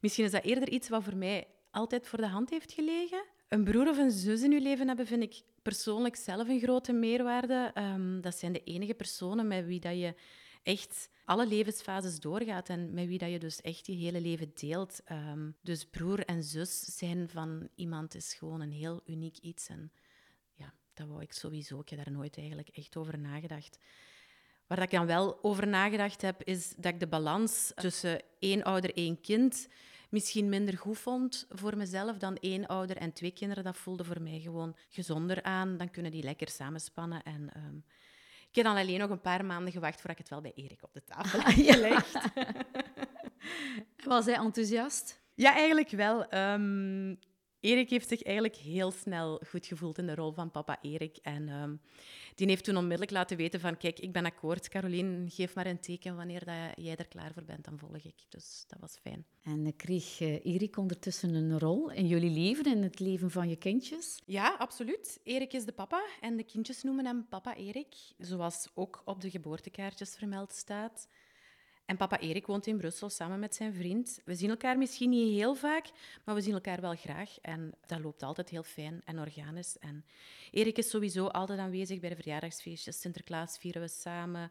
misschien 0.00 0.24
is 0.24 0.30
dat 0.30 0.44
eerder 0.44 0.68
iets 0.68 0.88
wat 0.88 1.04
voor 1.04 1.16
mij 1.16 1.46
altijd 1.70 2.08
voor 2.08 2.18
de 2.18 2.26
hand 2.26 2.50
heeft 2.50 2.72
gelegen. 2.72 3.24
Een 3.48 3.64
broer 3.64 3.88
of 3.88 3.98
een 3.98 4.10
zus 4.10 4.42
in 4.42 4.50
je 4.50 4.60
leven 4.60 4.86
hebben, 4.86 5.06
vind 5.06 5.22
ik 5.22 5.42
persoonlijk 5.62 6.16
zelf 6.16 6.48
een 6.48 6.60
grote 6.60 6.92
meerwaarde. 6.92 7.72
Um, 7.74 8.20
dat 8.20 8.36
zijn 8.36 8.52
de 8.52 8.64
enige 8.64 8.94
personen 8.94 9.48
met 9.48 9.66
wie 9.66 9.80
dat 9.80 9.98
je 9.98 10.14
echt 10.62 11.10
alle 11.24 11.46
levensfases 11.46 12.20
doorgaat 12.20 12.68
en 12.68 12.94
met 12.94 13.06
wie 13.06 13.18
dat 13.18 13.30
je 13.30 13.38
dus 13.38 13.60
echt 13.60 13.86
je 13.86 13.92
hele 13.92 14.20
leven 14.20 14.52
deelt. 14.54 15.00
Ehm, 15.04 15.50
dus 15.62 15.84
broer 15.84 16.24
en 16.24 16.44
zus 16.44 16.80
zijn 16.80 17.28
van 17.28 17.68
iemand 17.74 18.14
is 18.14 18.34
gewoon 18.34 18.60
een 18.60 18.72
heel 18.72 19.00
uniek 19.06 19.38
iets. 19.38 19.68
En 19.68 19.92
ja, 20.54 20.74
dat 20.94 21.06
wou 21.06 21.22
ik 21.22 21.32
sowieso. 21.32 21.80
Ik 21.80 21.88
heb 21.88 22.04
daar 22.04 22.14
nooit 22.14 22.36
eigenlijk 22.36 22.68
echt 22.68 22.96
over 22.96 23.18
nagedacht. 23.18 23.78
Waar 24.66 24.82
ik 24.82 24.90
dan 24.90 25.06
wel 25.06 25.38
over 25.44 25.66
nagedacht 25.66 26.22
heb, 26.22 26.42
is 26.42 26.74
dat 26.76 26.92
ik 26.92 27.00
de 27.00 27.06
balans 27.06 27.72
tussen 27.74 28.22
één 28.38 28.62
ouder, 28.62 28.94
één 28.94 29.20
kind 29.20 29.68
misschien 30.12 30.48
minder 30.48 30.78
goed 30.78 30.98
vond 30.98 31.46
voor 31.48 31.76
mezelf 31.76 32.16
dan 32.16 32.36
één 32.36 32.66
ouder 32.66 32.96
en 32.96 33.12
twee 33.12 33.30
kinderen. 33.30 33.64
Dat 33.64 33.76
voelde 33.76 34.04
voor 34.04 34.22
mij 34.22 34.40
gewoon 34.40 34.76
gezonder 34.88 35.42
aan. 35.42 35.76
Dan 35.76 35.90
kunnen 35.90 36.10
die 36.10 36.22
lekker 36.22 36.48
samenspannen. 36.48 37.22
En 37.22 37.52
ehm, 37.52 37.76
ik 38.52 38.58
heb 38.58 38.64
dan 38.64 38.76
alleen 38.76 38.98
nog 38.98 39.10
een 39.10 39.20
paar 39.20 39.44
maanden 39.44 39.72
gewacht 39.72 39.94
voordat 39.94 40.10
ik 40.10 40.18
het 40.18 40.28
wel 40.28 40.40
bij 40.40 40.52
Erik 40.54 40.82
op 40.82 40.92
de 40.92 41.04
tafel 41.04 41.40
had 41.40 41.52
gelegd. 41.52 42.18
Was 44.04 44.24
hij 44.24 44.34
enthousiast? 44.34 45.20
Ja, 45.34 45.54
eigenlijk 45.54 45.90
wel. 45.90 46.34
Um, 46.34 47.18
Erik 47.62 47.90
heeft 47.90 48.08
zich 48.08 48.22
eigenlijk 48.22 48.56
heel 48.56 48.90
snel 48.90 49.40
goed 49.48 49.66
gevoeld 49.66 49.98
in 49.98 50.06
de 50.06 50.14
rol 50.14 50.32
van 50.32 50.50
papa 50.50 50.78
Erik. 50.80 51.16
En 51.22 51.48
um, 51.48 51.80
die 52.34 52.46
heeft 52.46 52.64
toen 52.64 52.76
onmiddellijk 52.76 53.10
laten 53.10 53.36
weten 53.36 53.60
van, 53.60 53.76
kijk, 53.76 53.98
ik 53.98 54.12
ben 54.12 54.24
akkoord. 54.24 54.68
Caroline, 54.68 55.30
geef 55.30 55.54
maar 55.54 55.66
een 55.66 55.80
teken 55.80 56.16
wanneer 56.16 56.44
dat 56.44 56.84
jij 56.84 56.96
er 56.96 57.08
klaar 57.08 57.32
voor 57.32 57.44
bent, 57.44 57.64
dan 57.64 57.78
volg 57.78 57.96
ik. 57.96 58.24
Dus 58.28 58.64
dat 58.66 58.80
was 58.80 58.98
fijn. 59.02 59.26
En 59.42 59.76
kreeg 59.76 60.20
uh, 60.20 60.44
Erik 60.44 60.76
ondertussen 60.76 61.34
een 61.34 61.58
rol 61.58 61.90
in 61.90 62.06
jullie 62.06 62.30
leven, 62.30 62.64
in 62.64 62.82
het 62.82 63.00
leven 63.00 63.30
van 63.30 63.48
je 63.48 63.56
kindjes? 63.56 64.20
Ja, 64.24 64.54
absoluut. 64.58 65.20
Erik 65.24 65.52
is 65.52 65.64
de 65.64 65.72
papa 65.72 66.04
en 66.20 66.36
de 66.36 66.44
kindjes 66.44 66.82
noemen 66.82 67.06
hem 67.06 67.26
papa 67.28 67.56
Erik. 67.56 67.94
Zoals 68.18 68.68
ook 68.74 69.02
op 69.04 69.20
de 69.20 69.30
geboortekaartjes 69.30 70.14
vermeld 70.14 70.52
staat. 70.52 71.08
En 71.92 71.98
papa 71.98 72.18
Erik 72.18 72.46
woont 72.46 72.66
in 72.66 72.76
Brussel 72.76 73.08
samen 73.10 73.38
met 73.38 73.54
zijn 73.54 73.74
vriend. 73.74 74.20
We 74.24 74.34
zien 74.34 74.50
elkaar 74.50 74.78
misschien 74.78 75.10
niet 75.10 75.34
heel 75.34 75.54
vaak, 75.54 75.90
maar 76.24 76.34
we 76.34 76.40
zien 76.40 76.54
elkaar 76.54 76.80
wel 76.80 76.94
graag. 76.94 77.38
En 77.40 77.74
dat 77.86 78.00
loopt 78.00 78.22
altijd 78.22 78.48
heel 78.48 78.62
fijn 78.62 79.02
en 79.04 79.18
organisch. 79.18 79.78
En 79.78 80.04
Erik 80.50 80.78
is 80.78 80.90
sowieso 80.90 81.26
altijd 81.26 81.58
aanwezig 81.58 82.00
bij 82.00 82.08
de 82.08 82.16
verjaardagsfeestjes. 82.16 83.00
Sinterklaas 83.00 83.58
vieren 83.58 83.82
we 83.82 83.88
samen. 83.88 84.50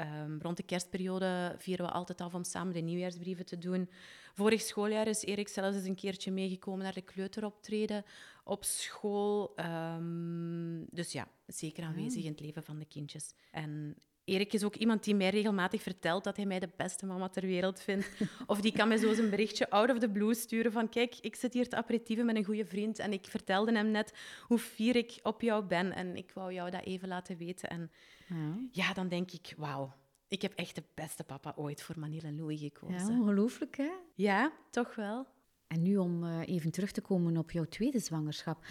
Um, 0.00 0.38
rond 0.42 0.56
de 0.56 0.62
kerstperiode 0.62 1.54
vieren 1.58 1.86
we 1.86 1.92
altijd 1.92 2.20
af 2.20 2.34
om 2.34 2.44
samen 2.44 2.74
de 2.74 2.80
nieuwjaarsbrieven 2.80 3.46
te 3.46 3.58
doen. 3.58 3.90
Vorig 4.34 4.60
schooljaar 4.60 5.06
is 5.06 5.24
Erik 5.24 5.48
zelfs 5.48 5.76
eens 5.76 5.86
een 5.86 5.94
keertje 5.94 6.30
meegekomen 6.30 6.82
naar 6.82 6.94
de 6.94 7.02
kleuteroptreden 7.02 8.04
op 8.44 8.64
school. 8.64 9.54
Um, 9.56 10.86
dus 10.90 11.12
ja, 11.12 11.28
zeker 11.46 11.84
aanwezig 11.84 12.24
in 12.24 12.30
het 12.30 12.40
leven 12.40 12.64
van 12.64 12.78
de 12.78 12.86
kindjes. 12.86 13.34
En 13.50 13.96
Erik 14.28 14.52
is 14.52 14.64
ook 14.64 14.74
iemand 14.74 15.04
die 15.04 15.14
mij 15.14 15.30
regelmatig 15.30 15.82
vertelt 15.82 16.24
dat 16.24 16.36
hij 16.36 16.46
mij 16.46 16.58
de 16.58 16.68
beste 16.76 17.06
mama 17.06 17.28
ter 17.28 17.46
wereld 17.46 17.80
vindt. 17.80 18.08
Of 18.46 18.60
die 18.60 18.72
kan 18.72 18.88
mij 18.88 18.96
zo 18.96 19.08
eens 19.08 19.18
een 19.18 19.30
berichtje 19.30 19.70
out 19.70 19.90
of 19.90 19.98
the 19.98 20.08
blue 20.08 20.34
sturen 20.34 20.72
van 20.72 20.88
kijk, 20.88 21.16
ik 21.20 21.36
zit 21.36 21.52
hier 21.52 21.68
te 21.68 21.76
aperitieven 21.76 22.26
met 22.26 22.36
een 22.36 22.44
goede 22.44 22.64
vriend 22.64 22.98
en 22.98 23.12
ik 23.12 23.26
vertelde 23.26 23.72
hem 23.72 23.90
net 23.90 24.12
hoe 24.42 24.58
fier 24.58 24.96
ik 24.96 25.18
op 25.22 25.40
jou 25.40 25.64
ben 25.64 25.92
en 25.92 26.16
ik 26.16 26.30
wou 26.34 26.52
jou 26.52 26.70
dat 26.70 26.84
even 26.84 27.08
laten 27.08 27.36
weten. 27.36 27.68
En 27.68 27.90
ja, 28.28 28.56
ja 28.70 28.92
dan 28.92 29.08
denk 29.08 29.30
ik, 29.30 29.54
wauw, 29.56 29.92
ik 30.28 30.42
heb 30.42 30.52
echt 30.54 30.74
de 30.74 30.84
beste 30.94 31.24
papa 31.24 31.52
ooit 31.56 31.82
voor 31.82 31.98
Manil 31.98 32.22
en 32.22 32.36
Louis 32.36 32.60
gekozen. 32.60 32.98
Ja, 32.98 33.20
ongelooflijk 33.20 33.76
hè? 33.76 33.90
Ja, 34.14 34.52
toch 34.70 34.94
wel. 34.94 35.26
En 35.66 35.82
nu 35.82 35.96
om 35.96 36.24
uh, 36.24 36.40
even 36.48 36.70
terug 36.70 36.92
te 36.92 37.00
komen 37.00 37.36
op 37.36 37.50
jouw 37.50 37.64
tweede 37.64 37.98
zwangerschap. 37.98 38.64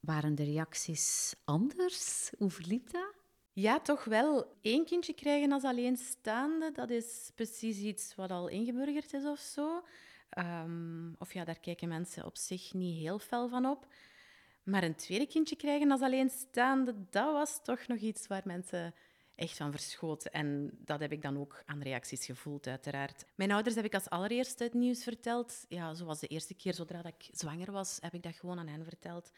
Waren 0.00 0.34
de 0.34 0.44
reacties 0.44 1.34
anders? 1.44 2.30
Hoe 2.38 2.50
verliep 2.50 2.90
dat? 2.90 3.19
Ja, 3.60 3.80
toch 3.80 4.04
wel. 4.04 4.56
Eén 4.62 4.84
kindje 4.84 5.12
krijgen 5.12 5.52
als 5.52 5.62
alleenstaande, 5.62 6.72
dat 6.72 6.90
is 6.90 7.30
precies 7.34 7.78
iets 7.78 8.14
wat 8.14 8.30
al 8.30 8.48
ingeburgerd 8.48 9.12
is 9.12 9.24
of 9.24 9.38
zo. 9.38 9.82
Um, 10.38 11.14
of 11.18 11.32
ja, 11.32 11.44
daar 11.44 11.60
kijken 11.60 11.88
mensen 11.88 12.24
op 12.24 12.36
zich 12.36 12.72
niet 12.72 12.98
heel 12.98 13.18
fel 13.18 13.48
van 13.48 13.66
op. 13.66 13.86
Maar 14.62 14.82
een 14.82 14.94
tweede 14.94 15.26
kindje 15.26 15.56
krijgen 15.56 15.90
als 15.90 16.00
alleenstaande, 16.00 16.94
dat 17.10 17.32
was 17.32 17.62
toch 17.62 17.86
nog 17.86 17.98
iets 17.98 18.26
waar 18.26 18.42
mensen 18.44 18.94
echt 19.34 19.56
van 19.56 19.70
verschoten. 19.70 20.32
En 20.32 20.70
dat 20.78 21.00
heb 21.00 21.12
ik 21.12 21.22
dan 21.22 21.38
ook 21.38 21.62
aan 21.66 21.82
reacties 21.82 22.24
gevoeld, 22.24 22.66
uiteraard. 22.66 23.24
Mijn 23.34 23.52
ouders 23.52 23.74
heb 23.74 23.84
ik 23.84 23.94
als 23.94 24.08
allereerste 24.08 24.64
het 24.64 24.74
nieuws 24.74 25.02
verteld. 25.02 25.64
Ja, 25.68 25.94
zoals 25.94 26.20
de 26.20 26.26
eerste 26.26 26.54
keer, 26.54 26.74
zodra 26.74 27.04
ik 27.04 27.28
zwanger 27.32 27.72
was, 27.72 27.98
heb 28.00 28.14
ik 28.14 28.22
dat 28.22 28.34
gewoon 28.34 28.58
aan 28.58 28.68
hen 28.68 28.84
verteld. 28.84 29.30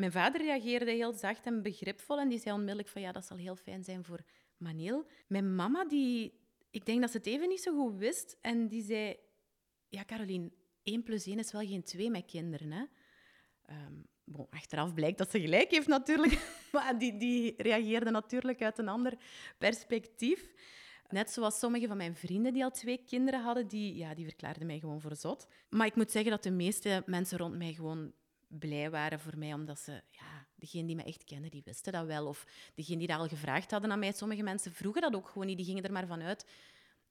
Mijn 0.00 0.12
vader 0.12 0.40
reageerde 0.40 0.90
heel 0.90 1.12
zacht 1.12 1.46
en 1.46 1.62
begripvol 1.62 2.18
en 2.18 2.28
die 2.28 2.38
zei 2.38 2.54
onmiddellijk 2.54 2.88
van 2.88 3.02
ja, 3.02 3.12
dat 3.12 3.24
zal 3.24 3.36
heel 3.36 3.56
fijn 3.56 3.84
zijn 3.84 4.04
voor 4.04 4.20
Manil. 4.56 5.06
Mijn 5.26 5.54
mama, 5.54 5.84
die, 5.84 6.32
ik 6.70 6.86
denk 6.86 7.00
dat 7.00 7.10
ze 7.10 7.16
het 7.16 7.26
even 7.26 7.48
niet 7.48 7.60
zo 7.60 7.76
goed 7.76 7.96
wist 7.96 8.36
en 8.40 8.68
die 8.68 8.82
zei, 8.82 9.16
ja 9.88 10.04
Caroline, 10.04 10.50
1 10.82 11.02
plus 11.02 11.26
1 11.26 11.38
is 11.38 11.52
wel 11.52 11.66
geen 11.66 11.82
2 11.82 12.10
met 12.10 12.24
kinderen. 12.24 12.72
Hè? 12.72 12.84
Um, 13.74 14.06
bon, 14.24 14.46
achteraf 14.50 14.94
blijkt 14.94 15.18
dat 15.18 15.30
ze 15.30 15.40
gelijk 15.40 15.70
heeft 15.70 15.86
natuurlijk, 15.86 16.40
maar 16.72 16.98
die, 16.98 17.16
die 17.16 17.54
reageerde 17.56 18.10
natuurlijk 18.10 18.62
uit 18.62 18.78
een 18.78 18.88
ander 18.88 19.18
perspectief. 19.58 20.52
Net 21.08 21.30
zoals 21.30 21.58
sommige 21.58 21.86
van 21.86 21.96
mijn 21.96 22.16
vrienden 22.16 22.52
die 22.52 22.64
al 22.64 22.70
twee 22.70 23.04
kinderen 23.06 23.42
hadden, 23.42 23.68
die, 23.68 23.96
ja, 23.96 24.14
die 24.14 24.24
verklaarden 24.24 24.66
mij 24.66 24.78
gewoon 24.78 25.00
voor 25.00 25.16
zot. 25.16 25.46
Maar 25.68 25.86
ik 25.86 25.96
moet 25.96 26.10
zeggen 26.10 26.30
dat 26.30 26.42
de 26.42 26.50
meeste 26.50 27.02
mensen 27.06 27.38
rond 27.38 27.56
mij 27.56 27.72
gewoon 27.72 28.12
blij 28.58 28.90
waren 28.90 29.20
voor 29.20 29.38
mij, 29.38 29.54
omdat 29.54 29.78
ze, 29.78 30.02
ja, 30.10 30.46
degenen 30.54 30.86
die 30.86 30.96
me 30.96 31.02
echt 31.02 31.24
kennen, 31.24 31.50
die 31.50 31.62
wisten 31.64 31.92
dat 31.92 32.06
wel. 32.06 32.26
Of 32.26 32.46
degenen 32.74 32.98
die 32.98 33.08
dat 33.08 33.18
al 33.18 33.28
gevraagd 33.28 33.70
hadden 33.70 33.92
aan 33.92 33.98
mij, 33.98 34.12
sommige 34.12 34.42
mensen 34.42 34.72
vroegen 34.72 35.02
dat 35.02 35.14
ook 35.14 35.28
gewoon 35.28 35.46
niet, 35.46 35.56
die 35.56 35.66
gingen 35.66 35.82
er 35.82 35.92
maar 35.92 36.06
vanuit. 36.06 36.46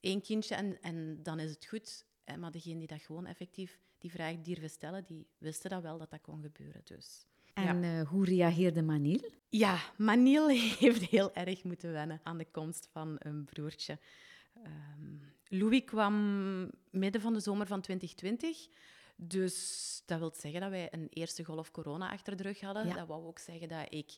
Eén 0.02 0.21
kindje 0.21 0.56
en, 0.56 0.82
en 0.82 1.23
dan 1.23 1.39
is 1.39 1.49
het 1.49 1.65
goed. 1.65 2.06
Eh, 2.23 2.36
maar 2.36 2.52
degenen 2.52 2.78
die 2.78 2.88
dat 2.88 3.02
gewoon 3.02 3.25
effectief 3.25 3.80
die 3.97 4.12
vraag 4.12 4.41
durven 4.41 4.69
stellen, 4.69 5.04
die 5.06 5.28
wisten 5.38 5.69
dat 5.69 5.82
wel 5.82 5.97
dat 5.97 6.10
dat 6.10 6.21
kon 6.21 6.41
gebeuren. 6.41 6.82
Dus. 6.84 7.25
En 7.54 7.82
ja. 7.82 7.99
uh, 7.99 8.08
hoe 8.08 8.25
reageerde 8.25 8.82
Manil? 8.82 9.32
Ja, 9.49 9.80
Manil 9.97 10.49
heeft 10.80 11.02
heel 11.02 11.34
erg 11.34 11.63
moeten 11.63 11.91
wennen 11.91 12.19
aan 12.23 12.38
de 12.38 12.47
komst 12.52 12.88
van 12.91 13.15
een 13.19 13.45
broertje. 13.45 13.99
Um, 14.65 15.21
Louis 15.47 15.84
kwam 15.86 16.69
midden 16.89 17.21
van 17.21 17.34
de 17.34 17.39
zomer 17.39 17.67
van 17.67 17.82
2020. 17.82 18.67
Dus 19.21 20.01
dat 20.05 20.19
wil 20.19 20.34
zeggen 20.36 20.62
dat 20.62 20.69
wij 20.69 20.88
een 20.91 21.08
eerste 21.10 21.43
golf 21.43 21.71
corona 21.71 22.12
achter 22.12 22.36
de 22.36 22.43
rug 22.43 22.60
hadden. 22.60 22.95
Dat 22.95 23.08
wou 23.08 23.25
ook 23.25 23.39
zeggen 23.39 23.67
dat 23.67 23.86
ik 23.89 24.17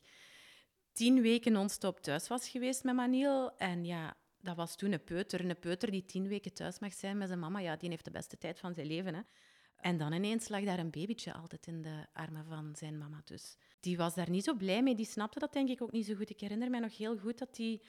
tien 0.92 1.20
weken 1.20 1.52
non-stop 1.52 2.00
thuis 2.00 2.28
was 2.28 2.48
geweest 2.48 2.84
met 2.84 2.94
Maniel. 2.94 3.56
En 3.56 3.84
ja, 3.84 4.16
dat 4.40 4.56
was 4.56 4.76
toen 4.76 4.92
een 4.92 5.04
peuter. 5.04 5.44
Een 5.44 5.58
peuter 5.58 5.90
die 5.90 6.04
tien 6.04 6.28
weken 6.28 6.52
thuis 6.52 6.78
mag 6.78 6.92
zijn 6.92 7.18
met 7.18 7.28
zijn 7.28 7.40
mama, 7.40 7.58
ja, 7.58 7.76
die 7.76 7.88
heeft 7.88 8.04
de 8.04 8.10
beste 8.10 8.38
tijd 8.38 8.58
van 8.58 8.74
zijn 8.74 8.86
leven. 8.86 9.14
Hè. 9.14 9.20
En 9.76 9.96
dan 9.96 10.12
ineens 10.12 10.48
lag 10.48 10.64
daar 10.64 10.78
een 10.78 10.90
babytje 10.90 11.34
altijd 11.34 11.66
in 11.66 11.82
de 11.82 12.06
armen 12.12 12.44
van 12.44 12.76
zijn 12.76 12.98
mama. 12.98 13.22
Dus 13.24 13.56
die 13.80 13.96
was 13.96 14.14
daar 14.14 14.30
niet 14.30 14.44
zo 14.44 14.54
blij 14.54 14.82
mee. 14.82 14.94
Die 14.94 15.06
snapte 15.06 15.38
dat 15.38 15.52
denk 15.52 15.68
ik 15.68 15.82
ook 15.82 15.92
niet 15.92 16.06
zo 16.06 16.14
goed. 16.14 16.30
Ik 16.30 16.40
herinner 16.40 16.70
mij 16.70 16.80
nog 16.80 16.96
heel 16.96 17.18
goed 17.18 17.38
dat 17.38 17.54
die 17.54 17.82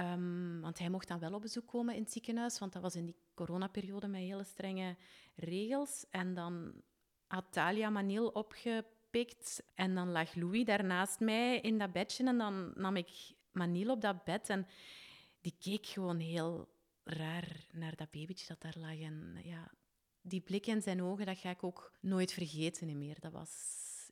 Ehm, 0.00 0.60
want 0.60 0.78
hij 0.78 0.88
mocht 0.88 1.08
dan 1.08 1.18
wel 1.18 1.34
op 1.34 1.40
bezoek 1.40 1.66
komen 1.66 1.94
in 1.94 2.02
het 2.02 2.12
ziekenhuis, 2.12 2.58
want 2.58 2.72
dat 2.72 2.82
was 2.82 2.96
in 2.96 3.04
die 3.04 3.16
coronaperiode 3.34 4.08
met 4.08 4.20
hele 4.20 4.44
strenge 4.44 4.96
regels. 5.36 6.06
En 6.10 6.34
dan 6.34 6.72
had 7.26 7.44
Talia 7.50 7.90
Manil 7.90 8.28
opgepikt 8.28 9.62
en 9.74 9.94
dan 9.94 10.10
lag 10.10 10.34
Louis 10.34 10.64
daarnaast 10.64 11.20
mij 11.20 11.60
in 11.60 11.78
dat 11.78 11.92
bedje 11.92 12.26
en 12.26 12.38
dan 12.38 12.72
nam 12.74 12.96
ik 12.96 13.32
Manil 13.52 13.90
op 13.90 14.00
dat 14.00 14.24
bed 14.24 14.48
en 14.48 14.66
die 15.40 15.54
keek 15.58 15.86
gewoon 15.86 16.18
heel 16.18 16.68
raar 17.04 17.66
naar 17.72 17.96
dat 17.96 18.10
babytje 18.10 18.46
dat 18.46 18.60
daar 18.60 18.78
lag. 18.78 19.00
En 19.00 19.40
ja, 19.44 19.70
die 20.20 20.40
blik 20.40 20.66
in 20.66 20.82
zijn 20.82 21.02
ogen, 21.02 21.26
dat 21.26 21.38
ga 21.38 21.50
ik 21.50 21.64
ook 21.64 21.92
nooit 22.00 22.32
vergeten 22.32 22.98
meer. 22.98 23.20
Dat 23.20 23.32
was, 23.32 23.50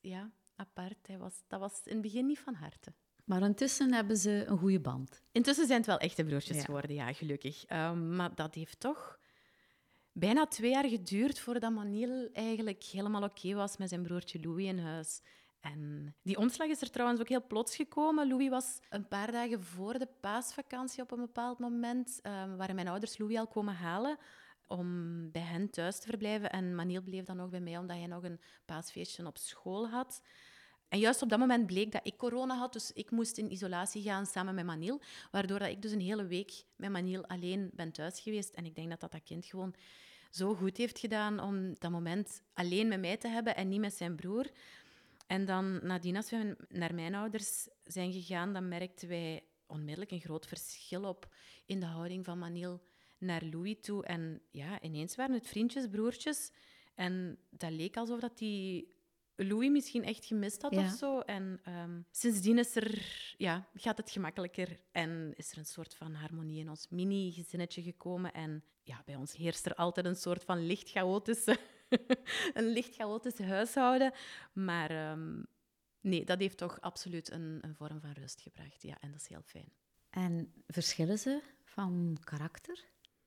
ja, 0.01 0.31
apart. 0.57 1.07
Hij 1.07 1.19
was, 1.19 1.43
dat 1.47 1.61
was 1.61 1.81
in 1.85 1.93
het 1.93 2.03
begin 2.03 2.27
niet 2.27 2.39
van 2.39 2.55
harte. 2.55 2.93
Maar 3.29 3.43
intussen 3.43 3.93
hebben 3.93 4.17
ze 4.17 4.45
een 4.47 4.59
goede 4.59 4.81
band. 4.81 5.23
Intussen 5.33 5.67
zijn 5.67 5.79
het 5.79 5.87
wel 5.87 5.99
echte 5.99 6.25
broertjes 6.25 6.65
geworden, 6.65 6.95
ja, 6.95 7.13
gelukkig. 7.13 7.65
Ehm, 7.65 8.17
maar 8.17 8.35
dat 8.35 8.55
heeft 8.55 8.81
toch 8.81 9.19
bijna 10.13 10.47
twee 10.47 10.71
jaar 10.71 10.89
geduurd 10.89 11.39
voordat 11.39 11.73
Manil 11.73 12.29
eigenlijk 12.33 12.83
helemaal 12.83 13.23
oké 13.23 13.55
was 13.55 13.77
met 13.77 13.89
zijn 13.89 14.03
broertje 14.03 14.41
Louis 14.41 14.67
in 14.67 14.79
huis. 14.79 15.21
En 15.61 16.15
die 16.23 16.39
omslag 16.39 16.69
is 16.69 16.81
er 16.81 16.91
trouwens 16.91 17.21
ook 17.21 17.29
heel 17.29 17.47
plots 17.47 17.77
gekomen. 17.77 18.29
Louis 18.29 18.49
was 18.49 18.81
een 18.89 19.09
paar 19.09 19.33
dagen 19.33 19.63
voor 19.63 19.99
de 19.99 20.09
paasvakantie 20.21 21.03
op 21.03 21.11
een 21.11 21.21
bepaald 21.21 21.59
moment, 21.59 22.21
um, 22.23 22.57
waren 22.57 22.75
mijn 22.75 22.89
ouders 22.89 23.19
Louis 23.19 23.39
al 23.39 23.47
komen 23.47 23.75
halen 23.75 24.19
om 24.67 25.31
bij 25.31 25.43
hen 25.43 25.71
thuis 25.71 25.99
te 26.01 26.07
verblijven. 26.07 26.51
En 26.51 26.75
Manil 26.75 27.03
bleef 27.03 27.25
dan 27.25 27.37
nog 27.37 27.51
bij 27.51 27.61
mij, 27.61 27.79
omdat 27.79 27.97
hij 27.97 28.07
nog 28.07 28.25
een 28.25 28.41
paasfeestje 28.65 29.27
op 29.27 29.39
school 29.39 29.89
had. 29.89 30.23
En 30.89 30.99
juist 30.99 31.23
op 31.23 31.29
dat 31.29 31.39
moment 31.39 31.67
bleek 31.67 31.93
dat 31.93 32.01
ik 32.05 32.17
corona 32.17 32.57
had, 32.57 32.73
dus 32.73 32.93
ik 32.93 33.11
moest 33.11 33.39
in 33.39 33.53
isolatie 33.53 34.03
gaan 34.03 34.27
samen 34.27 34.55
met 34.55 34.65
Manil, 34.65 35.01
waardoor 35.31 35.59
dat 35.59 35.69
ik 35.69 35.83
dus 35.83 35.93
een 35.93 36.01
hele 36.01 36.27
week 36.27 36.65
met 36.77 36.91
Manil 36.91 37.27
alleen 37.27 37.71
ben 37.75 37.93
thuis 37.93 38.21
geweest. 38.21 38.55
En 38.55 38.65
ik 38.65 38.75
denk 38.75 38.91
dat 38.91 39.01
dat, 39.01 39.13
dat 39.13 39.23
kind 39.25 39.45
gewoon 39.45 39.75
zo 40.31 40.55
goed 40.55 40.77
heeft 40.77 40.99
gedaan 40.99 41.41
om 41.41 41.75
dat 41.79 41.91
moment 41.91 42.43
alleen 42.55 42.89
met 42.89 43.01
mij 43.01 43.17
te 43.17 43.29
hebben 43.29 43.57
en 43.57 43.69
niet 43.69 43.81
met 43.81 43.95
zijn 43.95 44.17
broer. 44.17 44.51
En 45.27 45.45
dan 45.45 45.87
nadien, 45.87 46.17
als 46.17 46.31
we 46.31 46.57
naar 46.69 46.95
mijn 46.95 47.15
ouders 47.15 47.69
zijn 47.85 48.13
gegaan, 48.13 48.53
dan 48.53 48.69
merkten 48.69 49.09
wij 49.09 49.45
onmiddellijk 49.67 50.11
een 50.11 50.21
groot 50.21 50.47
verschil 50.47 51.05
op 51.05 51.35
in 51.67 51.81
de 51.81 51.87
houding 51.87 52.25
van 52.25 52.39
Manil 52.39 52.81
naar 53.19 53.43
Louis 53.43 53.77
toe. 53.81 54.05
En 54.05 54.41
ja, 54.51 54.83
ineens 54.83 55.17
waren 55.17 55.35
het 55.35 55.47
vriendjes, 55.47 55.89
broertjes. 55.89 56.51
En 56.95 57.39
dat 57.51 57.71
leek 57.71 57.97
alsof 57.97 58.21
dat 58.21 58.39
die 58.39 58.89
Louis 59.41 59.71
misschien 59.71 60.05
echt 60.05 60.25
gemist 60.25 60.63
had 60.63 60.77
of 60.77 60.91
zo. 60.91 61.21
En 61.21 61.61
um, 61.69 62.07
sindsdien 62.11 62.59
is 62.59 62.77
er, 62.77 63.05
ja, 63.37 63.69
gaat 63.75 63.97
het 63.97 64.11
gemakkelijker 64.11 64.81
en 64.93 65.33
is 65.37 65.53
er 65.53 65.59
een 65.59 65.67
soort 65.67 65.95
van 65.95 66.15
harmonie 66.15 66.61
in 66.61 66.69
ons 66.69 66.89
mini-gezinnetje 66.89 67.83
gekomen. 67.83 68.33
En 68.33 68.65
ja, 68.83 69.03
bij 69.05 69.17
ons 69.17 69.37
heerst 69.37 69.67
er 69.67 69.75
altijd 69.75 70.07
een 70.07 70.17
soort 70.17 70.45
van 70.45 70.67
licht 70.67 70.91
chaotische, 70.91 71.59
een 72.55 72.67
licht 72.67 72.95
chaotische 72.95 73.45
huishouden. 73.45 74.13
Maar 74.53 75.11
um, 75.11 75.47
nee, 76.01 76.25
dat 76.25 76.39
heeft 76.39 76.57
toch 76.57 76.81
absoluut 76.81 77.31
een, 77.31 77.59
een 77.61 77.75
vorm 77.75 78.01
van 78.01 78.13
rust 78.13 78.41
gebracht. 78.41 78.83
Ja, 78.83 78.97
en 79.01 79.11
dat 79.11 79.21
is 79.21 79.29
heel 79.29 79.43
fijn. 79.45 79.73
En 80.11 80.53
verschillen 80.67 81.19
ze 81.19 81.43
van 81.65 82.19
karakter? 82.25 82.85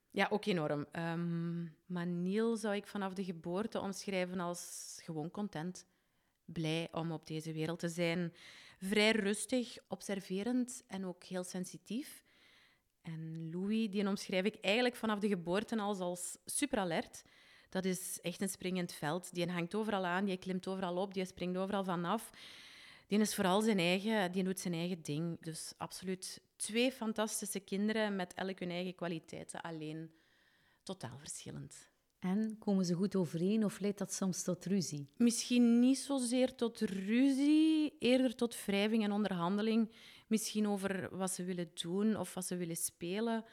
Ja, 0.10 0.28
ook 0.30 0.46
enorm. 0.46 0.86
Um, 0.92 1.76
maar 1.86 2.06
Niel 2.06 2.56
zou 2.56 2.76
ik 2.76 2.88
vanaf 2.88 3.14
de 3.14 3.24
geboorte 3.24 3.80
omschrijven 3.80 4.40
als 4.40 5.00
gewoon 5.04 5.32
content. 5.32 5.86
Blij 6.52 6.88
om 6.92 7.12
op 7.12 7.28
deze 7.28 7.54
wereld 7.54 7.80
te 7.80 7.90
zijn. 7.90 8.34
Vrij 8.78 9.12
rustig, 9.12 9.78
observerend 9.88 10.84
en 10.88 11.06
ook 11.06 11.24
heel 11.24 11.44
sensitief. 11.44 12.24
En 13.02 13.50
Louis, 13.52 13.90
die 13.90 14.08
omschrijf 14.08 14.46
ik 14.46 14.58
eigenlijk 14.62 14.96
vanaf 14.96 15.20
de 15.20 15.28
geboorte 15.28 15.78
als, 15.78 16.00
als 16.00 16.38
super 16.46 16.80
alert. 16.80 17.24
Dat 17.70 17.86
is 17.86 18.20
echt 18.22 18.42
een 18.42 18.50
springend 18.50 18.94
veld. 18.94 19.34
Die 19.34 19.52
hangt 19.52 19.76
overal 19.76 20.06
aan, 20.06 20.26
die 20.26 20.38
klimt 20.38 20.68
overal 20.68 20.98
op, 20.98 21.14
die 21.14 21.26
springt 21.26 21.58
overal 21.58 21.84
vanaf. 21.84 22.30
Die 23.08 23.20
is 23.20 23.36
vooral 23.36 23.62
zijn 23.62 23.80
eigen, 23.80 24.32
die 24.32 24.44
doet 24.44 24.60
zijn 24.60 24.74
eigen 24.74 25.02
ding. 25.02 25.38
Dus 25.42 25.74
absoluut 25.78 26.42
twee 26.56 26.92
fantastische 26.92 27.60
kinderen 27.60 28.16
met 28.16 28.34
elk 28.34 28.60
hun 28.60 28.72
eigen 28.72 28.96
kwaliteiten, 28.96 29.62
alleen 29.62 30.12
totaal 30.84 31.18
verschillend. 31.18 31.91
En 32.22 32.56
komen 32.60 32.86
ze 32.86 32.94
goed 32.94 33.16
overeen 33.16 33.66
of 33.66 33.80
leidt 33.80 33.98
dat 33.98 34.14
soms 34.14 34.44
tot 34.44 34.66
ruzie? 34.66 35.08
Misschien 35.18 35.80
niet 35.80 35.98
zozeer 35.98 36.56
tot 36.56 36.80
ruzie, 36.80 37.96
eerder 38.00 38.36
tot 38.36 38.66
wrijving 38.66 39.04
en 39.04 39.12
onderhandeling. 39.12 39.92
Misschien 40.28 40.68
over 40.68 41.18
wat 41.18 41.32
ze 41.32 41.44
willen 41.44 41.72
doen 41.74 42.18
of 42.18 42.34
wat 42.34 42.46
ze 42.46 42.56
willen 42.56 42.76
spelen. 42.76 43.46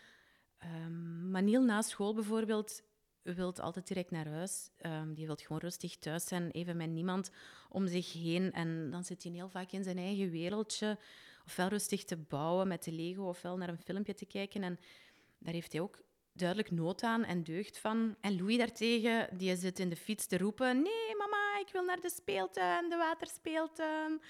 Um, 0.84 1.30
Maniel 1.30 1.62
na 1.62 1.82
school 1.82 2.14
bijvoorbeeld 2.14 2.82
wilt 3.22 3.60
altijd 3.60 3.88
direct 3.88 4.10
naar 4.10 4.28
huis. 4.28 4.70
Um, 4.86 5.14
die 5.14 5.26
wil 5.26 5.36
gewoon 5.36 5.58
rustig 5.58 5.96
thuis 5.96 6.26
zijn, 6.26 6.50
even 6.50 6.76
met 6.76 6.90
niemand 6.90 7.30
om 7.68 7.86
zich 7.86 8.12
heen. 8.12 8.52
En 8.52 8.90
dan 8.90 9.04
zit 9.04 9.22
hij 9.22 9.32
heel 9.32 9.48
vaak 9.48 9.72
in 9.72 9.84
zijn 9.84 9.98
eigen 9.98 10.30
wereldje. 10.30 10.98
Ofwel 11.44 11.68
rustig 11.68 12.04
te 12.04 12.16
bouwen 12.16 12.68
met 12.68 12.84
de 12.84 12.92
Lego, 12.92 13.28
ofwel 13.28 13.56
naar 13.56 13.68
een 13.68 13.78
filmpje 13.78 14.14
te 14.14 14.26
kijken. 14.26 14.62
En 14.62 14.78
daar 15.38 15.52
heeft 15.54 15.72
hij 15.72 15.80
ook 15.80 16.06
duidelijk 16.38 16.70
nood 16.70 17.02
aan 17.02 17.24
en 17.24 17.44
deugd 17.44 17.78
van. 17.78 18.16
En 18.20 18.36
Louis 18.36 18.58
daartegen, 18.58 19.38
die 19.38 19.56
zit 19.56 19.78
in 19.78 19.88
de 19.88 19.96
fiets 19.96 20.26
te 20.26 20.38
roepen... 20.38 20.76
Nee, 20.82 21.16
mama, 21.18 21.58
ik 21.60 21.72
wil 21.72 21.84
naar 21.84 22.00
de 22.00 22.10
speeltuin, 22.10 22.88
de 22.88 22.96
waterspeeltuin. 22.96 24.20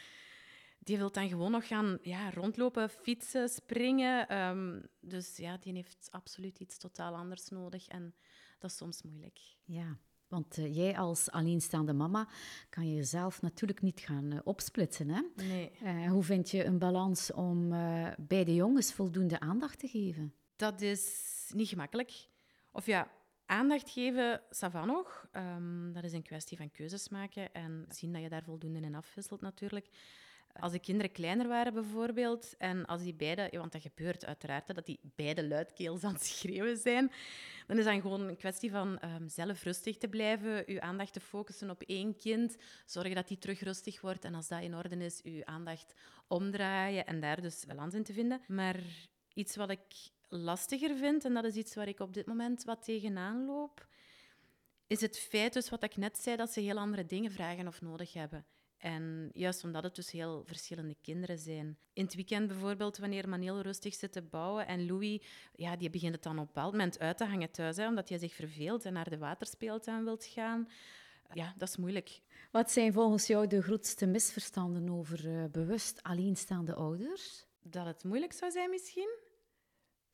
Die 0.78 0.96
wil 0.96 1.12
dan 1.12 1.28
gewoon 1.28 1.50
nog 1.50 1.66
gaan 1.66 1.98
ja, 2.02 2.30
rondlopen, 2.30 2.90
fietsen, 2.90 3.48
springen. 3.48 4.38
Um, 4.38 4.88
dus 5.00 5.36
ja, 5.36 5.56
die 5.56 5.72
heeft 5.72 6.08
absoluut 6.10 6.60
iets 6.60 6.78
totaal 6.78 7.14
anders 7.14 7.48
nodig. 7.48 7.88
En 7.88 8.14
dat 8.58 8.70
is 8.70 8.76
soms 8.76 9.02
moeilijk. 9.02 9.40
Ja, 9.64 9.98
want 10.28 10.58
uh, 10.58 10.74
jij 10.74 10.98
als 10.98 11.30
alleenstaande 11.30 11.92
mama 11.92 12.28
kan 12.70 12.94
jezelf 12.94 13.42
natuurlijk 13.42 13.82
niet 13.82 14.00
gaan 14.00 14.32
uh, 14.32 14.38
opsplitsen. 14.44 15.08
Hè? 15.08 15.22
Nee. 15.34 15.70
Uh, 15.82 16.10
hoe 16.10 16.22
vind 16.22 16.50
je 16.50 16.64
een 16.64 16.78
balans 16.78 17.32
om 17.32 17.68
bij 18.18 18.44
de 18.44 18.54
jongens 18.54 18.92
voldoende 18.92 19.40
aandacht 19.40 19.78
te 19.78 19.88
geven? 19.88 20.34
Dat 20.58 20.80
is 20.80 21.50
niet 21.54 21.68
gemakkelijk. 21.68 22.28
Of 22.72 22.86
ja, 22.86 23.10
aandacht 23.46 23.90
geven, 23.90 24.40
ça 24.40 24.70
va 24.70 24.84
nog. 24.84 25.28
Um, 25.32 25.92
dat 25.92 26.04
is 26.04 26.12
een 26.12 26.22
kwestie 26.22 26.56
van 26.56 26.70
keuzes 26.70 27.08
maken 27.08 27.54
en 27.54 27.84
zien 27.88 28.12
dat 28.12 28.22
je 28.22 28.28
daar 28.28 28.42
voldoende 28.42 28.80
in 28.80 28.94
afwisselt 28.94 29.40
natuurlijk. 29.40 29.88
Als 30.52 30.72
de 30.72 30.78
kinderen 30.78 31.12
kleiner 31.12 31.48
waren 31.48 31.74
bijvoorbeeld, 31.74 32.56
en 32.56 32.86
als 32.86 33.02
die 33.02 33.14
beide, 33.14 33.48
want 33.52 33.72
dat 33.72 33.82
gebeurt 33.82 34.24
uiteraard, 34.24 34.74
dat 34.74 34.86
die 34.86 35.00
beide 35.02 35.48
luidkeels 35.48 36.04
aan 36.04 36.12
het 36.12 36.24
schreeuwen 36.24 36.76
zijn, 36.76 37.12
dan 37.66 37.78
is 37.78 37.84
dat 37.84 38.00
gewoon 38.00 38.20
een 38.20 38.36
kwestie 38.36 38.70
van 38.70 38.98
um, 39.04 39.28
zelf 39.28 39.62
rustig 39.62 39.96
te 39.96 40.08
blijven, 40.08 40.62
uw 40.66 40.80
aandacht 40.80 41.12
te 41.12 41.20
focussen 41.20 41.70
op 41.70 41.82
één 41.82 42.16
kind, 42.16 42.56
zorgen 42.86 43.14
dat 43.14 43.28
die 43.28 43.38
terug 43.38 43.60
rustig 43.60 44.00
wordt 44.00 44.24
en 44.24 44.34
als 44.34 44.48
dat 44.48 44.62
in 44.62 44.74
orde 44.74 44.96
is, 44.96 45.22
uw 45.22 45.44
aandacht 45.44 45.94
omdraaien 46.26 47.06
en 47.06 47.20
daar 47.20 47.40
dus 47.40 47.64
balans 47.66 47.94
in 47.94 48.04
te 48.04 48.12
vinden. 48.12 48.40
Maar 48.46 48.80
iets 49.34 49.56
wat 49.56 49.70
ik 49.70 50.10
lastiger 50.28 50.96
vind, 50.96 51.24
en 51.24 51.34
dat 51.34 51.44
is 51.44 51.54
iets 51.54 51.74
waar 51.74 51.88
ik 51.88 52.00
op 52.00 52.14
dit 52.14 52.26
moment 52.26 52.64
wat 52.64 52.82
tegenaan 52.84 53.46
loop, 53.46 53.86
is 54.86 55.00
het 55.00 55.18
feit, 55.18 55.52
dus 55.52 55.68
wat 55.68 55.82
ik 55.82 55.96
net 55.96 56.18
zei, 56.18 56.36
dat 56.36 56.52
ze 56.52 56.60
heel 56.60 56.78
andere 56.78 57.06
dingen 57.06 57.30
vragen 57.30 57.66
of 57.66 57.80
nodig 57.80 58.12
hebben. 58.12 58.46
En 58.78 59.30
juist 59.32 59.64
omdat 59.64 59.82
het 59.82 59.94
dus 59.94 60.10
heel 60.10 60.42
verschillende 60.44 60.96
kinderen 61.02 61.38
zijn. 61.38 61.78
In 61.92 62.04
het 62.04 62.14
weekend 62.14 62.48
bijvoorbeeld, 62.48 62.98
wanneer 62.98 63.28
Maneel 63.28 63.60
rustig 63.60 63.94
zit 63.94 64.12
te 64.12 64.22
bouwen 64.22 64.66
en 64.66 64.86
Louis, 64.86 65.22
ja, 65.54 65.76
die 65.76 65.90
begint 65.90 66.14
het 66.14 66.22
dan 66.22 66.32
op 66.32 66.38
een 66.38 66.46
bepaald 66.46 66.72
moment 66.72 66.98
uit 66.98 67.16
te 67.16 67.24
hangen 67.24 67.50
thuis, 67.50 67.76
hè, 67.76 67.88
omdat 67.88 68.08
hij 68.08 68.18
zich 68.18 68.34
verveelt 68.34 68.84
en 68.84 68.92
naar 68.92 69.10
de 69.10 69.18
waterspeeltuin 69.18 70.04
wilt 70.04 70.24
gaan. 70.24 70.68
Ja, 71.32 71.54
dat 71.56 71.68
is 71.68 71.76
moeilijk. 71.76 72.20
Wat 72.50 72.70
zijn 72.70 72.92
volgens 72.92 73.26
jou 73.26 73.46
de 73.46 73.62
grootste 73.62 74.06
misverstanden 74.06 74.90
over 74.90 75.26
uh, 75.26 75.44
bewust 75.50 76.02
alleenstaande 76.02 76.74
ouders? 76.74 77.46
Dat 77.62 77.86
het 77.86 78.04
moeilijk 78.04 78.32
zou 78.32 78.50
zijn 78.50 78.70
misschien. 78.70 79.18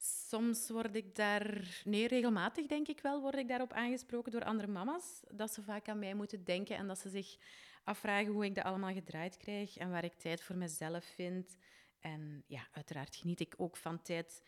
Soms 0.07 0.69
word 0.69 0.97
ik 0.97 1.15
daar, 1.15 1.81
nee, 1.85 2.09
regelmatig 2.09 2.67
denk 2.67 2.89
ik 2.89 3.01
wel, 3.01 3.21
word 3.21 3.37
ik 3.37 3.49
daarop 3.49 3.73
aangesproken 3.73 4.33
door 4.33 4.45
andere 4.45 4.69
mama's. 4.69 5.23
Dat 5.31 5.53
ze 5.53 5.63
vaak 5.63 5.89
aan 5.89 5.99
mij 5.99 6.15
moeten 6.15 6.45
denken 6.45 6.77
en 6.77 6.87
dat 6.87 6.99
ze 6.99 7.09
zich 7.09 7.37
afvragen 7.85 8.33
hoe 8.33 8.45
ik 8.45 8.55
dat 8.55 8.65
allemaal 8.65 8.93
gedraaid 8.93 9.37
krijg 9.37 9.77
en 9.77 9.91
waar 9.91 10.05
ik 10.05 10.15
tijd 10.15 10.43
voor 10.43 10.57
mezelf 10.57 11.05
vind. 11.05 11.57
En 12.01 12.45
ja, 12.47 12.69
uiteraard 12.73 13.17
geniet 13.17 13.41
ik 13.41 13.55
ook 13.57 13.77
van 13.77 14.03
tijd 14.03 14.43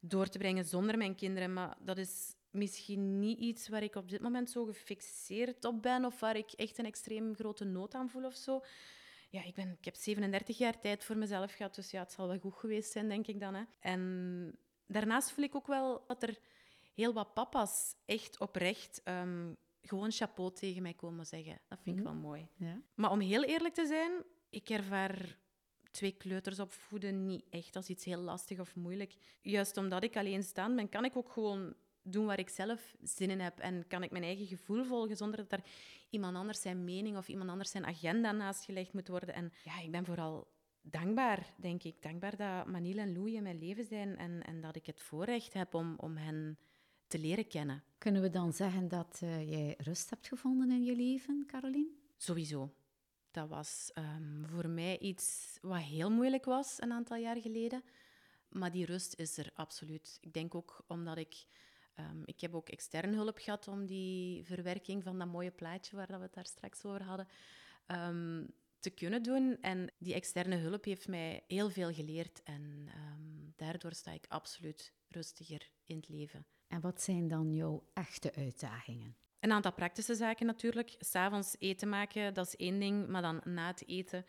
door 0.00 0.26
te 0.26 0.38
brengen 0.38 0.64
zonder 0.64 0.96
mijn 0.96 1.14
kinderen. 1.14 1.52
Maar 1.52 1.76
dat 1.80 1.98
is 1.98 2.34
misschien 2.50 3.18
niet 3.18 3.38
iets 3.38 3.68
waar 3.68 3.82
ik 3.82 3.94
op 3.94 4.08
dit 4.08 4.20
moment 4.20 4.50
zo 4.50 4.64
gefixeerd 4.64 5.64
op 5.64 5.82
ben 5.82 6.04
of 6.04 6.20
waar 6.20 6.36
ik 6.36 6.52
echt 6.52 6.78
een 6.78 6.86
extreem 6.86 7.34
grote 7.34 7.64
nood 7.64 7.94
aan 7.94 8.10
voel 8.10 8.24
of 8.24 8.34
zo. 8.34 8.64
Ja, 9.30 9.44
ik, 9.44 9.54
ben, 9.54 9.76
ik 9.78 9.84
heb 9.84 9.94
37 9.94 10.58
jaar 10.58 10.80
tijd 10.80 11.04
voor 11.04 11.16
mezelf 11.16 11.52
gehad, 11.52 11.74
dus 11.74 11.90
ja, 11.90 12.00
het 12.00 12.12
zal 12.12 12.28
wel 12.28 12.38
goed 12.38 12.54
geweest 12.54 12.92
zijn, 12.92 13.08
denk 13.08 13.26
ik 13.26 13.40
dan. 13.40 13.54
Hè. 13.54 13.62
En 13.80 14.58
daarnaast 14.88 15.30
voel 15.30 15.44
ik 15.44 15.54
ook 15.54 15.66
wel 15.66 16.04
dat 16.06 16.22
er 16.22 16.38
heel 16.94 17.12
wat 17.12 17.34
papa's 17.34 17.94
echt 18.04 18.38
oprecht 18.38 19.00
um, 19.04 19.56
gewoon 19.82 20.10
chapeau 20.12 20.52
tegen 20.52 20.82
mij 20.82 20.94
komen 20.94 21.26
zeggen. 21.26 21.60
Dat 21.68 21.78
vind 21.82 21.98
ik 21.98 22.02
mhm. 22.02 22.12
wel 22.12 22.22
mooi. 22.22 22.48
Ja. 22.56 22.80
Maar 22.94 23.10
om 23.10 23.20
heel 23.20 23.44
eerlijk 23.44 23.74
te 23.74 23.86
zijn, 23.86 24.12
ik 24.50 24.68
ervaar 24.68 25.38
twee 25.90 26.12
kleuters 26.12 26.60
opvoeden 26.60 27.26
niet 27.26 27.44
echt 27.50 27.76
als 27.76 27.88
iets 27.88 28.04
heel 28.04 28.20
lastig 28.20 28.60
of 28.60 28.74
moeilijk. 28.74 29.14
Juist 29.40 29.76
omdat 29.76 30.02
ik 30.02 30.16
alleen 30.16 30.42
staan 30.42 30.76
ben, 30.76 30.88
kan 30.88 31.04
ik 31.04 31.16
ook 31.16 31.30
gewoon 31.30 31.74
doen 32.02 32.26
waar 32.26 32.38
ik 32.38 32.48
zelf 32.48 32.96
zin 33.02 33.30
in 33.30 33.40
heb. 33.40 33.58
En 33.58 33.86
kan 33.86 34.02
ik 34.02 34.10
mijn 34.10 34.24
eigen 34.24 34.46
gevoel 34.46 34.84
volgen 34.84 35.16
zonder 35.16 35.38
dat 35.38 35.52
er 35.52 35.64
iemand 36.10 36.36
anders 36.36 36.60
zijn 36.60 36.84
mening 36.84 37.16
of 37.16 37.28
iemand 37.28 37.50
anders 37.50 37.70
zijn 37.70 37.86
agenda 37.86 38.32
naast 38.32 38.64
gelegd 38.64 38.92
moet 38.92 39.08
worden. 39.08 39.34
En 39.34 39.52
ja, 39.64 39.80
ik 39.80 39.90
ben 39.90 40.04
vooral 40.04 40.46
dankbaar, 40.82 41.54
denk 41.56 41.82
ik. 41.82 42.02
Dankbaar 42.02 42.36
dat 42.36 42.66
Manil 42.66 42.98
en 42.98 43.12
Louie 43.12 43.34
in 43.34 43.42
mijn 43.42 43.58
leven 43.58 43.84
zijn 43.84 44.16
en, 44.16 44.42
en 44.42 44.60
dat 44.60 44.76
ik 44.76 44.86
het 44.86 45.00
voorrecht 45.00 45.52
heb 45.52 45.74
om, 45.74 45.94
om 45.96 46.16
hen 46.16 46.58
te 47.06 47.18
leren 47.18 47.48
kennen. 47.48 47.82
Kunnen 47.98 48.22
we 48.22 48.30
dan 48.30 48.52
zeggen 48.52 48.88
dat 48.88 49.20
uh, 49.22 49.50
jij 49.50 49.74
rust 49.78 50.10
hebt 50.10 50.28
gevonden 50.28 50.70
in 50.70 50.84
je 50.84 50.96
leven, 50.96 51.44
Caroline? 51.46 51.90
Sowieso. 52.16 52.72
Dat 53.30 53.48
was 53.48 53.90
um, 53.94 54.46
voor 54.46 54.68
mij 54.68 54.98
iets 54.98 55.58
wat 55.60 55.80
heel 55.80 56.10
moeilijk 56.10 56.44
was 56.44 56.82
een 56.82 56.92
aantal 56.92 57.16
jaar 57.16 57.40
geleden. 57.40 57.82
Maar 58.48 58.72
die 58.72 58.84
rust 58.84 59.14
is 59.14 59.38
er 59.38 59.50
absoluut. 59.54 60.18
Ik 60.20 60.32
denk 60.32 60.54
ook 60.54 60.84
omdat 60.86 61.16
ik... 61.16 61.46
Um, 62.00 62.22
ik 62.24 62.40
heb 62.40 62.54
ook 62.54 62.68
externe 62.68 63.16
hulp 63.16 63.38
gehad 63.38 63.68
om 63.68 63.86
die 63.86 64.44
verwerking 64.44 65.02
van 65.02 65.18
dat 65.18 65.28
mooie 65.28 65.50
plaatje 65.50 65.96
waar 65.96 66.06
we 66.06 66.14
het 66.14 66.34
daar 66.34 66.46
straks 66.46 66.84
over 66.84 67.02
hadden 67.02 67.26
um, 67.86 68.46
te 68.80 68.90
kunnen 68.90 69.22
doen. 69.22 69.58
En 69.60 69.92
die 69.98 70.14
externe 70.14 70.56
hulp 70.56 70.84
heeft 70.84 71.08
mij 71.08 71.44
heel 71.46 71.70
veel 71.70 71.92
geleerd. 71.92 72.42
En 72.42 72.88
daardoor 73.56 73.92
sta 73.92 74.10
ik 74.10 74.24
absoluut 74.28 74.92
rustiger 75.08 75.70
in 75.84 75.96
het 75.96 76.08
leven. 76.08 76.46
En 76.68 76.80
wat 76.80 77.02
zijn 77.02 77.28
dan 77.28 77.54
jouw 77.54 77.88
echte 77.94 78.34
uitdagingen? 78.34 79.16
Een 79.40 79.52
aantal 79.52 79.72
praktische 79.72 80.14
zaken 80.14 80.46
natuurlijk. 80.46 80.94
S'avonds 80.98 81.56
eten 81.58 81.88
maken, 81.88 82.34
dat 82.34 82.46
is 82.46 82.56
één 82.56 82.78
ding. 82.78 83.08
Maar 83.08 83.22
dan 83.22 83.40
na 83.44 83.66
het 83.66 83.86
eten 83.86 84.24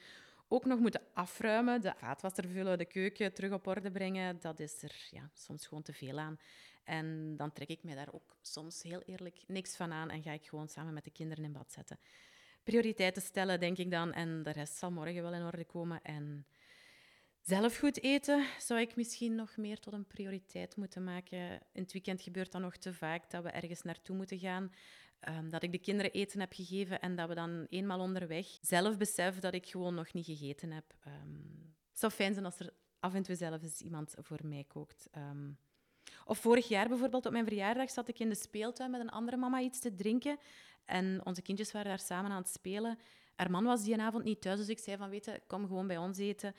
ook 0.48 0.66
nog 0.66 0.80
moeten 0.80 1.02
afruimen, 1.14 1.82
de 1.82 1.94
vaatwasser 1.98 2.48
vullen, 2.48 2.78
de 2.78 2.86
keuken 2.86 3.34
terug 3.34 3.52
op 3.52 3.68
orde 3.68 3.92
brengen, 3.92 4.40
dat 4.40 4.60
is 4.60 4.84
er 4.84 5.08
ja, 5.12 5.30
soms 5.34 5.68
gewoon 5.68 5.84
te 5.84 5.94
veel 5.94 6.20
aan. 6.20 6.40
En 6.84 7.36
dan 7.36 7.54
trek 7.54 7.68
ik 7.68 7.84
mij 7.84 7.96
daar 7.96 8.14
ook 8.14 8.38
soms 8.42 8.84
heel 8.84 9.02
eerlijk 9.02 9.44
niks 9.48 9.76
van 9.76 9.92
aan 9.92 10.10
en 10.10 10.22
ga 10.22 10.32
ik 10.32 10.46
gewoon 10.46 10.68
samen 10.68 10.94
met 10.94 11.04
de 11.04 11.12
kinderen 11.12 11.44
in 11.44 11.52
bad 11.52 11.72
zetten. 11.72 12.00
Prioriteiten 12.64 13.22
stellen, 13.22 13.60
denk 13.60 13.78
ik 13.78 13.92
dan, 13.92 14.14
en 14.14 14.44
de 14.44 14.52
rest 14.52 14.76
zal 14.76 14.92
morgen 14.92 15.22
wel 15.22 15.34
in 15.34 15.44
orde 15.44 15.66
komen. 15.66 16.02
En 16.02 16.46
zelf 17.42 17.78
goed 17.78 18.04
eten 18.04 18.46
zou 18.60 18.80
ik 18.80 18.96
misschien 18.96 19.36
nog 19.36 19.58
meer 19.58 19.80
tot 19.80 19.94
een 19.94 20.08
prioriteit 20.08 20.76
moeten 20.76 21.04
maken. 21.04 21.40
In 21.74 21.82
het 21.82 21.92
weekend 21.92 22.22
gebeurt 22.22 22.52
dat 22.52 22.62
nog 22.62 22.78
te 22.78 22.94
vaak 22.94 23.30
dat 23.30 23.44
we 23.44 23.50
ergens 23.50 23.82
naartoe 23.82 24.16
moeten 24.16 24.40
gaan. 24.40 24.72
Ehm, 25.20 25.50
dat 25.50 25.64
ik 25.64 25.72
de 25.72 25.78
kinderen 25.78 26.12
eten 26.12 26.40
heb 26.40 26.54
gegeven 26.54 27.00
en 27.00 27.16
dat 27.16 27.28
we 27.28 27.36
dan 27.36 27.66
eenmaal 27.70 28.00
onderweg 28.00 28.48
zelf 28.62 28.98
beseffen 28.98 29.42
dat 29.42 29.54
ik 29.54 29.66
gewoon 29.66 29.96
nog 29.96 30.14
niet 30.14 30.26
gegeten 30.26 30.72
heb. 30.72 30.96
Um, 31.08 31.76
het 31.90 32.00
zou 32.00 32.12
fijn 32.12 32.34
zijn 32.34 32.46
als 32.46 32.60
er 32.60 32.74
af 33.00 33.14
en 33.14 33.24
toe 33.24 33.36
zelf 33.36 33.62
eens 33.62 33.82
iemand 33.82 34.14
voor 34.18 34.40
mij 34.44 34.64
kookt. 34.68 35.08
Um, 35.18 35.58
of 36.26 36.38
vorig 36.38 36.68
jaar 36.68 36.88
bijvoorbeeld 36.88 37.26
op 37.26 37.32
mijn 37.32 37.46
verjaardag 37.46 37.90
zat 37.90 38.08
ik 38.08 38.20
in 38.20 38.30
de 38.30 38.36
speeltuin 38.36 38.92
met 38.92 39.02
een 39.02 39.10
andere 39.10 39.38
mama 39.38 39.60
iets 39.60 39.80
te 39.80 39.96
drinken. 39.96 40.38
En 40.86 41.22
onze 41.24 41.42
kindjes 41.42 41.72
waren 41.72 41.88
daar 41.88 42.00
samen 42.00 42.32
aan 42.32 42.42
het 42.42 42.50
spelen. 42.50 43.00
Haar 43.36 43.52
man 43.52 43.64
was 43.64 43.84
die 43.84 44.02
avond 44.02 44.24
niet 44.24 44.42
thuis, 44.42 44.58
dus 44.58 44.70
ik 44.70 44.80
zei 44.80 44.98
van, 44.98 45.10
weet 45.10 45.26
je, 45.26 45.42
kom 45.48 45.68
gewoon 45.68 45.88
bij 45.88 45.98
ons 45.98 46.18
eten. 46.18 46.56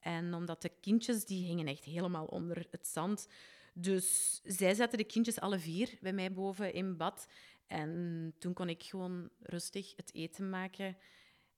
En 0.00 0.34
omdat 0.34 0.62
de 0.62 0.72
kindjes, 0.80 1.24
die 1.24 1.44
hingen 1.44 1.66
echt 1.66 1.84
helemaal 1.84 2.26
onder 2.26 2.66
het 2.70 2.86
zand. 2.86 3.28
Dus 3.74 4.40
zij 4.44 4.74
zetten 4.74 4.98
de 4.98 5.04
kindjes 5.04 5.40
alle 5.40 5.58
vier 5.58 5.98
bij 6.00 6.12
mij 6.12 6.32
boven 6.32 6.72
in 6.72 6.96
bad. 6.96 7.26
En 7.66 8.34
toen 8.38 8.52
kon 8.52 8.68
ik 8.68 8.82
gewoon 8.82 9.30
rustig 9.42 9.92
het 9.96 10.14
eten 10.14 10.50
maken. 10.50 10.96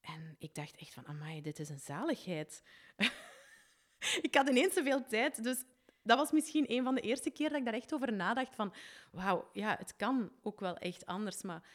En 0.01 0.37
ik 0.39 0.55
dacht 0.55 0.77
echt 0.77 0.93
van, 0.93 1.07
amai, 1.07 1.41
dit 1.41 1.59
is 1.59 1.69
een 1.69 1.79
zaligheid. 1.79 2.63
ik 4.27 4.35
had 4.35 4.49
ineens 4.49 4.75
zoveel 4.75 5.07
tijd, 5.07 5.43
dus 5.45 5.65
dat 6.05 6.19
was 6.19 6.33
misschien 6.33 6.73
een 6.73 6.85
van 6.85 6.95
de 6.95 7.01
eerste 7.01 7.31
keer 7.31 7.49
dat 7.49 7.59
ik 7.59 7.65
daar 7.65 7.75
echt 7.75 7.95
over 7.95 8.13
nadacht 8.13 8.55
van, 8.55 8.75
wauw, 9.13 9.49
ja, 9.53 9.77
het 9.79 9.97
kan 9.97 10.33
ook 10.43 10.61
wel 10.61 10.77
echt 10.77 11.07
anders, 11.07 11.43
maar 11.43 11.69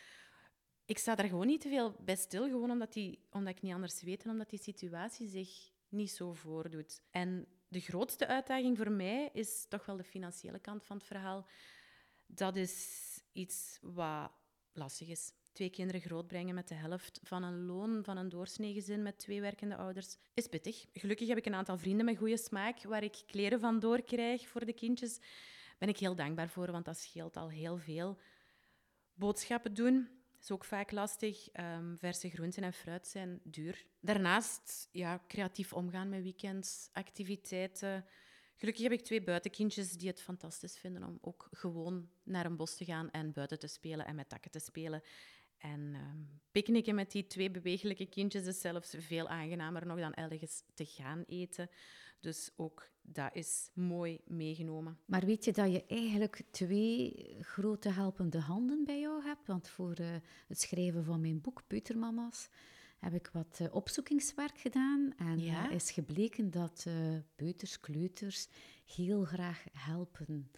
ik 0.86 0.98
sta 0.98 1.15
daar 1.15 1.28
gewoon 1.28 1.48
niet 1.48 1.62
te 1.62 1.70
veel 1.70 1.96
bij 2.00 2.15
stil, 2.15 2.44
gewoon 2.44 2.72
omdat, 2.72 2.94
die, 2.94 3.28
omdat 3.32 3.56
ik 3.56 3.62
niet 3.62 3.74
anders 3.74 4.02
weet 4.02 4.24
en 4.24 4.30
omdat 4.30 4.50
die 4.50 4.60
situatie 4.60 5.28
zich 5.28 5.72
niet 5.89 6.12
zo 6.12 6.34
voordoet. 6.34 7.02
En 7.12 7.48
de 7.68 7.80
grootste 7.80 8.28
uitdaging 8.28 8.78
voor 8.78 8.92
mij 8.92 9.30
is 9.34 9.65
toch 9.68 9.86
wel 9.86 9.98
de 9.98 10.04
financiële 10.04 10.60
kant 10.60 10.84
van 10.84 10.98
het 10.98 11.06
verhaal. 11.06 11.48
Dat 12.28 12.56
is 12.56 12.98
iets 13.32 13.78
wat 13.82 14.32
lastig 14.74 15.08
is. 15.08 15.32
Twee 15.54 15.70
kinderen 15.70 16.02
grootbrengen 16.02 16.56
met 16.56 16.68
de 16.68 16.76
helft 16.76 17.20
van 17.24 17.44
een 17.44 17.66
loon 17.66 18.04
van 18.04 18.18
een 18.18 18.30
doorsnee 18.30 18.74
gezin 18.74 19.04
met 19.04 19.18
twee 19.18 19.42
werkende 19.42 19.76
ouders 19.76 20.18
is 20.34 20.48
pittig. 20.48 20.86
Gelukkig 20.94 21.28
heb 21.28 21.38
ik 21.38 21.46
een 21.46 21.56
aantal 21.56 21.78
vrienden 21.78 22.06
met 22.06 22.18
goede 22.18 22.38
smaak 22.38 22.84
waar 22.84 23.04
ik 23.04 23.24
kleren 23.28 23.60
van 23.60 23.80
doorkrijg 23.80 24.48
voor 24.48 24.66
de 24.66 24.74
kindjes. 24.74 25.20
Ben 25.78 25.90
ik 25.90 25.98
heel 25.98 26.16
dankbaar 26.16 26.50
voor, 26.50 26.72
want 26.72 26.86
dat 26.86 26.98
scheelt 26.98 27.38
al 27.38 27.50
heel 27.50 27.78
veel. 27.78 28.18
Boodschappen 29.14 29.74
doen, 29.74 30.10
is 30.42 30.52
ook 30.52 30.64
vaak 30.64 30.92
lastig. 30.92 31.50
Um, 31.54 31.98
verse 32.00 32.30
groenten 32.30 32.64
en 32.64 32.74
fruit 32.74 33.08
zijn 33.08 33.40
duur. 33.44 33.86
Daarnaast 34.00 34.90
ja, 34.92 35.24
creatief 35.28 35.74
omgaan 35.74 36.10
met 36.10 36.24
weekends, 36.24 36.90
activiteiten. 36.92 38.06
Gelukkig 38.56 38.84
heb 38.84 38.92
ik 38.92 39.02
twee 39.02 39.22
buitenkindjes 39.22 39.92
die 39.92 40.08
het 40.08 40.22
fantastisch 40.22 40.78
vinden 40.78 41.04
om 41.04 41.18
ook 41.22 41.48
gewoon 41.52 42.10
naar 42.24 42.46
een 42.46 42.56
bos 42.56 42.76
te 42.76 42.86
gaan 42.86 43.12
en 43.12 43.34
buiten 43.34 43.60
te 43.60 43.68
spelen 43.68 44.06
en 44.06 44.16
met 44.16 44.30
takken 44.30 44.52
te 44.52 44.60
spelen. 44.60 45.02
En 45.60 45.80
um, 45.80 46.39
picknicken 46.52 46.95
met 46.95 47.12
die 47.12 47.28
twee 47.28 47.52
bewegelijke 47.52 48.06
kindjes 48.06 48.45
is 48.45 48.62
zelfs 48.62 48.95
veel 48.98 49.28
aangenamer 49.28 49.86
nog 49.86 50.00
dan 50.00 50.13
ergens 50.13 50.63
te 50.74 50.86
gaan 50.86 51.24
eten. 51.28 51.69
Dus 52.19 52.52
ook 52.56 52.89
dat 53.02 53.36
is 53.36 53.69
mooi 53.74 54.19
meegenomen. 54.26 54.98
Maar 55.06 55.26
weet 55.26 55.45
je 55.45 55.52
dat 55.52 55.72
je 55.72 55.86
eigenlijk 55.86 56.41
twee 56.52 57.36
grote 57.41 57.89
helpende 57.89 58.39
handen 58.39 58.84
bij 58.86 59.00
jou 59.00 59.24
hebt? 59.24 59.48
Want 59.48 59.67
voor 59.67 60.00
uh, 60.00 60.08
het 60.48 60.62
schrijven 60.62 61.04
van 61.04 61.22
mijn 61.22 61.41
boek 61.41 61.63
Peutermama's 61.67 62.50
heb 63.00 63.13
ik 63.13 63.30
wat 63.34 63.60
uh, 63.62 63.76
opzoekingswerk 63.76 64.58
gedaan. 64.58 65.13
En 65.17 65.39
ja? 65.39 65.69
is 65.69 65.91
gebleken 65.91 66.52
dat 66.52 66.88
peuters, 67.36 67.80
kleuters 67.80 68.48
heel 68.86 69.24
graag 69.24 69.63
helpen 69.74 70.52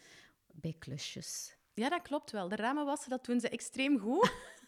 bij 0.53 0.75
klusjes. 0.79 1.55
Ja, 1.73 1.89
dat 1.89 2.01
klopt 2.01 2.31
wel. 2.31 2.49
De 2.49 2.55
ramen 2.55 2.85
wassen, 2.85 3.09
dat 3.09 3.25
doen 3.25 3.39
ze 3.39 3.49
extreem 3.49 3.99
goed. 3.99 4.31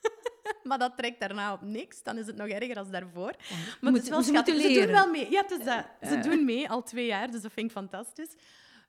maar 0.64 0.80
dat 0.80 0.98
trekt 0.98 1.20
daarna 1.20 1.54
op 1.54 1.62
niks. 1.62 2.04
Dan 2.04 2.18
is 2.18 2.28
het 2.28 2.36
nog 2.36 2.48
erger 2.48 2.76
dan 2.76 2.92
daarvoor. 2.92 3.36
maar 3.82 3.94
het 3.94 4.04
is 4.04 4.10
wel 4.10 4.24
schattig. 4.24 4.62
Ze 4.62 4.74
doen 4.74 4.88
wel 4.88 5.10
mee. 5.10 5.32
Ja, 5.32 5.50
is 5.50 5.66
dat. 5.66 5.86
Ze 6.02 6.20
doen 6.20 6.46
mee 6.46 6.70
al 6.70 6.84
twee 6.84 7.06
jaar, 7.06 7.32
dus 7.32 7.42
dat 7.42 7.52
vind 7.52 7.66
ik 7.66 7.72
fantastisch. 7.72 8.36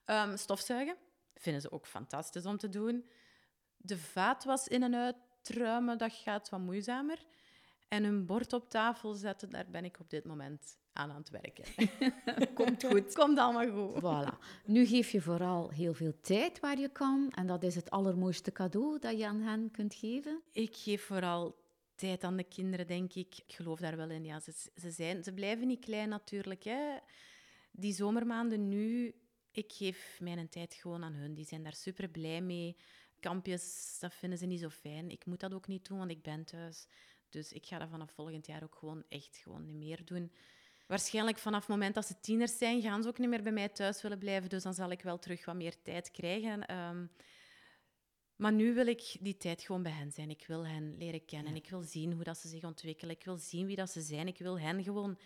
Um, 0.06 0.36
stofzuigen 0.36 0.96
vinden 1.34 1.62
ze 1.62 1.70
ook 1.70 1.86
fantastisch 1.86 2.46
om 2.46 2.56
te 2.56 2.68
doen. 2.68 3.08
De 3.76 3.98
vaat 3.98 4.44
was 4.44 4.68
in 4.68 4.82
en 4.82 4.94
uit 4.94 5.16
truimen, 5.42 5.98
dat 5.98 6.12
gaat 6.12 6.48
wat 6.48 6.60
moeizamer. 6.60 7.18
En 7.88 8.04
een 8.04 8.26
bord 8.26 8.52
op 8.52 8.70
tafel 8.70 9.14
zetten, 9.14 9.50
daar 9.50 9.66
ben 9.70 9.84
ik 9.84 10.00
op 10.00 10.10
dit 10.10 10.24
moment 10.24 10.78
aan 10.94 11.10
aan 11.10 11.16
het 11.16 11.30
werken. 11.30 11.64
Komt 12.54 12.84
goed. 12.84 13.14
Komt 13.20 13.38
allemaal 13.38 13.70
goed. 13.70 14.02
Voilà. 14.02 14.38
Nu 14.64 14.86
geef 14.86 15.10
je 15.10 15.20
vooral 15.20 15.70
heel 15.70 15.94
veel 15.94 16.20
tijd 16.20 16.60
waar 16.60 16.78
je 16.78 16.88
kan. 16.88 17.30
En 17.34 17.46
dat 17.46 17.62
is 17.62 17.74
het 17.74 17.90
allermooiste 17.90 18.52
cadeau 18.52 18.98
dat 18.98 19.18
je 19.18 19.26
aan 19.26 19.40
hen 19.40 19.70
kunt 19.70 19.94
geven. 19.94 20.42
Ik 20.52 20.76
geef 20.76 21.04
vooral 21.04 21.56
tijd 21.94 22.24
aan 22.24 22.36
de 22.36 22.44
kinderen, 22.44 22.86
denk 22.86 23.14
ik. 23.14 23.36
Ik 23.46 23.54
geloof 23.54 23.78
daar 23.78 23.96
wel 23.96 24.10
in. 24.10 24.24
Ja, 24.24 24.40
ze, 24.40 24.52
ze, 24.76 24.90
zijn, 24.90 25.24
ze 25.24 25.32
blijven 25.32 25.66
niet 25.66 25.84
klein 25.84 26.08
natuurlijk. 26.08 26.64
Hè. 26.64 26.98
Die 27.72 27.92
zomermaanden 27.92 28.68
nu, 28.68 29.14
ik 29.50 29.72
geef 29.72 30.18
mijn 30.20 30.48
tijd 30.48 30.74
gewoon 30.74 31.04
aan 31.04 31.14
hun. 31.14 31.34
Die 31.34 31.46
zijn 31.46 31.62
daar 31.62 31.74
super 31.74 32.08
blij 32.08 32.40
mee. 32.40 32.76
Kampjes, 33.20 33.96
dat 34.00 34.14
vinden 34.14 34.38
ze 34.38 34.46
niet 34.46 34.60
zo 34.60 34.68
fijn. 34.68 35.10
Ik 35.10 35.26
moet 35.26 35.40
dat 35.40 35.54
ook 35.54 35.66
niet 35.66 35.88
doen, 35.88 35.98
want 35.98 36.10
ik 36.10 36.22
ben 36.22 36.44
thuis. 36.44 36.86
Dus 37.28 37.52
ik 37.52 37.66
ga 37.66 37.78
dat 37.78 37.88
vanaf 37.88 38.10
volgend 38.10 38.46
jaar 38.46 38.62
ook 38.62 38.74
gewoon 38.74 39.04
echt 39.08 39.36
gewoon 39.36 39.64
niet 39.64 39.76
meer 39.76 40.04
doen. 40.04 40.32
Waarschijnlijk 40.94 41.38
vanaf 41.38 41.60
het 41.60 41.68
moment 41.68 41.94
dat 41.94 42.06
ze 42.06 42.20
tieners 42.20 42.58
zijn, 42.58 42.82
gaan 42.82 43.02
ze 43.02 43.08
ook 43.08 43.18
niet 43.18 43.28
meer 43.28 43.42
bij 43.42 43.52
mij 43.52 43.68
thuis 43.68 44.02
willen 44.02 44.18
blijven. 44.18 44.48
Dus 44.48 44.62
dan 44.62 44.74
zal 44.74 44.90
ik 44.90 45.02
wel 45.02 45.18
terug 45.18 45.44
wat 45.44 45.54
meer 45.54 45.82
tijd 45.82 46.10
krijgen. 46.10 46.66
Ehm, 46.66 47.06
maar 48.36 48.52
nu 48.52 48.74
wil 48.74 48.86
ik 48.86 49.16
die 49.20 49.36
tijd 49.36 49.62
gewoon 49.62 49.82
bij 49.82 49.92
hen 49.92 50.10
zijn. 50.12 50.30
Ik 50.30 50.44
wil 50.46 50.66
hen 50.66 50.96
leren 50.96 51.24
kennen. 51.24 51.54
Ik 51.54 51.70
wil 51.70 51.82
zien 51.82 52.12
hoe 52.12 52.24
dat 52.24 52.38
ze 52.38 52.48
zich 52.48 52.64
ontwikkelen. 52.64 53.14
Ik 53.14 53.24
wil 53.24 53.36
zien 53.36 53.66
wie 53.66 53.76
dat 53.76 53.90
ze 53.90 54.00
zijn. 54.00 54.26
Ik 54.26 54.38
wil 54.38 54.60
hen 54.60 54.82
gewoon 54.82 55.18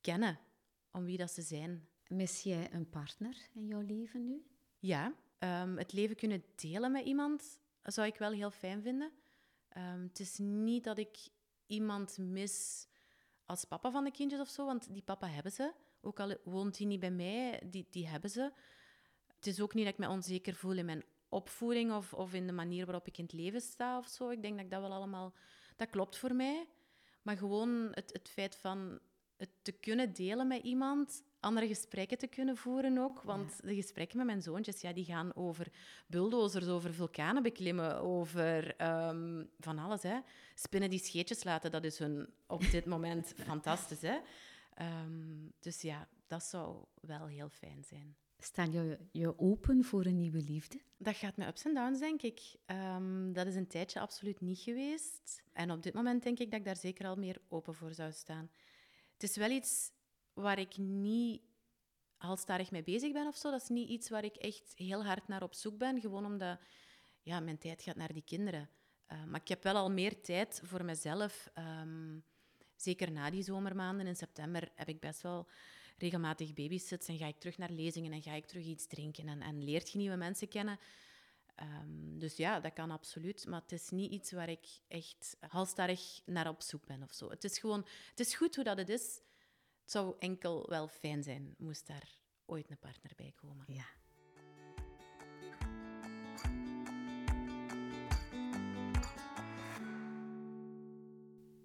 kennen 0.00 0.38
om 0.92 1.04
wie 1.04 1.16
dat 1.16 1.30
ze 1.30 1.42
zijn. 1.42 1.88
Mis 2.08 2.42
jij 2.42 2.72
een 2.72 2.88
partner 2.88 3.36
in 3.54 3.66
jouw 3.66 3.80
leven 3.80 4.26
nu? 4.26 4.46
Ja. 4.78 5.14
Um, 5.38 5.78
het 5.78 5.92
leven 5.92 6.16
kunnen 6.16 6.44
delen 6.54 6.92
met 6.92 7.04
iemand 7.04 7.60
zou 7.82 8.06
ik 8.06 8.16
wel 8.16 8.32
heel 8.32 8.50
fijn 8.50 8.82
vinden. 8.82 9.12
Um, 9.76 10.02
het 10.02 10.20
is 10.20 10.38
niet 10.38 10.84
dat 10.84 10.98
ik 10.98 11.16
iemand 11.66 12.18
mis 12.18 12.86
als 13.46 13.64
papa 13.64 13.90
van 13.90 14.04
de 14.04 14.10
kindjes 14.10 14.40
of 14.40 14.48
zo, 14.48 14.66
want 14.66 14.92
die 14.92 15.02
papa 15.02 15.26
hebben 15.26 15.52
ze. 15.52 15.72
Ook 16.00 16.20
al 16.20 16.36
woont 16.44 16.78
hij 16.78 16.86
niet 16.86 17.00
bij 17.00 17.10
mij, 17.10 17.62
die, 17.66 17.86
die 17.90 18.08
hebben 18.08 18.30
ze. 18.30 18.52
Het 19.36 19.46
is 19.46 19.60
ook 19.60 19.74
niet 19.74 19.84
dat 19.84 19.92
ik 19.92 19.98
me 19.98 20.08
onzeker 20.08 20.54
voel 20.54 20.76
in 20.76 20.84
mijn 20.84 21.04
opvoeding 21.28 21.92
of, 21.92 22.12
of 22.12 22.32
in 22.32 22.46
de 22.46 22.52
manier 22.52 22.84
waarop 22.84 23.06
ik 23.06 23.18
in 23.18 23.24
het 23.24 23.32
leven 23.32 23.60
sta 23.60 23.98
of 23.98 24.06
zo. 24.06 24.30
Ik 24.30 24.42
denk 24.42 24.54
dat 24.54 24.64
ik 24.64 24.70
dat 24.70 24.80
wel 24.80 24.92
allemaal... 24.92 25.32
Dat 25.76 25.90
klopt 25.90 26.16
voor 26.16 26.34
mij. 26.34 26.66
Maar 27.22 27.36
gewoon 27.36 27.88
het, 27.90 28.12
het 28.12 28.28
feit 28.28 28.56
van 28.56 28.98
het 29.36 29.50
te 29.62 29.72
kunnen 29.72 30.12
delen 30.12 30.46
met 30.46 30.62
iemand, 30.62 31.22
andere 31.46 31.66
gesprekken 31.66 32.18
te 32.18 32.26
kunnen 32.26 32.56
voeren 32.56 32.98
ook. 32.98 33.22
Want 33.22 33.60
de 33.62 33.74
gesprekken 33.74 34.16
met 34.16 34.26
mijn 34.26 34.42
zoontjes, 34.42 34.80
ja, 34.80 34.92
die 34.92 35.04
gaan 35.04 35.34
over 35.34 35.72
bulldozers, 36.06 36.66
over 36.66 36.94
vulkanen 36.94 37.42
beklimmen, 37.42 38.00
over 38.00 38.76
ehm, 38.76 39.44
van 39.58 39.78
alles. 39.78 40.02
Hè. 40.02 40.18
Spinnen 40.54 40.90
die 40.90 40.98
scheetjes 40.98 41.44
laten, 41.44 41.70
dat 41.70 41.84
is 41.84 41.98
hun 41.98 42.28
op 42.46 42.70
dit 42.70 42.86
moment 42.86 43.34
fantastisch. 43.50 44.00
Hè. 44.00 44.18
Ehm, 44.74 45.48
dus 45.60 45.80
ja, 45.80 46.08
dat 46.26 46.42
zou 46.42 46.84
wel 47.00 47.26
heel 47.26 47.48
fijn 47.48 47.84
zijn. 47.84 48.16
Staan 48.38 48.72
je, 48.72 48.98
je 49.12 49.38
open 49.38 49.84
voor 49.84 50.04
een 50.04 50.16
nieuwe 50.16 50.42
liefde? 50.42 50.80
Dat 50.98 51.16
gaat 51.16 51.36
met 51.36 51.48
ups 51.48 51.64
en 51.64 51.74
downs, 51.74 51.98
denk 51.98 52.22
ik. 52.22 52.40
Ehm, 52.66 53.32
dat 53.32 53.46
is 53.46 53.54
een 53.54 53.66
tijdje 53.66 54.00
absoluut 54.00 54.40
niet 54.40 54.58
geweest. 54.58 55.42
En 55.52 55.70
op 55.70 55.82
dit 55.82 55.94
moment 55.94 56.22
denk 56.22 56.38
ik 56.38 56.50
dat 56.50 56.58
ik 56.58 56.64
daar 56.64 56.76
zeker 56.76 57.06
al 57.06 57.16
meer 57.16 57.40
open 57.48 57.74
voor 57.74 57.94
zou 57.94 58.12
staan. 58.12 58.50
Het 59.12 59.22
is 59.22 59.36
wel 59.36 59.50
iets 59.50 59.90
waar 60.36 60.58
ik 60.58 60.76
niet 60.76 61.42
halstarig 62.16 62.70
mee 62.70 62.82
bezig 62.82 63.12
ben 63.12 63.26
of 63.26 63.36
zo. 63.36 63.50
Dat 63.50 63.62
is 63.62 63.68
niet 63.68 63.88
iets 63.88 64.08
waar 64.08 64.24
ik 64.24 64.36
echt 64.36 64.72
heel 64.74 65.04
hard 65.04 65.28
naar 65.28 65.42
op 65.42 65.54
zoek 65.54 65.78
ben. 65.78 66.00
Gewoon 66.00 66.26
omdat 66.26 66.58
ja, 67.22 67.40
mijn 67.40 67.58
tijd 67.58 67.82
gaat 67.82 67.96
naar 67.96 68.12
die 68.12 68.24
kinderen. 68.24 68.70
Uh, 69.12 69.24
maar 69.24 69.40
ik 69.40 69.48
heb 69.48 69.62
wel 69.62 69.74
al 69.74 69.90
meer 69.90 70.20
tijd 70.20 70.60
voor 70.64 70.84
mezelf. 70.84 71.50
Um, 71.58 72.24
zeker 72.76 73.12
na 73.12 73.30
die 73.30 73.42
zomermaanden 73.42 74.06
in 74.06 74.16
september 74.16 74.70
heb 74.74 74.88
ik 74.88 75.00
best 75.00 75.22
wel 75.22 75.48
regelmatig 75.98 76.54
babysits 76.54 77.08
en 77.08 77.18
ga 77.18 77.26
ik 77.26 77.38
terug 77.38 77.58
naar 77.58 77.70
lezingen 77.70 78.12
en 78.12 78.22
ga 78.22 78.32
ik 78.32 78.46
terug 78.46 78.64
iets 78.64 78.86
drinken 78.86 79.28
en, 79.28 79.40
en 79.42 79.64
leert 79.64 79.90
je 79.90 79.98
nieuwe 79.98 80.16
mensen 80.16 80.48
kennen. 80.48 80.78
Um, 81.62 82.18
dus 82.18 82.36
ja, 82.36 82.60
dat 82.60 82.72
kan 82.72 82.90
absoluut. 82.90 83.46
Maar 83.46 83.60
het 83.60 83.72
is 83.72 83.90
niet 83.90 84.12
iets 84.12 84.32
waar 84.32 84.48
ik 84.48 84.66
echt 84.88 85.36
halstarrig 85.48 86.20
naar 86.24 86.48
op 86.48 86.62
zoek 86.62 86.86
ben 86.86 87.02
of 87.02 87.12
zo. 87.12 87.30
Het 87.30 87.44
is 87.44 87.58
gewoon, 87.58 87.86
het 88.10 88.20
is 88.20 88.34
goed 88.34 88.54
hoe 88.54 88.64
dat 88.64 88.78
het 88.78 88.88
is. 88.88 89.20
Het 89.86 89.94
zou 89.94 90.14
enkel 90.18 90.68
wel 90.68 90.88
fijn 90.88 91.22
zijn, 91.22 91.54
moest 91.58 91.86
daar 91.86 92.18
ooit 92.46 92.70
een 92.70 92.78
partner 92.78 93.12
bij 93.16 93.32
komen. 93.36 93.64
Ja. 93.66 93.86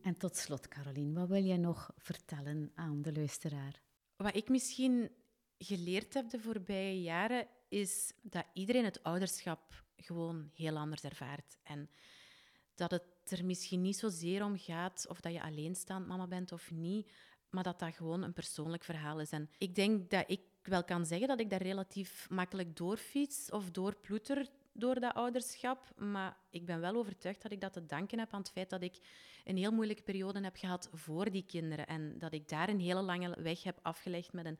En 0.01 0.17
tot 0.17 0.35
slot, 0.35 0.67
Caroline, 0.67 1.19
wat 1.19 1.27
wil 1.27 1.43
jij 1.43 1.57
nog 1.57 1.91
vertellen 1.97 2.71
aan 2.75 3.01
de 3.01 3.13
luisteraar? 3.13 3.81
Wat 4.15 4.35
ik 4.35 4.49
misschien 4.49 5.11
geleerd 5.57 6.13
heb 6.13 6.29
de 6.29 6.39
voorbije 6.39 7.01
jaren, 7.01 7.47
is 7.69 8.13
dat 8.21 8.45
iedereen 8.53 8.85
het 8.85 9.03
ouderschap 9.03 9.83
gewoon 9.95 10.51
heel 10.53 10.77
anders 10.77 11.03
ervaart. 11.03 11.57
En 11.63 11.89
dat 12.75 12.91
het 12.91 13.03
er 13.25 13.45
misschien 13.45 13.81
niet 13.81 13.97
zozeer 13.97 14.43
om 14.43 14.57
gaat 14.57 15.05
of 15.07 15.21
dat 15.21 15.33
je 15.33 15.41
alleenstaand 15.41 16.07
mama 16.07 16.27
bent 16.27 16.51
of 16.51 16.71
niet, 16.71 17.11
maar 17.51 17.63
dat 17.63 17.79
dat 17.79 17.95
gewoon 17.95 18.23
een 18.23 18.33
persoonlijk 18.33 18.83
verhaal 18.83 19.19
is. 19.19 19.31
En 19.31 19.49
ik 19.57 19.75
denk 19.75 20.09
dat 20.09 20.23
ik 20.27 20.41
wel 20.61 20.83
kan 20.83 21.05
zeggen 21.05 21.27
dat 21.27 21.39
ik 21.39 21.49
daar 21.49 21.61
relatief 21.61 22.27
makkelijk 22.29 22.75
doorfiets 22.75 23.49
of 23.49 23.71
doorploeter 23.71 24.49
door 24.73 24.99
dat 24.99 25.13
ouderschap. 25.13 25.93
Maar 25.97 26.37
ik 26.49 26.65
ben 26.65 26.79
wel 26.79 26.95
overtuigd 26.95 27.41
dat 27.41 27.51
ik 27.51 27.61
dat 27.61 27.73
te 27.73 27.85
danken 27.85 28.19
heb 28.19 28.33
aan 28.33 28.39
het 28.39 28.51
feit 28.51 28.69
dat 28.69 28.81
ik 28.81 28.97
een 29.43 29.57
heel 29.57 29.71
moeilijke 29.71 30.03
periode 30.03 30.41
heb 30.41 30.55
gehad 30.55 30.89
voor 30.93 31.31
die 31.31 31.45
kinderen. 31.47 31.87
En 31.87 32.17
dat 32.17 32.33
ik 32.33 32.49
daar 32.49 32.69
een 32.69 32.79
hele 32.79 33.01
lange 33.01 33.41
weg 33.41 33.63
heb 33.63 33.79
afgelegd 33.81 34.33
met 34.33 34.45
een 34.45 34.59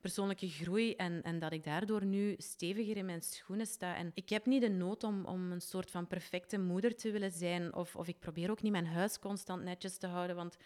persoonlijke 0.00 0.48
groei. 0.48 0.94
En, 0.94 1.22
en 1.22 1.38
dat 1.38 1.52
ik 1.52 1.64
daardoor 1.64 2.04
nu 2.04 2.34
steviger 2.38 2.96
in 2.96 3.06
mijn 3.06 3.22
schoenen 3.22 3.66
sta. 3.66 3.96
En 3.96 4.10
ik 4.14 4.28
heb 4.28 4.46
niet 4.46 4.62
de 4.62 4.68
nood 4.68 5.04
om, 5.04 5.24
om 5.24 5.52
een 5.52 5.60
soort 5.60 5.90
van 5.90 6.06
perfecte 6.06 6.58
moeder 6.58 6.96
te 6.96 7.10
willen 7.10 7.32
zijn. 7.32 7.74
Of, 7.74 7.96
of 7.96 8.08
ik 8.08 8.18
probeer 8.18 8.50
ook 8.50 8.62
niet 8.62 8.72
mijn 8.72 8.86
huis 8.86 9.18
constant 9.18 9.62
netjes 9.62 9.96
te 9.96 10.06
houden. 10.06 10.36
Want 10.36 10.56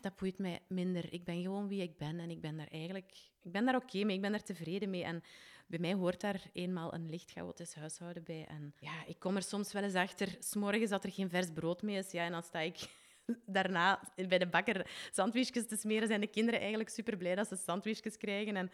dat 0.00 0.16
boeit 0.16 0.38
mij 0.38 0.60
minder. 0.68 1.12
Ik 1.12 1.24
ben 1.24 1.42
gewoon 1.42 1.68
wie 1.68 1.82
ik 1.82 1.96
ben 1.96 2.18
en 2.18 2.30
ik 2.30 2.40
ben 2.40 2.56
daar 2.56 2.68
eigenlijk 2.70 3.30
ik 3.42 3.52
ben 3.52 3.64
daar 3.64 3.76
oké 3.76 4.04
mee, 4.04 4.16
ik 4.16 4.22
ben 4.22 4.30
daar 4.30 4.42
tevreden 4.42 4.90
mee. 4.90 5.04
En 5.04 5.22
bij 5.66 5.78
mij 5.78 5.94
hoort 5.94 6.20
daar 6.20 6.42
eenmaal 6.52 6.94
een 6.94 7.10
licht 7.10 7.30
chaotisch 7.30 7.74
huishouden 7.74 8.22
bij. 8.22 8.46
En 8.46 8.74
ja, 8.78 9.06
ik 9.06 9.18
kom 9.18 9.36
er 9.36 9.42
soms 9.42 9.72
wel 9.72 9.82
eens 9.82 9.94
achter, 9.94 10.36
s'morgens 10.38 10.90
dat 10.90 11.04
er 11.04 11.12
geen 11.12 11.30
vers 11.30 11.50
brood 11.54 11.82
mee 11.82 11.96
is. 11.96 12.10
Ja, 12.10 12.24
en 12.24 12.32
dan 12.32 12.42
sta 12.42 12.58
ik 12.58 12.78
daarna 13.46 14.00
bij 14.28 14.38
de 14.38 14.48
bakker 14.48 14.90
sandwichjes 15.12 15.66
te 15.66 15.76
smeren, 15.76 16.08
zijn 16.08 16.20
de 16.20 16.26
kinderen 16.26 16.60
eigenlijk 16.60 16.90
super 16.90 17.16
blij 17.16 17.34
dat 17.34 17.48
ze 17.48 17.56
sandwichjes 17.56 18.16
krijgen. 18.16 18.56
En 18.56 18.70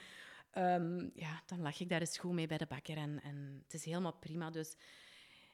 um, 0.83 1.11
ja, 1.15 1.43
dan 1.47 1.61
lach 1.61 1.81
ik 1.81 1.89
daar 1.89 2.01
eens 2.01 2.19
goed 2.19 2.33
mee 2.33 2.47
bij 2.47 2.59
de 2.59 2.67
bakker. 2.67 2.97
En, 2.97 3.21
en 3.23 3.61
het 3.63 3.75
is 3.75 3.85
helemaal 3.85 4.17
prima. 4.21 4.51
Dus 4.51 4.77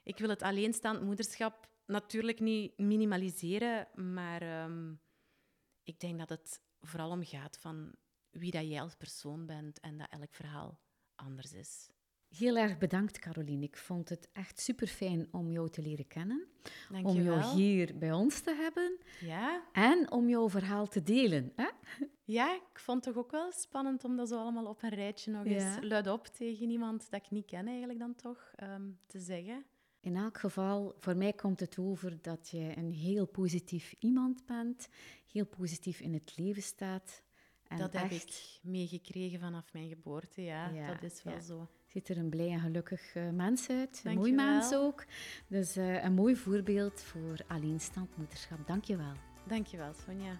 ik 0.03 0.17
wil 0.17 0.29
het 0.29 0.41
alleenstaand 0.41 1.01
moederschap 1.01 1.67
natuurlijk 1.85 2.39
niet 2.39 2.77
minimaliseren, 2.77 3.87
maar 3.95 4.63
um, 4.63 4.99
ik 5.83 5.99
denk 5.99 6.19
dat 6.19 6.29
het 6.29 6.61
vooral 6.81 7.09
om 7.09 7.25
gaat 7.25 7.57
van 7.57 7.91
wie 8.29 8.51
dat 8.51 8.67
jij 8.67 8.81
als 8.81 8.95
persoon 8.95 9.45
bent 9.45 9.79
en 9.79 9.97
dat 9.97 10.09
elk 10.09 10.33
verhaal 10.33 10.79
anders 11.15 11.53
is. 11.53 11.89
Heel 12.37 12.57
erg 12.57 12.77
bedankt, 12.77 13.19
Caroline. 13.19 13.65
Ik 13.65 13.77
vond 13.77 14.09
het 14.09 14.29
echt 14.31 14.59
super 14.59 14.87
fijn 14.87 15.27
om 15.31 15.51
jou 15.51 15.69
te 15.69 15.81
leren 15.81 16.07
kennen. 16.07 16.47
Dank 16.89 17.07
om 17.07 17.21
jou 17.21 17.43
hier 17.43 17.97
bij 17.97 18.11
ons 18.11 18.39
te 18.39 18.55
hebben. 18.55 18.97
Ja. 19.19 19.63
En 19.71 20.11
om 20.11 20.29
jouw 20.29 20.49
verhaal 20.49 20.87
te 20.87 21.03
delen. 21.03 21.51
Hè? 21.55 21.69
Ja, 22.23 22.55
ik 22.55 22.79
vond 22.79 23.05
het 23.05 23.13
toch 23.13 23.23
ook 23.23 23.31
wel 23.31 23.51
spannend 23.51 24.03
om 24.03 24.15
dat 24.15 24.27
zo 24.27 24.39
allemaal 24.39 24.65
op 24.65 24.83
een 24.83 24.89
rijtje 24.89 25.31
nog 25.31 25.45
eens 25.45 25.77
luidop 25.81 26.27
tegen 26.27 26.69
iemand 26.69 27.09
dat 27.09 27.23
ik 27.23 27.31
niet 27.31 27.45
ken 27.45 27.67
eigenlijk 27.67 27.99
dan 27.99 28.15
toch 28.15 28.51
um, 28.63 28.99
te 29.07 29.19
zeggen. 29.19 29.65
In 30.03 30.15
elk 30.15 30.37
geval, 30.37 30.95
voor 30.99 31.17
mij 31.17 31.33
komt 31.33 31.59
het 31.59 31.77
over 31.79 32.17
dat 32.21 32.49
je 32.49 32.77
een 32.77 32.91
heel 32.91 33.25
positief 33.25 33.95
iemand 33.99 34.45
bent, 34.45 34.87
heel 35.31 35.45
positief 35.45 35.99
in 35.99 36.13
het 36.13 36.33
leven 36.37 36.61
staat. 36.61 37.21
En 37.67 37.77
dat 37.77 37.93
heb 37.93 38.11
ik 38.11 38.59
meegekregen 38.61 39.39
vanaf 39.39 39.73
mijn 39.73 39.89
geboorte, 39.89 40.41
ja, 40.41 40.87
dat 40.87 41.11
is 41.11 41.23
wel 41.23 41.41
zo. 41.41 41.67
Ziet 41.87 42.09
er 42.09 42.17
een 42.17 42.29
blij 42.29 42.49
en 42.49 42.59
gelukkig 42.59 43.15
uh, 43.15 43.29
mens 43.29 43.69
uit, 43.69 44.01
een 44.03 44.15
mooi 44.15 44.33
mens 44.33 44.73
ook. 44.73 45.05
Dus 45.47 45.77
uh, 45.77 46.03
een 46.03 46.13
mooi 46.13 46.35
voorbeeld 46.35 47.01
voor 47.01 47.37
alleenstaand 47.47 48.17
moederschap. 48.17 48.67
Dank 48.67 48.83
je 48.83 48.97
wel. 48.97 49.13
Dank 49.47 49.67
je 49.67 49.77
wel, 49.77 49.93
Sonja. 49.93 50.37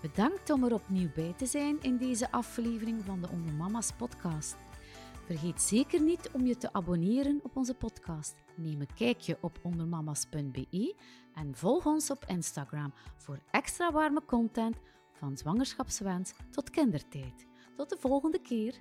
Bedankt 0.00 0.50
om 0.50 0.64
er 0.64 0.74
opnieuw 0.74 1.12
bij 1.14 1.34
te 1.36 1.46
zijn 1.46 1.82
in 1.82 1.96
deze 1.96 2.30
aflevering 2.30 3.04
van 3.04 3.20
de 3.20 3.28
Onder 3.28 3.54
Mama's 3.54 3.92
podcast. 3.92 4.56
Vergeet 5.32 5.62
zeker 5.62 6.00
niet 6.00 6.30
om 6.32 6.46
je 6.46 6.56
te 6.56 6.72
abonneren 6.72 7.40
op 7.42 7.56
onze 7.56 7.74
podcast. 7.74 8.34
Neem 8.56 8.80
een 8.80 8.94
kijkje 8.94 9.38
op 9.40 9.58
ondermamas.be 9.62 10.94
en 11.34 11.56
volg 11.56 11.86
ons 11.86 12.10
op 12.10 12.24
Instagram 12.26 12.92
voor 13.16 13.38
extra 13.50 13.92
warme 13.92 14.24
content 14.24 14.76
van 15.12 15.36
zwangerschapswens 15.36 16.32
tot 16.50 16.70
kindertijd. 16.70 17.46
Tot 17.76 17.88
de 17.88 17.96
volgende 17.98 18.40
keer. 18.40 18.80